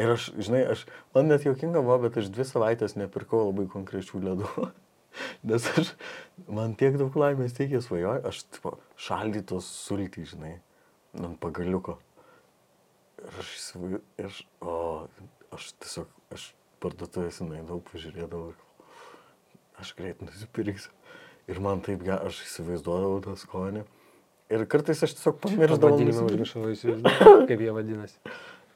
Ir 0.00 0.14
aš, 0.14 0.30
žinai, 0.40 0.62
aš, 0.72 0.86
man 1.14 1.28
net 1.28 1.44
jokinga 1.44 1.82
buvo, 1.84 1.98
bet 2.06 2.16
aš 2.20 2.30
dvi 2.32 2.46
savaitės 2.48 2.96
nepirkau 2.96 3.44
labai 3.48 3.66
konkrečių 3.70 4.22
ledų. 4.24 4.68
Nes 5.48 5.66
aš, 5.76 5.92
man 6.48 6.72
tiek 6.80 6.96
daug 7.00 7.16
laimės 7.18 7.54
teikė 7.58 7.82
svajoju, 7.84 8.22
aš, 8.30 8.44
tipo, 8.56 8.76
šaldytos 8.96 9.68
sultys, 9.84 10.32
žinai, 10.32 10.56
ant 11.20 11.36
pagaliuko. 11.42 11.98
Ir 13.22 13.38
aš 13.42 13.52
įsivaizduoju, 13.58 14.02
aš, 14.26 14.40
o, 14.64 14.76
aš 15.54 15.68
tiesiog, 15.84 16.14
aš 16.34 16.48
parduotuvėse 16.82 17.46
naidau, 17.46 17.78
pažiūrėdavau, 17.92 18.54
aš 19.82 19.92
greit 19.98 20.24
nusipirksiu. 20.24 20.90
Ir 21.50 21.60
man 21.62 21.82
taip, 21.84 22.06
aš 22.16 22.40
įsivaizduodavau 22.46 23.20
tą 23.26 23.36
skonį. 23.38 23.84
Ir 24.50 24.64
kartais 24.66 25.02
aš 25.06 25.14
tiesiog 25.16 25.38
pamiršdavau. 25.40 25.92
Pavadinimą 25.94 26.24
užmiršau, 26.28 26.64
įsivaizduoju, 26.74 27.46
kaip 27.48 27.60
jie 27.62 27.70
vadinasi. 27.76 28.18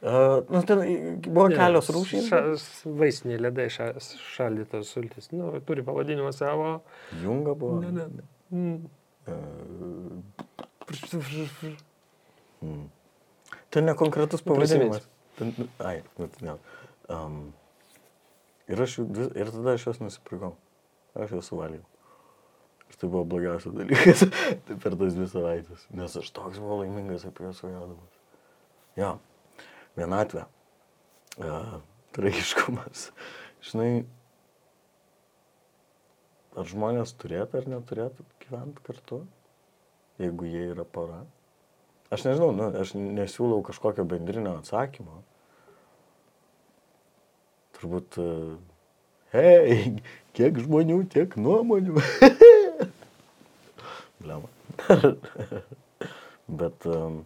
Uh, 0.06 0.44
nu, 0.52 0.60
ten 0.68 0.78
buvo 1.24 1.48
kelios 1.50 1.88
rūšys. 1.90 2.28
ša- 2.30 2.92
Vaisiniai 3.00 3.40
ledai 3.40 3.66
ša, 3.72 3.88
šaldytos 4.36 4.92
sultis. 4.92 5.30
Nu, 5.32 5.50
turi 5.66 5.82
pavadinimą 5.82 6.32
savo. 6.36 6.82
Junga 7.24 7.54
buvo. 7.58 7.80
Ne, 7.80 7.90
ne. 7.92 8.26
Mm. 8.52 8.86
Mm. 12.62 12.86
Ten 13.70 13.84
nekonkretus 13.84 14.44
Nu, 14.46 14.54
pavadinimas. 14.54 15.08
Ten, 15.38 15.52
nu, 15.58 15.66
ai, 15.78 16.02
bet 16.18 16.40
ne. 16.42 16.54
Um, 17.12 17.52
ir, 18.68 18.80
aš, 18.82 18.98
ir 19.36 19.50
tada 19.52 19.74
aš 19.76 19.86
juos 19.88 20.00
nusipirkau. 20.02 20.54
Aš 21.16 21.34
juos 21.36 21.50
suvalgiau. 21.50 21.82
Ir 22.87 23.01
tai 23.01 23.09
buvo 23.11 23.24
blogiausias 23.28 23.74
dalykas 23.74 24.22
tai 24.66 24.76
per 24.82 24.95
tas 24.95 25.16
dvi 25.16 25.26
savaitės. 25.30 25.89
Nes 25.97 26.18
aš 26.20 26.30
toks 26.37 26.61
buvau 26.62 26.82
laimingas 26.84 27.26
apie 27.28 27.49
juos 27.49 27.61
svajodamas. 27.62 28.20
Jo, 28.97 29.16
vienatvė. 29.99 30.47
Uh, 31.37 31.80
tragiškumas. 32.16 33.11
Žinai, 33.66 33.91
ar 36.57 36.68
žmonės 36.70 37.12
turėtų 37.20 37.61
ar 37.61 37.70
neturėtų 37.74 38.24
gyventi 38.47 38.84
kartu, 38.87 39.20
jeigu 40.22 40.49
jie 40.49 40.70
yra 40.72 40.87
para? 40.89 41.24
Aš 42.14 42.28
nežinau, 42.28 42.53
nu, 42.55 42.70
aš 42.78 42.95
nesiūlau 42.97 43.61
kažkokio 43.66 44.07
bendrinio 44.09 44.55
atsakymo. 44.61 45.20
Turbūt, 47.76 48.16
hei, 49.34 49.97
kiek 50.39 50.62
žmonių, 50.64 51.03
tiek 51.12 51.37
nuomonių. 51.41 51.99
Blema. 54.18 54.48
Bet, 56.60 56.86
um, 56.86 57.24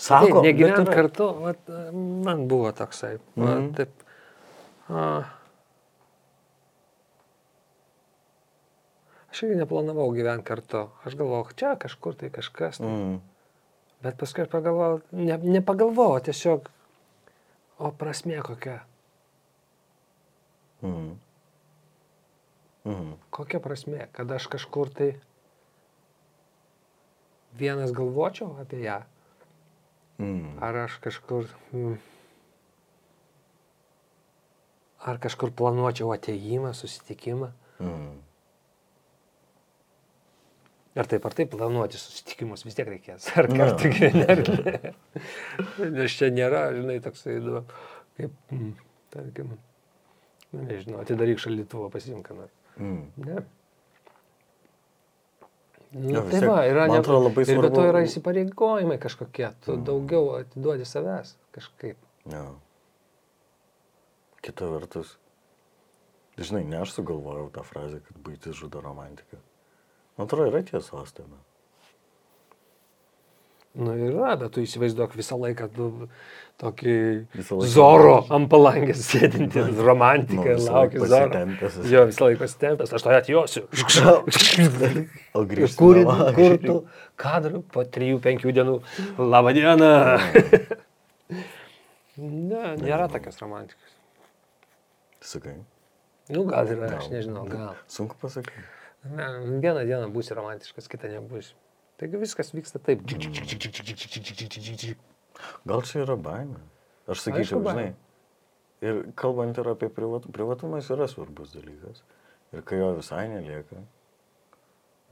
Sako, 0.00 0.40
negyvent 0.44 0.76
bet 0.78 0.86
yra- 0.88 0.94
kartu, 0.94 1.26
vat, 1.42 1.68
man 2.24 2.46
buvo 2.48 2.70
toksai. 2.72 3.18
Va, 3.36 3.50
Mhm. 3.58 3.72
taip, 3.76 3.90
a, 4.88 5.04
Aš 9.30 9.44
irgi 9.46 9.60
neplanavau 9.60 10.08
gyventi 10.10 10.42
kartu. 10.48 10.88
Aš 11.06 11.14
galvojau, 11.14 11.52
čia 11.54 11.76
kažkur 11.78 12.16
tai 12.18 12.30
kažkas. 12.34 12.80
Tai. 12.82 12.88
Mm. 12.90 13.20
Bet 14.02 14.16
paskui 14.18 14.46
pagalvojau, 14.50 14.96
ne, 15.12 15.36
nepagalvojau, 15.38 16.18
tiesiog, 16.26 16.66
o 17.78 17.90
prasmė 17.94 18.40
kokia. 18.42 18.80
Mm. 20.82 21.12
Mm. 22.88 23.16
Kokia 23.34 23.60
prasmė, 23.60 24.06
kad 24.16 24.30
aš 24.32 24.46
kažkur 24.52 24.88
tai 24.96 25.10
vienas 27.60 27.92
galvočiau 27.92 28.54
apie 28.62 28.84
ją, 28.86 29.02
Mm. 30.20 30.58
ar 30.60 30.76
aš 30.76 30.98
kažkur... 31.00 31.46
Mm, 31.72 31.94
ar 35.00 35.16
kažkur 35.16 35.48
planuočiau 35.56 36.10
ateimą, 36.12 36.74
susitikimą. 36.76 37.48
Mm. 37.80 38.18
Ar 41.00 41.08
taip 41.08 41.24
ar 41.24 41.32
taip 41.38 41.54
planuoti 41.54 41.96
susitikimus 41.96 42.66
vis 42.66 42.76
tiek 42.76 42.90
reikės. 42.90 43.30
Ar 43.38 43.48
Na. 43.48 43.70
kartu 43.70 43.88
gyveni, 43.94 44.26
ar 44.28 44.42
ne. 44.44 44.92
Nes 45.96 46.18
čia 46.18 46.28
nėra, 46.34 46.66
žinai, 46.76 46.98
toksai, 47.00 47.38
nu, 47.40 47.62
kaip, 48.18 48.34
mm, 48.52 48.74
tarkim, 49.14 49.54
nu, 50.52 50.66
nežinau, 50.66 51.00
atidaryk 51.00 51.40
šaldytuvą, 51.40 51.88
pasimk, 51.94 52.26
ką 52.28 52.36
nors. 52.42 52.59
Mm. 52.80 53.12
Ne. 53.16 53.42
Nu, 55.92 56.12
Jo, 56.14 56.20
tai 56.30 56.40
va, 56.46 56.60
yra, 56.70 56.84
man 56.86 57.00
atrodo, 57.02 57.24
labai 57.26 57.42
ir 57.42 57.48
be 57.48 57.54
to 57.68 57.80
svarbu- 57.82 57.88
yra 57.90 58.02
įsipareigojimai 58.06 58.98
kažkokie, 59.02 59.48
tu 59.64 59.72
Mm. 59.76 59.84
daugiau 59.84 60.28
atiduodi 60.38 60.84
savęs 60.86 61.34
kažkaip. 61.52 61.96
Ja. 62.30 62.44
Kita 64.40 64.68
vertus, 64.70 65.16
žinai, 66.38 66.64
ne 66.64 66.76
aš 66.80 66.92
sugalvojau 66.94 67.50
tą 67.50 67.62
frazę, 67.64 68.00
kad 68.06 68.16
baigtis 68.22 68.54
žudo 68.56 68.80
romantiką. 68.80 69.36
Man 70.16 70.26
atrodo, 70.28 70.50
yra 70.50 70.62
tiesos 70.62 71.12
tame. 71.12 71.36
Nu 73.78 73.92
yra, 73.94 74.32
bet 74.40 74.50
tu 74.56 74.64
įsivaizduok 74.66 75.12
visą 75.14 75.36
laiką 75.38 75.68
tu 75.70 76.08
tokį 76.58 76.94
laiką- 77.38 77.68
Zoro 77.70 78.16
ant 78.34 78.48
palangės 78.50 79.04
sėdinti, 79.12 79.62
romantiką, 79.88 80.42
Nu, 80.42 80.56
visą 80.58 80.72
laiką 80.74 80.98
lauki 80.98 81.04
Zoro. 81.12 81.44
Jo, 81.92 82.02
visą 82.10 82.26
laiką 82.26 82.40
pasitempęs, 82.42 82.92
aš 82.98 83.04
to 83.06 83.12
atjosiu. 83.14 83.62
O 85.38 85.44
Ir 85.44 85.48
grįžti 85.52 85.78
kur, 85.78 86.00
kur 86.34 86.56
tu 86.64 86.74
kadrų 87.20 87.62
po 87.70 87.84
3-5 87.86 88.50
dienų. 88.58 88.74
Labą 89.22 89.54
dieną. 89.54 89.92
ne, 92.18 92.64
nėra 92.82 93.06
tokios 93.12 93.38
romantikos. 93.40 93.94
Sakai. 95.22 95.54
Nu, 96.30 96.42
gal 96.48 96.68
yra, 96.74 96.90
aš 96.98 97.08
nežinau, 97.14 97.46
gal. 97.50 97.74
Sunku 97.90 98.18
pasakyti. 98.20 98.66
Ne, 99.14 99.30
vieną 99.62 99.86
dieną 99.88 100.10
būsi 100.14 100.34
romantiškas, 100.36 100.90
kitą 100.90 101.08
nebūsi. 101.14 101.54
Taigi 102.00 102.16
viskas 102.16 102.54
vyksta 102.56 102.80
taip. 102.80 103.02
Gal 105.68 105.82
čia 105.84 106.04
yra 106.06 106.16
baimė? 106.16 106.60
Aš 107.10 107.26
sakyčiau, 107.26 107.60
žinai. 107.66 107.90
Ir 108.80 109.02
kalbant 109.20 109.58
ir 109.60 109.68
apie 109.68 109.90
privatumą, 109.92 110.32
privatumas 110.32 110.88
yra 110.94 111.08
svarbus 111.10 111.52
dalykas. 111.52 112.00
Ir 112.56 112.64
kai 112.64 112.78
jo 112.80 112.94
visai 112.96 113.26
nelieka. 113.28 113.82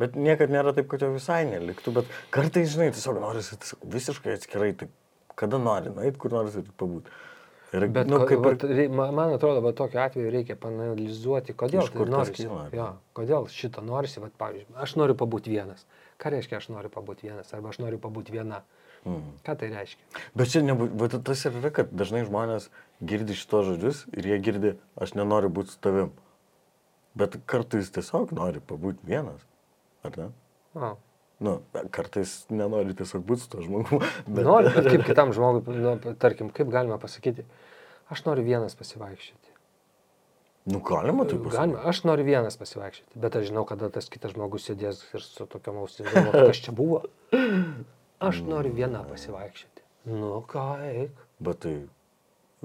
Bet 0.01 0.16
niekad 0.16 0.53
nėra 0.55 0.72
taip, 0.72 0.89
kad 0.89 1.05
jo 1.05 1.11
visai 1.12 1.43
neliktų, 1.51 1.93
bet 1.99 2.16
kartais, 2.32 2.70
žinai, 2.72 2.89
tiesiog 2.95 3.18
norisi 3.20 3.59
visiškai 3.82 4.39
atskirai, 4.39 4.70
tai 4.78 4.89
kada 5.39 5.61
nori, 5.61 5.93
nueit, 5.93 6.16
kur 6.22 6.32
nori 6.32 6.55
ir 6.55 6.70
pabūti. 6.80 7.12
Ir, 7.76 7.84
bet, 7.93 8.09
nu, 8.09 8.22
kaip 8.24 8.47
ir... 8.49 8.61
Ir... 8.72 8.93
Man 8.95 9.34
atrodo, 9.34 9.61
va, 9.61 9.74
tokiu 9.76 10.01
atveju 10.01 10.30
reikia 10.32 10.57
panalizuoti, 10.57 11.53
kodėl, 11.59 11.91
tai 11.93 12.07
norisi, 12.14 12.47
kyla, 12.47 12.68
jo, 12.72 12.91
kodėl 13.18 13.51
šito 13.53 13.84
norisi. 13.84 14.22
Vat, 14.24 14.32
pavyzdžiui, 14.41 14.78
aš 14.86 14.97
noriu 14.97 15.18
pabūti 15.18 15.53
vienas. 15.53 15.84
Mhm 15.84 15.97
Ką 16.18 16.32
reiškia 16.34 16.58
aš 16.58 16.68
noriu 16.72 16.90
pabūti 16.92 17.28
vienas, 17.28 17.50
arba 17.54 17.70
aš 17.72 17.80
noriu 17.82 18.00
pabūti 18.02 18.34
viena. 18.34 18.62
Mm. 19.06 19.34
Ką 19.46 19.54
tai 19.60 19.70
reiškia? 19.70 20.22
Bet 20.38 20.50
čia 20.52 20.64
nebu, 20.66 20.88
bet 20.98 21.14
tas 21.24 21.44
ir 21.46 21.58
yra, 21.60 21.70
kad 21.74 21.92
dažnai 21.94 22.24
žmonės 22.26 22.70
girdi 22.98 23.36
šitos 23.38 23.68
žodžius 23.70 24.04
ir 24.18 24.26
jie 24.32 24.38
girdi, 24.42 24.74
aš 24.98 25.14
nenoriu 25.14 25.52
būti 25.54 25.76
su 25.76 25.82
tavim. 25.84 26.10
Bet 27.18 27.38
kartais 27.50 27.92
tiesiog 27.94 28.34
nori 28.34 28.62
pabūti 28.62 29.06
vienas. 29.06 29.46
Ar 30.06 30.18
ne? 30.18 30.32
O, 30.74 30.96
Nu, 31.38 31.60
kartais 31.94 32.32
nenori 32.50 32.96
tiesiog 32.98 33.22
būti 33.26 33.44
su 33.44 33.50
to 33.52 33.60
žmogumi. 33.62 34.06
bet... 34.26 34.42
Noriu, 34.42 34.72
bet 34.74 34.88
kaip 34.90 35.04
kitam 35.06 35.30
žmogui, 35.34 35.76
nu, 35.84 35.94
tarkim, 36.18 36.50
kaip 36.54 36.70
galima 36.72 36.98
pasakyti, 36.98 37.44
aš 38.10 38.24
noriu 38.26 38.42
vienas 38.46 38.74
pasivaikščioti. 38.78 39.47
Nu, 40.68 40.80
galima 40.84 41.24
taip 41.24 41.40
pasakyti. 41.46 41.56
Galima, 41.56 41.82
aš 41.88 42.02
noriu 42.04 42.26
vienas 42.26 42.58
pasivaikščioti, 42.60 43.20
bet 43.22 43.36
aš 43.38 43.46
žinau, 43.48 43.62
kada 43.68 43.88
tas 43.92 44.10
kitas 44.12 44.34
žmogus 44.34 44.66
sėdės 44.68 45.00
ir 45.16 45.24
su 45.24 45.46
tokiam 45.48 45.78
ausim, 45.80 46.08
kas 46.34 46.60
čia 46.64 46.74
buvo. 46.76 47.02
Aš 48.20 48.42
noriu 48.44 48.74
vieną 48.76 49.00
pasivaikščioti. 49.08 49.86
Nu, 50.12 50.42
ką, 50.50 50.66
eik. 50.90 51.22
Bet 51.44 51.62
tai, 51.64 51.74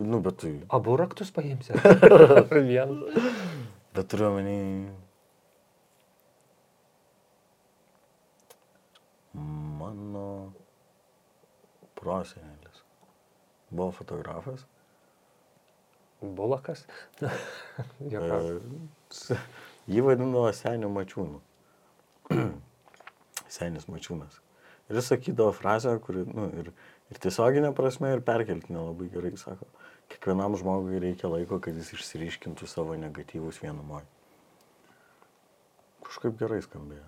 nu, 0.01 0.19
bet 0.25 0.41
tai, 0.43 0.51
Abu 0.73 0.97
raktus 0.99 1.31
paimsi. 1.31 1.77
Vieną. 2.73 3.23
bet 3.95 4.11
turiu 4.11 4.29
omeny. 4.33 4.59
Mano 9.79 10.27
prosenelis 11.95 12.83
buvo 13.73 13.91
fotografas. 13.91 14.67
Bulakas. 16.23 16.85
E, 18.03 19.35
Jį 19.93 20.01
vadindavo 20.05 20.47
senių 20.55 20.87
mačiūnų. 20.89 21.39
Senis 23.55 23.85
mačiūnas. 23.91 24.39
Ir 24.89 24.97
jis 24.99 25.09
sakydavo 25.11 25.53
frazę, 25.55 25.93
kuri, 26.03 26.23
nu, 26.27 26.47
ir, 26.61 26.71
ir 27.11 27.19
tiesioginė 27.23 27.73
prasme, 27.75 28.13
ir 28.15 28.23
perkeltinė 28.25 28.79
labai 28.87 29.09
gerai 29.13 29.33
sako. 29.39 29.67
Kiekvienam 30.11 30.55
žmogui 30.59 31.01
reikia 31.03 31.29
laiko, 31.31 31.59
kad 31.63 31.77
jis 31.77 31.93
išsiriškintų 31.97 32.69
savo 32.69 32.95
negatyvus 32.99 33.61
vienumoje. 33.63 34.07
Kažkaip 36.07 36.39
gerai 36.39 36.61
skambėjo. 36.63 37.05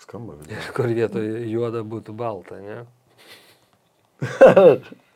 Skamba. 0.00 0.38
Kur 0.76 0.88
vietoje 0.88 1.44
juoda 1.50 1.84
būtų 1.84 2.16
balta, 2.16 2.60
ne? 2.64 2.80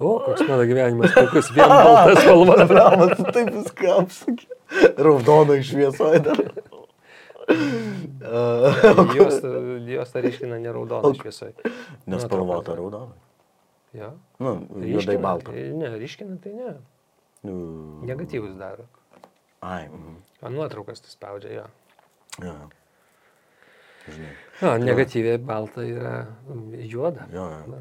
O, 0.00 0.18
koks 0.24 0.42
mano 0.48 0.64
gyvenimas, 0.64 1.12
puikus, 1.14 1.50
vien 1.56 1.68
balta 1.68 2.20
spalva. 2.20 2.56
Abramas, 2.64 3.16
tu 3.18 3.26
taip 3.34 3.50
viską 3.54 3.96
apsakė. 4.00 4.46
Raudono 4.96 5.56
šviesoje 5.66 6.22
dar. 6.24 6.44
Jos, 9.16 9.40
jos 9.90 10.12
tą 10.12 10.20
ryškina 10.22 10.60
ne 10.62 10.70
raudoną 10.70 11.10
šviesoj. 11.18 11.50
Nespalvota 12.06 12.76
raudona. 12.78 13.16
Jo. 13.96 14.12
Nu, 14.38 14.52
juodai 14.86 15.16
balta. 15.18 15.50
tai 15.50 15.64
Ne, 15.74 15.90
ryškina 15.98 16.36
tai 16.42 16.52
ne. 16.54 16.74
Nu, 17.42 17.54
Negatyvus 18.06 18.54
daro. 18.54 18.86
Ai, 19.60 19.88
mhm. 19.88 20.20
O 20.42 20.48
nuotraukas 20.48 21.02
tai 21.02 21.10
spaudžia 21.10 21.52
jo. 21.56 21.64
jo. 22.44 22.54
Žinai. 24.06 24.30
O, 24.62 24.76
negatyviai 24.84 25.38
balta 25.38 25.82
yra 25.84 26.14
mm, 26.48 26.86
juoda. 26.88 27.26
Jo, 27.34 27.48
jo. 27.50 27.80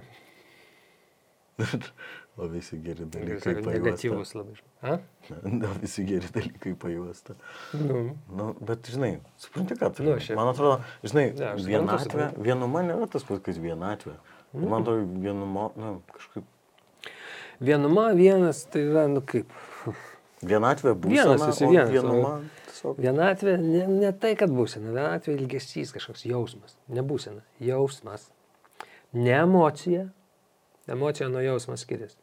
O 2.39 2.45
visi 2.47 2.78
geri 2.80 3.03
dalykai 3.03 3.53
pajuosta. 3.60 3.72
Negatyvus 3.74 4.30
labai. 4.38 4.53
A? 4.82 4.93
O 5.70 5.72
visi 5.82 6.05
geri 6.07 6.30
dalykai 6.36 6.72
pajuosta. 6.80 7.34
Nu, 7.76 8.03
Nu, 8.32 8.45
bet 8.64 8.88
žinai, 8.88 9.18
supranti, 9.38 9.76
ką 9.76 9.89
tai. 9.97 10.05
Nu, 10.05 10.14
Nu, 10.14 10.22
šiaip- 10.24 10.39
Man 10.39 10.51
atrodo, 10.53 10.78
žinai, 11.03 11.26
Ne, 11.34 11.34
suprantu, 11.36 11.68
vienatvė, 11.68 12.28
vienuma 12.47 12.84
nėra 12.88 13.10
tas 13.12 13.26
pats, 13.28 13.43
kas 13.43 13.60
vienatvė. 13.60 14.16
Mm. 14.53 14.70
Man 14.72 14.82
atrodo, 14.86 15.03
vienuma, 15.26 15.66
na, 15.76 15.91
kažkaip. 16.16 16.47
vienuma 17.60 18.05
vienas, 18.16 18.64
tai 18.72 18.86
yra, 18.88 19.03
nu 19.12 19.22
kaip. 19.22 19.51
Vienatvė 20.39 20.93
būsena, 20.95 21.36
Vienas 21.36 21.41
esi 21.51 21.68
vienas, 21.68 21.89
Vienuma, 21.91 22.30
tiesiog. 22.70 22.99
Vienatvė, 23.03 23.57
ne, 23.60 23.82
ne 24.05 24.12
tai, 24.16 24.32
kad 24.39 24.49
būsena, 24.55 24.93
vienatvė 24.95 25.36
ilgesys, 25.36 25.91
kažkoks 25.91 26.24
jausmas, 26.30 26.78
nebūsena, 26.88 27.43
jausmas. 27.60 28.30
Ne 29.12 29.36
emocija, 29.41 30.05
emocija 30.92 31.30
nuo 31.30 31.42
jausmo 31.44 31.78
skiriasi. 31.78 32.18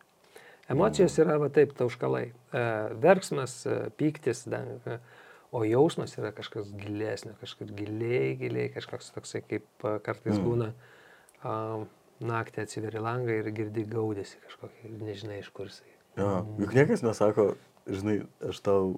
Emocijos 0.68 1.14
yra 1.22 1.36
va 1.38 1.48
taip 1.54 1.76
tauškalai. 1.78 2.24
E, 2.26 2.62
verksmas, 3.02 3.60
e, 3.70 3.76
pyktis, 3.98 4.42
da, 4.50 4.64
e, 4.66 4.96
o 5.54 5.62
jausmas 5.66 6.16
yra 6.18 6.32
kažkas 6.34 6.72
gilesnio, 6.74 7.36
kažkas 7.40 7.70
giliai, 7.76 8.34
giliai, 8.40 8.72
kažkoks 8.74 9.12
toksai 9.14 9.44
kaip 9.46 9.86
kartais 10.02 10.34
Mm. 10.34 10.42
būna. 10.48 10.72
A, 11.46 11.52
naktį 12.16 12.64
atsiveri 12.64 12.98
langą 12.98 13.34
ir 13.38 13.50
girdi 13.52 13.84
gaudėsi 13.84 14.40
kažkokį, 14.48 14.90
nežinai 15.04 15.38
iš 15.42 15.50
kur 15.52 15.68
jisai. 15.68 15.92
Jo, 16.16 16.46
juk 16.58 16.72
niekas 16.72 17.02
nesako, 17.04 17.50
žinai, 17.86 18.22
aš 18.40 18.60
tau, 18.64 18.96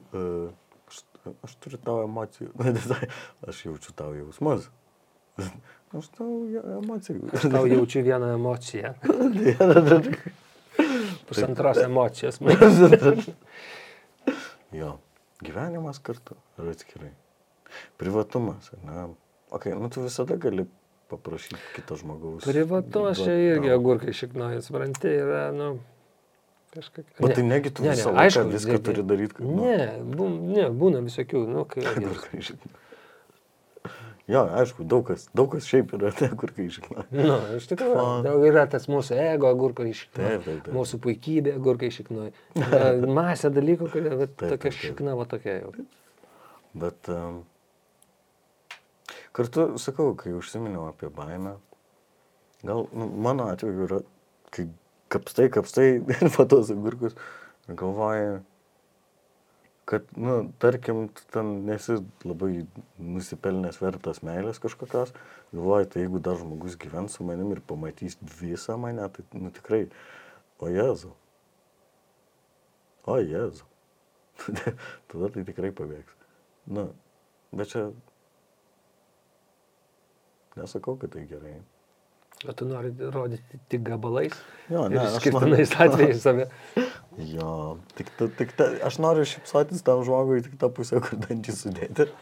aš, 0.86 1.00
aš 1.42 1.56
turiu 1.58 1.80
tavo 1.82 2.04
emocijų, 2.06 2.52
aš 3.50 3.64
jaučiu 3.66 3.92
tavo 3.98 4.14
jausmus. 4.14 4.70
Aš 5.98 6.10
tau 6.12 6.32
emocijų. 6.78 7.30
Aš 7.32 7.46
tau 7.48 7.64
jaučiu 7.68 8.02
vieną 8.04 8.34
emociją. 8.36 8.92
Pusantros 11.28 11.80
emocijos. 11.80 12.36
jo, 14.80 14.90
gyvenimas 15.44 16.00
kartu 16.04 16.36
ir 16.60 16.74
atskirai. 16.74 17.14
Privatumas, 18.00 18.68
ne? 18.84 19.08
Ok, 19.52 19.70
nu 19.80 19.88
tu 19.92 20.04
visada 20.04 20.36
gali 20.40 20.66
paprašyti 21.08 21.60
kito 21.76 21.96
žmogaus. 21.96 22.44
Privatumas 22.44 23.20
čia 23.20 23.36
irgi 23.54 23.72
agurkai 23.72 24.12
šiknoja, 24.16 24.60
supranti, 24.64 25.08
yra, 25.08 25.46
nu, 25.56 25.70
kažkaip. 26.74 27.08
Bet 27.20 27.38
tai 27.38 27.46
negi 27.48 27.72
tu 27.72 27.86
visą 27.86 28.12
laiką 28.12 28.44
viską 28.52 28.76
dėdė. 28.76 28.84
turi 28.90 29.06
daryt, 29.08 29.32
kad, 29.36 29.48
nu. 29.48 29.64
Ne, 29.64 29.88
bu, 30.04 30.28
ne, 30.52 30.68
būna 30.82 31.00
visokių, 31.04 31.46
nu, 31.48 31.64
kai... 31.68 31.86
Agurkai 31.94 32.44
žinai. 32.44 32.74
Jo, 34.28 34.42
aišku, 34.60 34.84
daug 34.84 35.06
kas, 35.08 35.22
daug 35.36 35.48
kas 35.54 35.64
šiaip 35.64 35.94
yra 35.96 36.10
te, 36.12 36.26
kur 36.36 36.50
kai 36.52 36.66
žinai. 36.72 37.06
Nu, 37.16 37.36
iš 37.56 37.64
tikrųjų, 37.70 37.94
Fuck. 37.96 38.24
daug 38.26 38.42
yra 38.44 38.66
tas 38.68 38.84
mūsų 38.92 39.16
ego 39.24 39.48
agurkai 39.48 39.86
šiknoja, 39.96 40.34
Taip, 40.34 40.42
taip, 40.44 40.58
taip. 40.66 40.74
mūsų 40.76 40.98
puikybė 41.06 41.54
agurkai 41.56 41.88
šiknoja. 41.94 42.34
Yra 42.60 42.90
Masė 43.18 43.48
dalykų, 43.56 43.88
kurie 43.94 44.28
tokia 44.42 44.72
šikna, 44.76 45.14
va 45.16 45.24
tokia 45.30 45.54
jau. 45.62 45.72
Bet 46.78 47.08
um, 47.14 47.38
kartu 49.32 49.70
sakau, 49.80 50.10
kai 50.20 50.34
užsiminiau 50.36 50.90
apie 50.90 51.08
baimę, 51.14 51.56
gal 52.68 52.84
nu, 52.92 53.08
mano 53.24 53.48
atveju 53.48 53.88
yra, 53.88 54.02
kai 54.52 54.68
kapstai, 55.08 55.48
kapstai 55.56 55.88
ir 56.18 56.34
po 56.36 56.44
tos 56.52 56.68
agurkus, 56.74 57.16
ir 57.64 57.80
galvoji, 57.80 58.42
kad, 59.88 60.04
nu, 60.20 60.52
tarkim, 60.60 61.06
ten 61.32 61.52
nesi 61.64 61.96
labai 62.28 62.66
nusipelnęs 63.00 63.80
vertas 63.80 64.20
meilės 64.26 64.60
kažkokios, 64.60 65.14
galvoji, 65.54 65.88
tai 65.92 66.02
jeigu 66.02 66.20
dar 66.24 66.36
žmogus 66.36 66.76
gyvens 66.80 67.16
su 67.16 67.24
manim 67.24 67.54
ir 67.54 67.62
pamatys 67.64 68.18
visą 68.40 68.76
mane, 68.80 69.06
tai, 69.14 69.24
nu, 69.40 69.48
tikrai, 69.56 69.86
o 70.60 70.68
Jėzu. 70.72 71.14
O 73.08 73.16
Jėzu. 73.22 73.64
Tada 75.08 75.32
tai 75.34 75.46
tikrai 75.48 75.72
pabėgs. 75.72 76.12
Na, 76.68 76.84
bet 77.56 77.72
čia 77.72 77.88
nesakau, 80.58 80.98
kad 81.00 81.16
tai 81.16 81.24
gerai. 81.30 81.56
O 82.46 82.52
tu 82.54 82.68
nori 82.70 82.92
rodyti 83.10 83.58
tik 83.68 83.82
gabalais 83.82 84.30
Jo, 84.70 84.84
ne, 84.92 85.00
skirtinais 85.16 85.72
noriu- 85.72 85.88
atvejais 85.88 86.20
save. 86.22 86.44
Jo, 87.18 87.80
tik, 87.98 88.12
ta, 88.14 88.28
tik 88.38 88.52
ta, 88.54 88.68
aš 88.86 89.00
noriu 89.02 89.24
šipsotis 89.26 89.82
tam 89.82 90.04
žmogui 90.06 90.38
tik 90.44 90.54
tą 90.60 90.68
pusę, 90.70 91.00
kur 91.02 91.18
dantys 91.18 91.64
sudėti. 91.64 92.06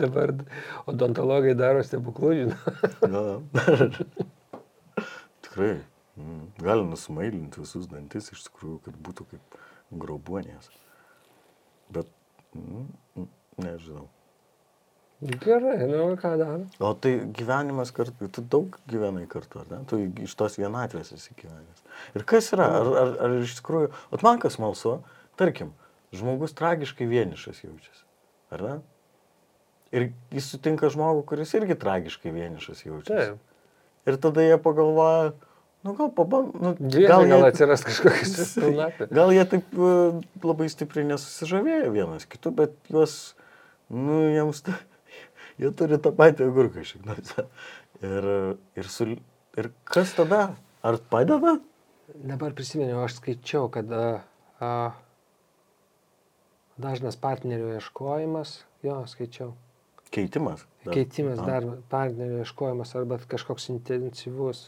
Dabar 0.00 0.30
odontologai 0.90 1.54
daro 1.58 1.82
stebuklų, 1.86 2.30
žinai. 2.38 2.58
Tikrai. 5.42 5.72
Mm. 6.20 6.44
Gali 6.62 6.82
nusmailinti 6.86 7.60
visus 7.62 7.86
dantis 7.90 8.24
iš 8.34 8.40
tikrųjų, 8.46 8.78
kad 8.86 8.94
būtų 9.08 9.22
kaip 9.30 9.44
grobuonės. 10.04 10.64
Bet, 11.90 12.08
mm, 12.54 12.86
mm, 13.16 13.28
nežinau. 13.64 14.06
Gerai, 15.20 15.84
nu 15.84 16.14
ką 16.16 16.30
daro? 16.40 16.62
O 16.80 16.94
tai 16.96 17.18
gyvenimas 17.36 17.90
kartu, 17.92 18.28
tu 18.32 18.40
daug 18.40 18.78
gyvenai 18.88 19.26
kartu, 19.28 19.60
ar 19.60 19.66
ne? 19.68 19.80
Tu 19.90 19.98
iš 20.24 20.32
tos 20.40 20.56
vienatvės 20.56 21.10
esi 21.12 21.34
gyvenęs. 21.36 21.82
Ir 22.16 22.24
kas 22.28 22.48
yra? 22.56 22.70
Ar, 22.78 22.88
ar, 23.02 23.10
ar 23.26 23.34
iš 23.42 23.58
tikrųjų, 23.58 23.90
o 24.16 24.20
man 24.24 24.40
kas 24.40 24.56
malsu, 24.62 24.94
tarkim, 25.40 25.74
žmogus 26.16 26.56
tragiškai 26.56 27.04
vienišas 27.10 27.60
jaučiasi, 27.66 28.06
ar 28.56 28.64
ne? 28.64 28.72
Ir 29.92 30.08
jis 30.32 30.48
sutinka 30.54 30.88
žmogų, 30.94 31.26
kuris 31.28 31.52
irgi 31.58 31.76
tragiškai 31.84 32.32
vienišas 32.32 32.80
jaučiasi. 32.86 33.36
Taip. 33.36 33.46
Ir 34.08 34.16
tada 34.24 34.40
jie 34.46 34.56
pagalvoja, 34.64 35.34
nu 35.84 35.92
gal 35.98 36.08
paband, 36.16 36.54
nu, 36.56 36.72
Dviese 36.80 37.10
gal, 37.12 37.26
gal 37.28 37.42
jie- 37.44 37.50
atsiras 37.52 37.84
kažkokias 37.84 38.54
pilnatvė. 38.62 39.10
Gal 39.20 39.34
jie 39.36 39.44
taip 39.52 39.74
e, 39.76 39.90
labai 40.48 40.70
stipriai 40.72 41.04
nesusižavėjo 41.12 41.92
vienas 41.92 42.24
kitu, 42.30 42.54
bet 42.56 42.72
juos, 42.88 43.18
nu, 43.92 44.22
jiems, 44.32 44.62
ta, 44.64 44.78
jie 45.60 45.70
turi 45.76 45.98
tą 46.02 46.12
patį 46.16 46.48
agurką 46.48 46.84
šiknuose. 46.88 47.44
Ir, 48.00 48.26
ir, 48.80 48.88
su, 48.88 49.06
ir 49.60 49.70
kas 49.84 50.14
tada? 50.16 50.42
Ar 50.86 50.96
padeda? 51.12 51.58
Dabar 52.16 52.54
prisiminiau, 52.56 53.02
aš 53.04 53.18
skaičiau, 53.20 53.68
kad 53.72 53.90
a, 53.92 54.04
a, 54.64 54.70
dažnas 56.80 57.18
partnerio 57.20 57.74
ieškojimas, 57.76 58.60
jo, 58.86 59.02
skaičiau, 59.06 59.52
Keitimas. 60.10 60.64
Dar- 60.82 60.94
keitimas 60.96 61.38
dar 61.46 61.62
partnerio 61.92 62.40
ieškojimas 62.42 62.96
arba 62.98 63.20
kažkoks 63.30 63.68
intensyvus 63.70 64.64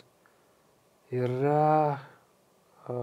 yra 1.10 1.96
a, 2.86 2.98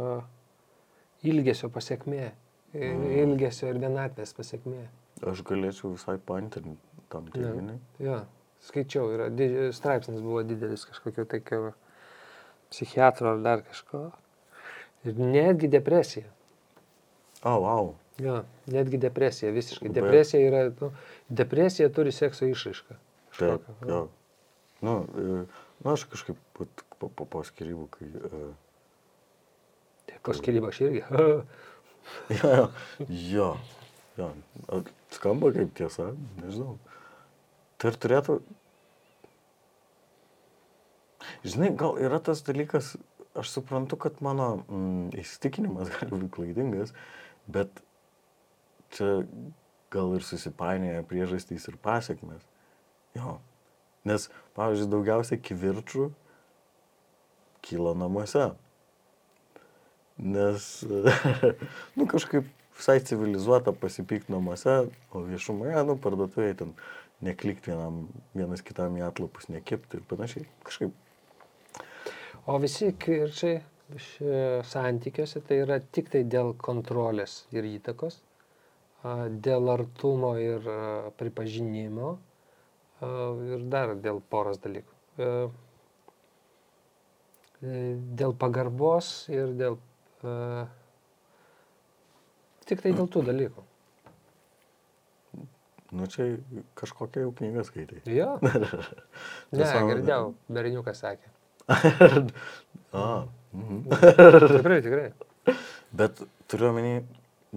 ilgesio 1.27 1.67
pasiekmė, 1.73 2.29
Mm. 2.69 3.01
ilgesio 3.23 3.65
ir 3.71 3.79
vienatvės 3.81 4.29
pasiekmė. 4.37 4.83
Aš 5.25 5.39
galėčiau 5.41 5.89
visai 5.95 6.19
paantrinti 6.21 6.77
tam 7.09 7.27
teiginiui. 7.33 7.79
Jo, 8.03 8.19
skaičiau, 8.67 9.09
yra, 9.15 9.29
didž- 9.33 9.71
straipsnis 9.77 10.21
buvo 10.21 10.43
didelis 10.43 10.85
kažkokio 10.89 11.25
tokio 11.29 11.71
psichiatro 12.69 13.31
ar 13.33 13.41
dar 13.45 13.63
kažko. 13.65 14.09
Ir 15.07 15.17
netgi 15.19 15.69
depresija. 15.71 16.27
Oh, 17.43 17.55
wow. 17.63 17.93
Jo, 18.19 18.41
netgi 18.67 18.97
depresija, 18.99 19.51
visiškai. 19.55 19.89
Depresija 19.95 20.41
yra, 20.49 20.63
nu, 20.81 20.89
depresija 21.29 21.87
turi 21.95 22.11
sekso 22.11 22.45
išraišką. 22.49 22.97
Taip, 23.39 23.67
jo. 23.87 24.01
Nu, 24.83 24.95
e, 25.15 25.27
nu, 25.83 25.91
aš 25.93 26.03
kažkaip 26.11 26.35
vat 26.59 26.83
po, 26.99 27.07
po, 27.07 27.25
po 27.25 27.43
skirybų, 27.47 27.87
kai... 27.95 28.09
e, 28.11 28.41
Tai 30.09 30.19
Po 30.25 30.33
skirybų 30.35 30.71
aš 30.73 30.81
irgi. 30.87 31.03
Jo, 32.33 32.53
jo, 33.07 33.47
jo, 34.17 34.27
jo. 34.67 34.79
Skamba 35.19 35.51
kaip 35.51 35.73
tiesa, 35.75 36.13
nežinau. 36.39 36.77
Tai 37.79 37.91
ir 37.91 37.97
turėtų. 37.99 38.37
Žinai, 41.43 41.73
gal 41.79 41.97
yra 41.99 42.21
tas 42.23 42.39
dalykas, 42.47 42.93
aš 43.35 43.51
suprantu, 43.57 43.97
kad 43.99 44.21
mano 44.23 44.61
mm, 44.61 45.09
įsitikinimas 45.19 45.91
gali 45.97 46.13
būti 46.13 46.29
klaidingas, 46.37 46.93
bet 47.51 47.83
čia 48.95 49.25
gal 49.91 50.15
ir 50.15 50.23
susipainioja 50.23 51.03
priežastys 51.09 51.67
ir 51.67 51.75
pasiekmes. 51.83 52.45
Jo. 53.17 53.39
Nes, 54.07 54.29
pavyzdžiui, 54.55 54.87
daugiausiai 54.93 55.41
kivirčių 55.43 56.07
kyla 57.67 57.91
namuose. 57.99 58.53
Nes, 60.19 60.69
nu, 61.99 62.07
kažkaip 62.07 62.47
visai 62.79 62.97
civilizuota 63.05 63.75
pasipykti 63.75 64.33
namuose, 64.33 64.79
o 65.13 65.25
viešumoje, 65.27 65.75
nu, 65.87 65.99
parduotuvėje 66.01 66.61
ten 66.63 66.73
neklikti 67.25 67.73
vienam, 67.73 68.07
vienas 68.33 68.63
kitam 68.65 68.95
į 68.97 69.05
atlapus, 69.09 69.51
nekipti 69.51 69.99
ir 69.99 70.07
panašiai. 70.09 70.47
Kažkaip, 70.67 70.95
O 72.49 72.55
visi 72.57 72.87
kirčiai 72.97 73.59
santykiuose 74.65 75.41
tai 75.45 75.59
yra 75.63 75.75
tik 75.97 76.07
tai 76.13 76.23
dėl 76.33 76.55
kontrolės 76.57 77.43
ir 77.53 77.67
įtakos, 77.67 78.15
dėl 79.47 79.69
artumo 79.73 80.31
ir 80.41 80.65
pripažinimo 81.19 82.15
ir 83.53 83.67
dar 83.75 83.93
dėl 84.07 84.21
poros 84.33 84.57
dalykų. 84.63 84.95
E, 85.19 85.29
e, 87.61 87.75
Dėl 88.19 88.35
pagarbos 88.41 89.13
ir 89.31 89.53
dėl... 89.61 89.79
a, 92.69 92.73
Tik 92.73 92.81
tai 92.85 92.91
dėl 92.93 93.07
tų 93.09 93.25
dalykų. 93.25 93.63
nu, 95.91 96.05
čia 96.05 96.37
kažkokią 96.77 97.23
jau 97.25 97.31
knygą 97.33 97.63
skaitai. 97.65 98.01
Jo. 98.13 98.35
Ne, 99.57 99.65
girdėjau, 99.89 100.33
berniukas 100.53 100.99
sakė. 101.01 101.31
A, 102.93 103.25
mhm. 103.53 103.79
Tikrai, 103.89 104.81
tikrai. 104.85 105.07
Bet 105.97 106.21
turiu 106.49 106.67
omeny, 106.69 106.99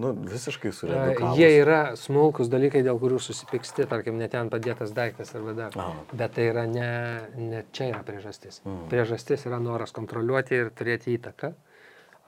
nu, 0.01 0.15
visiškai 0.29 0.73
suredukavus. 0.73 1.37
Jie 1.41 1.51
yra 1.61 1.81
smulkus 2.01 2.49
dalykai, 2.53 2.81
dėl 2.87 2.97
kurių 3.01 3.19
susipyksti, 3.21 3.85
tarkim, 3.91 4.17
net 4.21 4.33
ten 4.33 4.49
padėtas 4.53 4.95
daiktas 4.97 5.35
arba 5.37 5.53
dar. 5.59 5.77
Aha. 5.77 6.07
Bet 6.17 6.33
tai 6.39 6.49
yra 6.55 6.65
ne, 6.69 6.89
ne 7.37 7.63
čia 7.77 7.91
yra 7.93 8.01
priežastis. 8.09 8.63
Mhm. 8.65 8.87
Priežastis 8.93 9.45
yra 9.49 9.61
noras 9.61 9.93
kontroliuoti 9.97 10.57
ir 10.63 10.73
turėti 10.77 11.17
įtaką. 11.19 11.53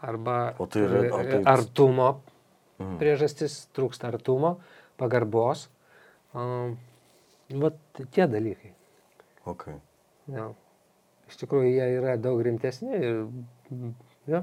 Arba 0.04 0.38
O 0.60 0.66
tai 0.68 0.84
yra- 0.84 1.08
tai- 1.16 1.42
artumo 1.48 2.10
Mhm. 2.78 2.96
priežastis, 2.98 3.64
trūksta 3.76 4.10
artumo, 4.10 4.56
pagarbos. 5.00 5.68
Um, 6.34 6.76
vat 7.62 7.78
tie 8.14 8.26
dalykai. 8.30 8.72
Okay. 9.46 9.78
Jo. 10.32 10.52
Iš 11.28 11.38
tikrųjų, 11.40 11.70
jie 11.76 11.86
yra 12.00 12.16
daug 12.20 12.40
rimtesni 12.44 12.96
ir... 12.98 13.22
Jo. 14.28 14.42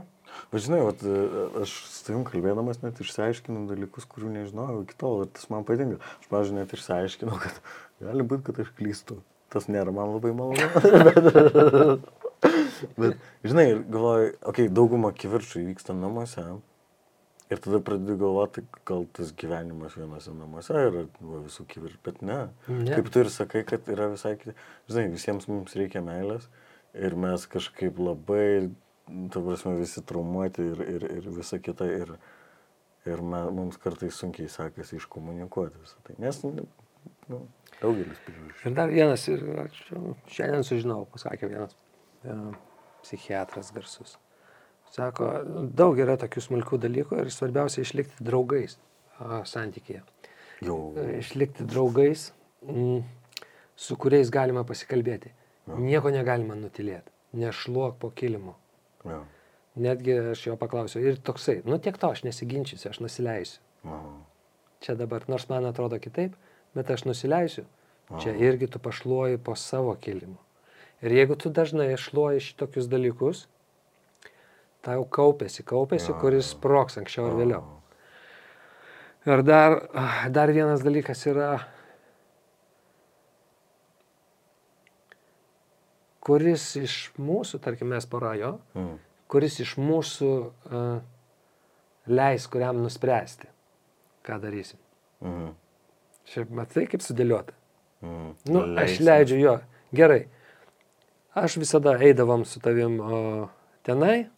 Bet 0.54 0.64
žinai, 0.64 0.80
vat, 0.86 1.02
e, 1.04 1.44
aš 1.64 1.74
su 1.90 2.06
tavim 2.08 2.24
kalbėdamas 2.28 2.82
net 2.84 3.00
išsiaiškinau 3.02 3.66
dalykus, 3.70 4.06
kurių 4.10 4.32
nežinojau 4.36 4.84
iki 4.86 4.96
tol 5.02 5.26
ir 5.26 5.32
tas 5.36 5.50
man 5.52 5.66
patinka. 5.68 6.00
Aš, 6.22 6.30
pavyzdžiui, 6.32 6.58
net 6.60 6.76
išsiaiškinau, 6.78 7.38
kad 7.42 7.60
gali 8.06 8.26
būti, 8.28 8.46
kad 8.48 8.62
aš 8.64 8.72
klystu. 8.78 9.20
Tas 9.52 9.68
nėra 9.68 9.92
man 9.96 10.14
labai 10.16 10.32
malonu. 10.38 11.98
Bet, 13.02 13.18
žinai, 13.46 13.68
galvoju, 13.82 14.30
okei, 14.40 14.68
okay, 14.68 14.70
dauguma 14.74 15.12
kivirčių 15.14 15.66
vyksta 15.68 15.98
namuose. 15.98 16.46
Ir 17.52 17.60
tada 17.60 17.82
pradedi 17.84 18.16
galvoti, 18.16 18.64
gal 18.88 19.04
tas 19.12 19.34
gyvenimas 19.36 19.97
vienose 19.99 20.32
namuose 20.32 20.72
yra 20.72 21.02
va, 21.04 21.41
visų 21.43 21.66
kivirų, 21.74 21.97
bet 22.06 22.22
ne. 22.24 22.38
Ne. 22.70 22.93
Kaip 22.93 23.10
tu 23.12 23.26
ir 23.26 23.32
sakai, 23.34 23.66
kad 23.68 23.89
yra 23.91 24.08
visai 24.14 24.38
kiti. 24.39 24.56
Žinai, 24.88 25.10
visiems 25.12 25.49
mums 25.52 25.76
reikia 25.76 25.99
meilės 26.06 26.47
ir 26.95 27.18
mes 27.20 27.43
kažkaip 27.52 27.99
labai, 27.99 28.70
ta 29.34 29.43
prasme, 29.43 29.76
visi 29.82 30.04
traumuoti 30.08 30.70
ir, 30.72 30.86
ir, 30.95 31.08
ir 31.20 31.28
visa 31.36 31.60
kita. 31.60 31.89
Ir, 31.91 32.16
ir 33.12 33.26
me, 33.26 33.43
mums 33.52 33.80
kartais 33.82 34.16
sunkiai 34.22 34.47
sekasi 34.52 35.02
iškomunikuoti 35.02 35.82
visą 35.82 35.99
tai. 36.08 36.16
Nes, 36.24 36.39
nu, 36.45 36.68
nu, 37.32 37.43
daugelis 37.82 38.20
priežasčių. 38.26 38.66
Ir 38.70 38.76
dar 38.78 38.91
vienas, 38.93 39.28
ir 39.32 39.45
šiandien 40.32 40.68
sužinau, 40.68 41.04
pasakė 41.12 41.49
vienas 41.52 41.76
e, 42.24 42.36
psichiatras 43.04 43.74
garsus. 43.76 44.20
Sako, 44.92 45.28
daug 45.72 46.00
yra 46.04 46.18
tokių 46.20 46.44
smulkių 46.44 46.80
dalykų 46.86 47.22
ir 47.24 47.32
svarbiausia 47.32 47.86
išlikti 47.86 48.26
draugais 48.28 48.78
santykėje. 49.22 50.02
Jau. 50.66 50.78
Išlikti 51.18 51.66
draugais, 51.66 52.32
mm, 52.66 53.04
su 53.76 53.98
kuriais 53.98 54.30
galima 54.34 54.66
pasikalbėti. 54.68 55.32
Nieko 55.80 56.12
negalima 56.12 56.58
nutilėti. 56.58 57.14
Nešluok 57.38 57.98
po 58.02 58.10
kilimu. 58.12 58.56
Ja. 59.08 59.22
Netgi 59.80 60.18
aš 60.34 60.48
jo 60.50 60.58
paklausiau. 60.60 61.04
Ir 61.06 61.22
toksai, 61.24 61.62
nu 61.64 61.80
tiek 61.80 61.98
to, 61.98 62.10
aš 62.12 62.26
nesiginčysiu, 62.28 62.89
aš 62.92 63.00
nusileisiu. 63.00 63.62
Aha. 63.88 64.12
Čia 64.82 64.98
dabar, 65.00 65.24
nors 65.32 65.48
man 65.50 65.66
atrodo 65.70 66.00
kitaip, 66.02 66.36
bet 66.76 66.92
aš 66.92 67.06
nusileisiu. 67.08 67.64
Čia 68.20 68.34
irgi 68.36 68.68
tu 68.68 68.80
pašluoji 68.84 69.39
po 69.39 69.56
savo 69.56 69.94
kilimu. 69.96 70.36
Ir 71.02 71.16
jeigu 71.16 71.38
tu 71.39 71.50
dažnai 71.50 71.94
šluoji 71.98 72.44
šitokius 72.44 72.89
dalykus, 72.92 73.46
tau 74.86 75.04
kaupėsi, 75.06 75.64
kaupėsi, 75.68 76.14
kuris 76.22 76.52
sproks 76.56 76.98
anksčiau 77.02 77.28
ar 77.30 77.38
vėliau. 77.38 77.62
Ir 79.30 79.44
dar, 79.46 79.76
dar 80.34 80.50
vienas 80.50 80.82
dalykas 80.82 81.22
yra, 81.30 81.52
kuris 86.22 86.66
iš 86.82 86.96
mūsų, 87.22 87.60
tarkim, 87.64 87.90
mes 87.94 88.06
parajo, 88.10 88.56
Mm. 88.78 88.98
kuris 89.32 89.60
iš 89.64 89.76
mūsų 89.80 90.30
uh, 90.72 91.02
leis 92.08 92.48
kuriam 92.52 92.82
nuspręsti, 92.84 93.48
ką 94.26 94.40
darysim. 94.42 94.78
Mhm. 95.22 95.54
Šiaip 96.32 96.50
matai, 96.52 96.86
kaip 96.88 97.02
sudėliota. 97.02 97.54
Mhm. 98.02 98.36
Nu, 98.50 98.60
aš 98.78 98.90
Leisim. 99.00 99.06
leidžiu 99.06 99.40
jo. 99.40 99.56
Gerai. 99.94 100.28
Aš 101.36 101.58
visada 101.58 101.94
eidavom 102.00 102.44
su 102.46 102.60
tavim 102.60 103.00
o, 103.00 103.50
tenai 103.84 104.30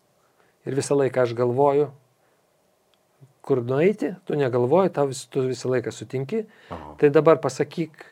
ir 0.65 0.75
visą 0.77 0.95
laiką 0.99 1.23
aš 1.25 1.33
galvoju, 1.37 1.89
kur 3.43 3.59
nueiti, 3.67 4.13
tu 4.25 4.37
negalvoji, 4.39 4.93
tau 4.95 5.09
vis, 5.11 5.25
tu 5.27 5.43
visą 5.49 5.69
laiką 5.73 5.91
sutinki. 5.91 6.45
Aha. 6.71 6.93
Tai 7.01 7.09
dabar 7.11 7.39
pasakyk 7.43 8.05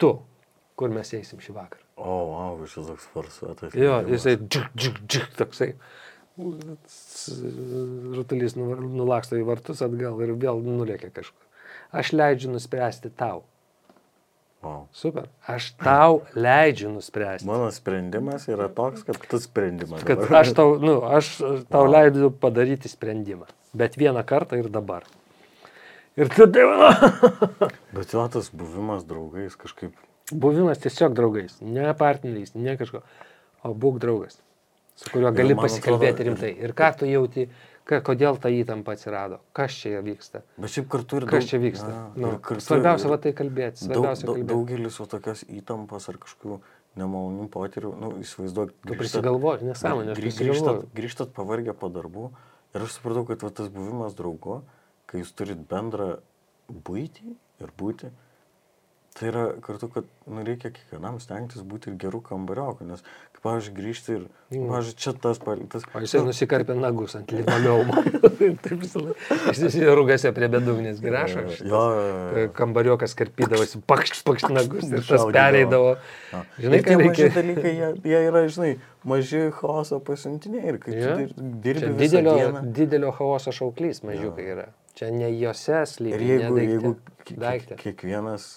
tu, 0.00 0.14
kur 0.80 0.88
mes 0.94 1.10
eisim 1.18 1.42
šį 1.44 1.56
vakarą. 1.58 1.84
O, 2.00 2.14
wow, 2.32 2.62
šis 2.64 2.86
toks 2.88 3.08
farsuotas. 3.12 3.74
Jo, 3.76 3.98
jisai 4.08 4.38
džik, 4.40 4.70
džik, 4.72 5.02
džik, 5.04 5.34
toksai. 5.36 5.74
Rutulys 8.16 8.56
nu- 8.56 8.78
nulaksto 8.80 9.36
į 9.36 9.44
vartus 9.44 9.82
atgal 9.84 10.16
ir 10.24 10.32
vėl 10.40 10.62
nulėkia 10.64 11.10
kažkur. 11.12 11.44
Aš 11.92 12.12
leidžiu 12.16 12.52
nuspręsti 12.54 13.10
tau. 13.16 13.42
Wow. 14.60 14.82
Super. 14.92 15.28
Aš 15.48 15.70
tau 15.80 16.18
leidžiu 16.36 16.90
nuspręsti. 16.92 17.46
Mano 17.48 17.70
sprendimas 17.72 18.44
yra 18.52 18.66
toks, 18.68 19.06
kad 19.08 19.16
tu 19.16 19.38
sprendimas. 19.40 20.02
Kad 20.04 20.20
dabar. 20.20 20.40
aš 20.42 20.52
tau, 20.58 20.74
nu, 20.76 20.98
aš 21.00 21.30
tau 21.72 21.86
Wow. 21.86 21.92
leidžiu 21.94 22.28
padaryti 22.30 22.88
sprendimą. 22.92 23.48
Bet 23.72 23.96
vieną 23.96 24.20
kartą 24.26 24.58
ir 24.60 24.68
dabar. 24.68 25.06
Ir 26.16 26.28
tada 26.28 26.92
Bet 27.96 28.12
jo 28.12 28.26
tas 28.28 28.50
buvimas 28.52 29.04
draugais 29.08 29.56
kažkaip. 29.56 29.94
buvimas 30.32 30.78
tiesiog 30.78 31.14
draugais, 31.16 31.56
ne 31.62 31.94
partneriais, 31.94 32.52
ne 32.54 32.76
kažko, 32.76 33.00
o 33.64 33.72
būk 33.74 33.96
draugas, 33.98 34.36
su 34.94 35.08
kuriuo 35.10 35.32
Ir 35.32 35.38
gali 35.40 35.54
pasikalbėti 35.58 36.20
atrodo- 36.20 36.28
rimtai. 36.28 36.52
Ir 36.62 36.72
ką 36.76 36.90
tu 36.98 37.06
jauti, 37.08 37.48
ka, 37.90 37.98
kodėl 38.06 38.38
ta 38.40 38.48
įtampa 38.54 38.94
atsirado, 38.96 39.40
kas 39.56 39.74
čia 39.82 39.98
vyksta, 40.06 40.44
Bet 40.56 40.70
šiaip 40.70 40.86
kartu 40.92 41.18
ir 41.20 41.26
kas 41.30 41.48
čia 41.50 41.58
vyksta. 41.62 41.90
Ja, 41.90 42.02
Nu, 42.16 42.30
kartu 42.38 42.62
svarbiausia 42.64 43.10
va 43.10 43.18
tai 43.18 43.32
kalbėti, 43.36 43.88
Daug, 43.90 44.04
daug, 44.06 44.22
kalbėti. 44.22 44.46
daugelis 44.52 45.00
va 45.02 45.06
tokios 45.16 45.42
įtampos 45.50 46.08
ar 46.12 46.18
kažkokių 46.22 46.60
nemalonių 47.00 47.48
potyrių, 47.54 47.90
nu, 48.02 48.12
įsivaizduok. 48.24 48.72
Tu 48.86 48.96
prisigalvoji, 48.98 49.66
nesąmonė, 49.68 50.14
grį- 50.18 50.32
grįžtat, 50.40 50.86
grįžtat 50.94 51.34
pavargę 51.36 51.74
po 51.78 51.90
darbų 51.90 52.30
ir 52.74 52.86
aš 52.86 52.96
supratau, 52.98 53.26
kad 53.28 53.42
va, 53.46 53.50
tas 53.50 53.68
buvimas 53.68 54.14
draugu, 54.18 54.62
kai 55.10 55.20
jūs 55.22 55.30
turit 55.34 55.58
bendrą 55.70 56.18
būtį 56.70 57.34
ir 57.60 57.70
būti, 57.78 58.10
tai 59.18 59.28
yra 59.28 59.44
kartu, 59.60 59.88
kad 59.92 60.04
nu, 60.30 60.42
reikia 60.46 60.70
kiekvienam 60.70 61.18
stengtis 61.20 61.64
būti 61.66 61.90
ir 61.90 61.96
gerų 62.00 62.20
kambarioku, 62.28 62.84
nes, 62.86 63.00
kaip, 63.34 63.40
pavyzdžiui, 63.44 63.74
grįžti 63.76 64.12
ir, 64.14 64.22
mm. 64.54 64.68
pavyzdžiui, 64.70 64.94
čia 65.02 65.12
tas, 65.24 65.40
pal- 65.42 65.64
tas 65.72 65.84
O 65.90 66.02
jisai 66.04 66.20
nu, 66.22 66.28
nusikarpė 66.30 66.76
nagus 66.78 67.16
ant 67.18 67.32
linoleumo. 67.34 68.04
Taip 68.62 68.78
visą 68.84 69.02
laiką. 69.02 69.38
Jis 69.50 69.62
įsirūgasi 69.70 70.32
prie 70.36 70.48
bedugnės 70.54 71.02
grašo. 71.02 71.42
Jo, 71.66 71.82
jo. 71.98 72.44
Kambariokas 72.56 73.16
karpydavosi, 73.18 73.82
pakšt, 73.90 74.22
pakšt 74.28 74.54
nagus 74.54 74.86
ir 74.88 75.02
tas 75.10 75.26
pereidavo. 75.34 75.96
Jo. 76.30 76.42
Žinai, 76.62 76.80
ką 76.86 76.94
tie 76.94 77.00
reikia? 77.02 77.28
dalykai, 77.40 77.74
jie, 77.80 77.90
jie 78.14 78.22
yra, 78.30 78.44
žinai, 78.48 78.72
maži 79.10 79.42
chaoso 79.58 79.98
pasiuntiniai 80.06 80.70
ir 80.74 80.78
kai 80.86 80.94
Jo. 80.96 81.12
tu 81.18 81.26
dir- 81.26 81.60
dirbi 81.66 82.06
didelio, 82.06 82.38
dieną. 82.38 82.64
didelio 82.78 83.12
chaoso 83.18 83.52
šauklys 83.58 84.04
mažiukai 84.06 84.48
yra. 84.54 84.68
Čia 84.94 85.10
ne 85.14 85.28
juose 85.34 85.82
slypi. 85.88 86.16
Ir 86.16 86.26
jeigu, 86.28 86.58
jeigu 86.60 86.90
daikte- 86.94 87.24
ki- 87.24 87.34
ki- 87.34 87.40
daikte. 87.40 87.76
kiekvienas 87.80 88.48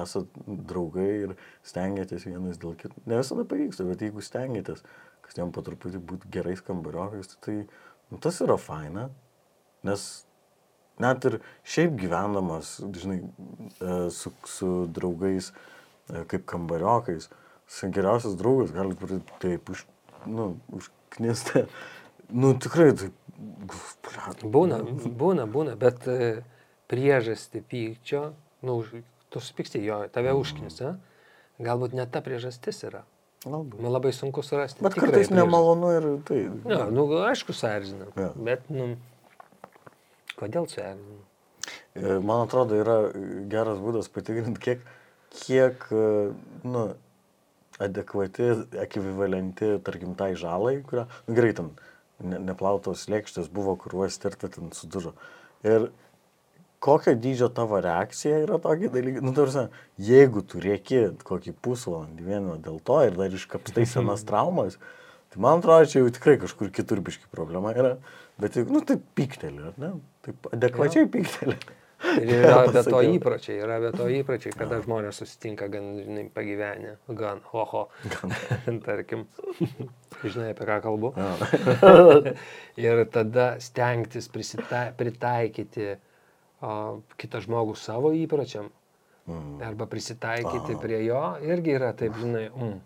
esat 0.00 0.42
draugai 0.46 1.10
ir 1.26 1.34
stengiatės 1.66 2.26
vienas 2.28 2.60
dėl 2.62 2.76
kito, 2.80 2.96
ne 3.06 3.20
visada 3.20 3.44
pavyksta, 3.48 3.86
bet 3.88 4.04
jeigu 4.04 4.24
stengiatės, 4.24 4.84
kad 5.22 5.38
jam 5.38 5.52
po 5.54 5.64
truputį 5.64 6.00
būtų 6.08 6.30
gerais 6.32 6.62
kambariokais, 6.64 7.36
tai 7.44 7.62
nu, 8.10 8.20
tas 8.22 8.40
yra 8.44 8.58
faina, 8.60 9.08
nes 9.86 10.06
net 11.02 11.24
ir 11.28 11.38
šiaip 11.74 11.96
gyvendamas, 12.00 12.76
žinai, 12.98 13.20
e, 13.22 13.96
su, 14.14 14.32
su 14.48 14.72
draugais 14.92 15.52
e, 15.52 16.24
kaip 16.30 16.46
kambariokais, 16.52 17.28
geriausias 17.94 18.36
draugas 18.38 18.72
gali 18.74 18.96
būti 18.98 19.20
taip 19.42 19.72
už, 19.72 19.86
nu, 20.28 20.54
užknistę. 20.72 21.66
Nu, 22.32 22.54
tikrai, 22.56 22.92
tai... 22.96 23.10
blet, 24.06 24.44
Būna, 24.54 24.78
būna, 25.18 25.48
būna, 25.50 25.74
bet 25.80 26.06
e, 26.08 26.44
priežastį 26.92 27.64
pykčio, 27.68 28.22
nu, 28.66 28.78
tu 29.32 29.40
supyksti 29.42 29.82
jo, 29.84 30.02
tave 30.12 30.34
užknisa, 30.36 30.96
galbūt 31.62 31.96
ne 31.96 32.06
ta 32.10 32.22
priežastis 32.24 32.82
yra. 32.88 33.02
Galbūt. 33.42 33.80
Man 33.82 33.90
labai 33.90 34.12
sunku 34.14 34.44
surasti. 34.46 34.84
Bet 34.84 34.94
kartais 34.94 35.26
priežastį. 35.26 35.38
nemalonu 35.40 35.90
ir 35.96 36.08
tai. 36.28 36.42
Ne, 36.62 36.78
nu, 36.94 37.08
aišku, 37.26 37.54
suerzina. 37.56 38.06
Jo. 38.14 38.28
Bet, 38.38 38.68
nu, 38.70 38.92
kodėl 40.38 40.68
suerzina? 40.70 41.22
E, 41.98 42.18
Man 42.22 42.44
atrodo, 42.46 42.78
yra 42.78 42.98
geras 43.50 43.80
būdas 43.82 44.10
patikrinti, 44.14 44.62
kiek, 44.62 44.84
kiek 45.34 45.88
e, 45.90 46.04
nu, 46.62 46.84
adekvati, 47.82 48.52
ekvivalenti, 48.84 49.74
tarkim, 49.82 50.14
tai 50.18 50.32
žalai, 50.38 50.78
kurią, 50.86 51.08
nu, 51.26 51.34
gerai, 51.34 51.52
ten 51.58 51.72
ne, 52.22 52.38
neplautos 52.52 53.08
lėkštės 53.10 53.50
buvo, 53.52 53.74
kuriuos 53.80 54.22
tirta 54.22 54.50
ten 54.52 54.70
sudužo. 54.76 55.16
Ir 55.66 55.90
kokio 56.82 57.14
dydžio 57.14 57.48
tavo 57.54 57.80
reakcija 57.80 58.40
yra 58.42 58.58
tokie 58.62 58.90
dalykai, 58.90 59.22
nu, 59.22 59.34
tarsi, 59.36 59.68
jeigu 60.02 60.42
tu 60.46 60.62
rėki 60.62 61.04
kokį 61.26 61.54
pusvalandį 61.62 62.26
vieno 62.26 62.56
dėl 62.62 62.80
to 62.82 62.98
ir 63.06 63.14
dar 63.18 63.36
iškapstai 63.38 63.86
senas 63.86 64.24
traumas, 64.28 64.80
tai 65.30 65.44
man 65.44 65.62
atrodo, 65.62 65.86
čia 65.92 66.02
jau 66.02 66.10
tikrai 66.16 66.40
kažkur 66.42 66.72
kitur 66.74 67.04
biški 67.06 67.30
problema 67.34 67.74
yra, 67.76 67.94
bet, 68.42 68.58
nu, 68.66 68.82
tai 68.86 68.98
pykteli, 68.98 69.70
ar 69.70 69.78
ne? 69.78 69.94
Taip 70.26 70.50
adekvačiai 70.58 71.06
pykteli. 71.12 71.56
Ir 72.18 72.34
yra 72.40 72.66
be 72.74 72.82
to 72.82 73.00
įpročiai, 73.14 73.62
yra 73.62 73.78
be 73.82 73.94
to 73.94 74.10
įpročiai, 74.10 74.58
kada 74.58 74.82
žmonės 74.82 75.22
susitinka 75.22 75.70
gan, 75.70 75.92
žinai, 76.02 76.28
pagyvenę, 76.34 76.96
gan, 77.14 77.46
oho, 77.54 77.86
tarkim, 78.88 79.28
žinai, 80.24 80.50
apie 80.50 80.66
ką 80.66 80.82
kalbu. 80.82 81.12
ir 82.82 83.04
tada 83.14 83.52
stengtis 83.62 84.26
prisita, 84.34 84.88
pritaikyti 84.98 85.92
o, 85.94 86.00
kitą 87.18 87.40
žmogų 87.44 87.74
savo 87.76 88.12
įpročiam. 88.16 88.70
Arba 89.62 89.86
prisitaikyti 89.86 90.74
prie 90.82 90.98
jo 91.06 91.20
irgi 91.46 91.76
yra 91.78 91.92
taip, 91.94 92.16
žinai, 92.18 92.48
mm. 92.50 92.80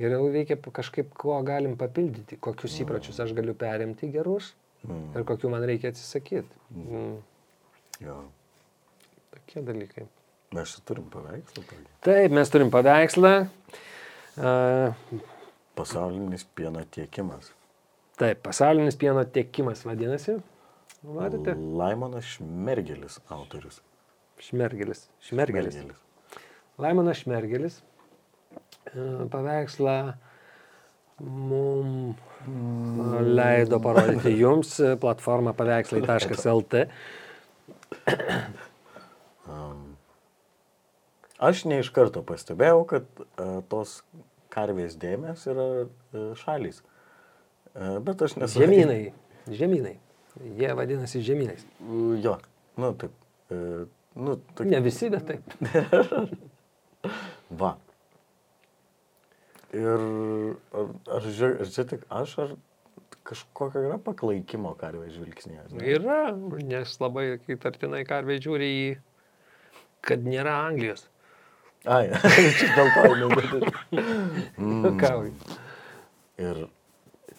Geriau 0.00 0.30
reikia 0.32 0.56
pa- 0.56 0.72
kažkaip, 0.78 1.10
kuo 1.20 1.34
galim 1.44 1.74
papildyti, 1.76 2.38
kokius 2.40 2.78
įpročius 2.80 3.18
aš 3.20 3.34
galiu 3.36 3.52
perimti 3.54 4.08
gerus 4.10 4.54
ir 4.88 5.26
kokių 5.28 5.50
man 5.52 5.66
reikia 5.68 5.90
atsisakyti. 5.92 6.48
Mm. 6.72 7.18
Jo. 8.00 8.14
Tokie 9.34 9.60
dalykai. 9.66 10.06
Mes 10.56 10.72
turim 10.88 11.04
paveikslą 11.12 11.60
tokį. 11.62 11.82
Taip, 12.02 12.32
mes 12.34 12.50
turim 12.50 12.70
paveikslą. 12.72 13.34
Uh, 14.40 15.20
Pasaulinis 15.76 16.46
pieno 16.56 16.80
tiekimas. 16.90 17.52
taip, 18.18 18.40
pasaulinis 18.42 18.96
pieno 18.96 19.22
tiekimas 19.24 19.84
vadinasi. 19.86 20.38
Matėte? 21.00 21.54
Laimonas 21.56 22.26
Šmergelis 22.36 23.20
autorius. 23.32 23.78
Šmergelis. 24.40 25.06
Šmergelis. 25.24 25.78
Laimonas 26.80 27.22
Šmergelis 27.22 27.78
e, 27.80 29.04
paveikslą 29.32 29.94
mums 31.20 32.20
leido 33.36 33.80
parodyti 33.84 34.34
jums 34.42 34.74
e, 34.80 34.92
platformą 35.00 35.54
paveikslai.lt. 35.56 36.84
Aš 41.40 41.64
ne 41.64 41.80
iš 41.80 41.88
karto 41.96 42.20
pastebėjau, 42.28 42.84
kad 42.88 43.24
tos 43.72 44.02
karvės 44.52 45.00
dėmės 45.00 45.46
yra 45.48 45.66
šalys. 46.36 46.84
Bet 48.04 48.20
aš 48.28 48.36
nesu. 48.36 48.60
Žemynai. 48.60 49.02
Žemynai. 49.48 49.96
Jie 50.40 50.72
vadinasi 50.76 51.22
žemynais. 51.24 51.66
Uh, 51.84 52.14
jo, 52.22 52.36
nu 52.80 52.92
taip. 53.00 53.12
Uh, 53.52 53.84
nu, 54.16 54.38
tak... 54.54 54.66
Ne 54.70 54.80
visi, 54.84 55.10
bet 55.12 55.28
taip. 55.28 55.54
Va. 57.60 57.74
Ir 59.76 59.86
ar, 59.86 60.88
ar, 61.14 61.20
ar 61.20 61.70
čia 61.70 61.84
tik 61.86 62.02
aš, 62.10 62.34
ar 62.42 62.56
kažkokio 63.26 63.84
yra 63.86 64.00
paklaikimo 64.02 64.72
karvės 64.80 65.14
žvilgsnėje? 65.14 65.68
Yra, 65.94 66.32
nes 66.66 66.96
labai 67.02 67.26
įtartinai 67.52 68.02
karvė 68.08 68.40
žiūri 68.42 68.70
į, 68.80 68.90
kad 70.06 70.26
nėra 70.26 70.56
Anglijos. 70.66 71.06
Ai, 71.88 72.10
dėl 72.76 72.90
to 72.96 73.06
jinai. 73.16 73.46
Mm. 74.60 74.98
Kavai. 75.00 75.30
Ir 76.40 76.58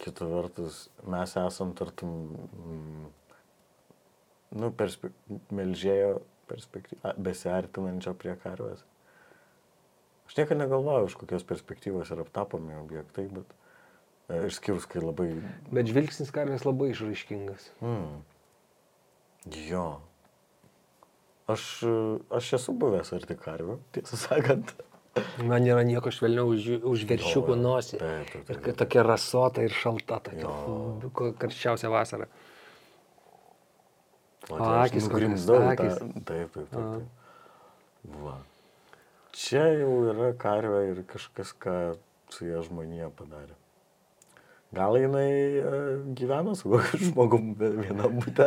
kita 0.02 0.26
vertus, 0.26 0.88
mes 1.06 1.36
esam 1.38 1.74
tartum, 1.78 2.14
mm, 2.58 3.08
nu, 4.62 4.72
perspe... 4.78 5.12
melžėjo 5.54 6.20
perspektyvą, 6.49 7.14
besiartinančio 7.28 8.16
prie 8.20 8.36
karvės. 8.41 8.84
Aš 10.28 10.38
niekada 10.39 10.64
negalvojau, 10.64 11.10
iš 11.10 11.18
kokios 11.20 11.47
perspektyvos 11.47 12.12
yra 12.16 12.26
aptapomi 12.26 12.76
objektai, 12.80 13.28
bet 13.32 13.56
e, 14.32 14.45
išskyrus, 14.47 14.88
kai 14.89 15.04
labai... 15.04 15.30
Bet 15.72 15.91
žvilgsnis 15.91 16.32
karvės 16.36 16.64
labai 16.68 16.91
išraiškingas. 16.93 17.68
Mm, 17.84 18.22
jo. 19.72 19.88
Aš, 21.52 21.66
e, 21.84 21.97
aš 22.39 22.54
esu 22.62 22.76
buvęs 22.80 23.12
arti 23.18 23.38
karvių, 23.39 23.80
tiesą 23.95 24.20
sakant. 24.28 24.76
Man 25.43 25.66
nėra 25.66 25.84
nieko 25.84 26.07
švelniau 26.14 26.53
už, 26.53 26.68
už 26.88 27.01
veršiukų 27.09 27.55
nosį. 27.59 27.97
taip, 27.99 28.30
taip, 28.32 28.45
taip. 28.47 28.68
Ir 28.72 28.78
tokia 28.80 29.03
rasota 29.03 29.64
ir 29.66 29.74
šalta, 29.76 30.22
tokia 30.24 31.34
karščiausia 31.41 31.91
vasara. 31.91 32.28
O, 34.49 34.55
tai 34.55 34.88
tą- 35.59 35.68
akys. 35.74 35.99
Taip, 35.99 36.53
taip, 36.53 36.53
taip. 36.55 36.70
taip. 36.72 38.14
Va. 38.24 38.38
Čia 39.32 39.66
jau 39.80 39.91
yra 40.12 40.32
karvė 40.39 40.80
ir 40.91 41.03
kažkas, 41.12 41.53
ką 41.59 41.76
su 42.32 42.47
ją 42.47 42.64
žmonija 42.68 43.12
padarė. 43.16 43.55
Gal 44.72 44.95
jinai 44.95 45.32
e, 45.59 45.80
gyvena 46.15 46.53
su 46.55 46.69
kokiu 46.72 46.99
žmogum 47.09 47.49
vienam 47.59 48.13
būte? 48.22 48.45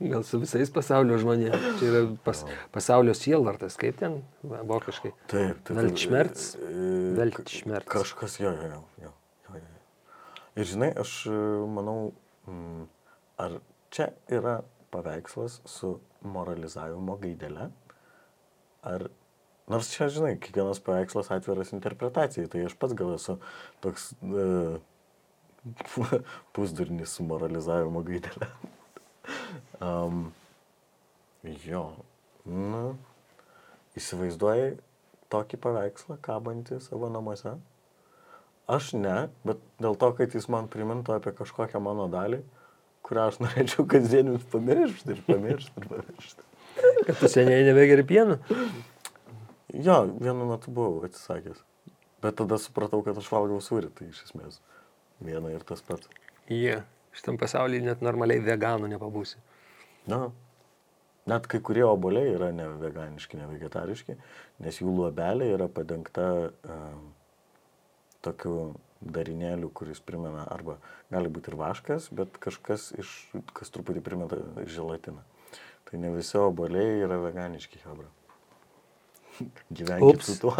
Gal 0.00 0.24
su 0.28 0.40
visais 0.42 0.68
pasaulio 0.74 1.16
žmonėmis. 1.22 1.78
Čia 1.80 1.86
yra 1.88 2.02
pas, 2.26 2.42
pasaulio 2.74 3.14
sielvartas, 3.16 3.78
kaip 3.80 3.96
ten 4.02 4.18
vokiškai. 4.44 5.12
Taip, 5.32 5.62
taip. 5.64 5.78
Weltschmerz? 5.78 6.50
E, 6.60 6.74
Weltschmerz. 7.16 7.86
ka- 7.88 8.02
Kažkas, 8.02 8.36
jo, 8.42 8.52
jo, 8.52 8.68
jo, 8.74 8.82
jo, 9.06 9.14
jo. 9.56 9.62
Ir 10.60 10.68
žinai, 10.68 10.90
aš 11.00 11.14
e, 11.32 11.38
manau, 11.78 12.10
mm, 12.50 12.84
ar 13.40 13.56
čia 13.94 14.10
yra 14.28 14.58
paveikslas 14.92 15.62
su 15.70 15.94
moralizavimo 16.26 17.16
gaidelė, 17.24 17.70
ar 18.84 19.08
Nors 19.70 19.86
čia, 19.94 20.08
žinai, 20.10 20.32
kiekvienas 20.42 20.80
paveikslas 20.82 21.28
atviras 21.30 21.68
interpretacijai, 21.76 22.48
tai 22.50 22.64
aš 22.66 22.72
pats 22.74 22.94
gal 22.98 23.12
esu 23.14 23.36
toks 23.84 24.08
e, 24.18 24.46
pusdurnis 26.56 27.16
su 27.16 27.24
moralizavimo 27.26 28.02
gaidelė. 28.06 28.48
um, 29.80 30.30
jo, 31.68 31.84
nu, 32.46 32.84
įsivaizduoji 33.98 34.78
tokį 35.30 35.60
paveikslą 35.62 36.18
kabantį 36.24 36.80
savo 36.84 37.10
namuose? 37.12 37.56
Aš 38.70 38.92
ne, 38.94 39.28
bet 39.46 39.62
dėl 39.82 39.96
to, 39.98 40.12
kad 40.18 40.34
jis 40.34 40.46
man 40.52 40.68
primintų 40.70 41.16
apie 41.16 41.32
kažkokią 41.34 41.80
mano 41.82 42.06
dalį, 42.10 42.38
kurią 43.06 43.26
aš 43.30 43.40
norėčiau 43.42 43.86
kasdienius 43.90 44.44
pamiršti 44.52 45.16
ir 45.16 45.24
pamiršti 45.26 45.82
ir 45.82 45.88
pamiršti. 45.90 46.46
Kad 47.06 47.16
tu 47.18 47.28
seniai 47.28 47.64
nebegeri 47.66 48.04
pieno. 48.06 48.36
Jo, 49.74 50.04
vienu 50.22 50.46
metu 50.46 50.70
buvau 50.70 51.02
atsisakęs. 51.08 51.58
Bet 52.22 52.36
tada 52.38 52.60
supratau, 52.62 53.00
kad 53.02 53.18
aš 53.18 53.26
valgau 53.32 53.58
sūrį, 53.64 53.90
tai 53.96 54.06
iš 54.12 54.22
esmės 54.28 54.60
viena 55.24 55.52
ir 55.54 55.66
tas 55.66 55.84
pats. 55.86 56.10
Jie. 56.48 56.64
Yeah. 56.74 56.88
Šitam 57.16 57.40
pasaulyje 57.40 57.82
net 57.82 58.02
normaliai 58.06 58.42
veganų 58.44 58.88
nepabūsi. 58.92 59.40
Na, 60.10 60.28
net 61.30 61.48
kai 61.50 61.58
kurie 61.64 61.82
oboliai 61.86 62.34
yra 62.36 62.50
ne 62.54 62.68
veganiški, 62.80 63.38
ne 63.40 63.48
vegetariški, 63.50 64.16
nes 64.64 64.78
jų 64.78 64.94
luobelė 64.94 65.50
yra 65.56 65.66
padengta 65.72 66.28
um, 66.50 67.08
tokiu 68.24 68.54
darinėliu, 69.00 69.72
kuris 69.74 70.00
primena 70.04 70.44
arba 70.52 70.76
gali 71.10 71.32
būti 71.32 71.50
ir 71.50 71.58
vaškas, 71.60 72.10
bet 72.14 72.38
kažkas 72.42 72.90
iš, 73.00 73.14
kas 73.56 73.72
truputį 73.74 74.04
primena 74.04 74.40
želatiną. 74.68 75.24
Tai 75.88 75.98
ne 75.98 76.12
visi 76.14 76.38
oboliai 76.38 77.00
yra 77.02 77.18
veganiški, 77.18 77.80
hebra. 77.86 78.06
Gyvenkit 79.76 80.20
Ups. 80.20 80.30
su 80.30 80.38
tuo. 80.44 80.54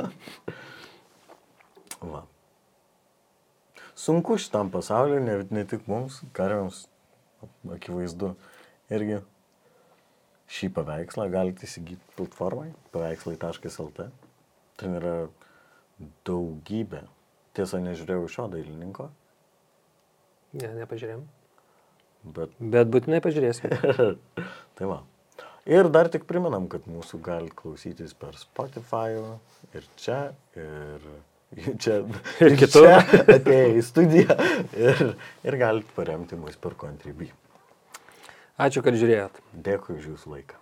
Va. 2.11 2.25
Sunku 4.01 4.39
šitam 4.41 4.71
pasauliu, 4.73 5.21
ne, 5.25 5.37
ne 5.53 5.67
tik 5.69 5.85
mums, 5.91 6.23
kariams, 6.37 6.87
akivaizdu. 7.77 8.33
Irgi 8.91 9.21
šį 10.51 10.71
paveikslą 10.75 11.29
galite 11.31 11.69
įsigyti 11.69 12.17
platformai 12.17 12.71
paveikslai.lt. 12.95 14.09
Ten 14.81 14.99
yra 14.99 15.17
daugybė. 16.27 17.05
Tiesa, 17.55 17.81
nežiūrėjau 17.83 18.29
šio 18.31 18.47
dailininko, 18.53 19.11
Ne, 20.51 20.67
nepažiūrėjom. 20.81 21.23
bet 22.37 22.55
Bet 22.59 22.91
būtinai 22.91 23.21
pažiūrėsim. 23.23 23.71
tai 24.79 24.89
va. 24.91 25.03
Ir 25.71 25.91
dar 25.93 26.09
tik 26.11 26.25
primenam, 26.27 26.67
kad 26.73 26.89
mūsų 26.91 27.21
galite 27.23 27.55
klausytis 27.61 28.15
per 28.19 28.35
Spotify 28.41 29.13
ir 29.77 29.87
čia, 30.01 30.33
ir 30.59 31.05
čia, 31.83 32.01
Ir 32.45 32.57
kitur. 32.61 32.89
atėję 33.27 33.67
į 33.81 33.85
studiją 33.87 34.37
ir, 34.79 35.05
ir 35.47 35.59
galite 35.61 35.97
paremti 35.97 36.39
mus 36.39 36.59
per 36.61 36.77
Contribui. 36.79 37.31
Ačiū, 38.61 38.85
kad 38.85 38.97
žiūrėjot. 39.01 39.41
Dėkui 39.67 39.97
už 39.99 40.11
jūsų 40.13 40.35
laiką. 40.37 40.60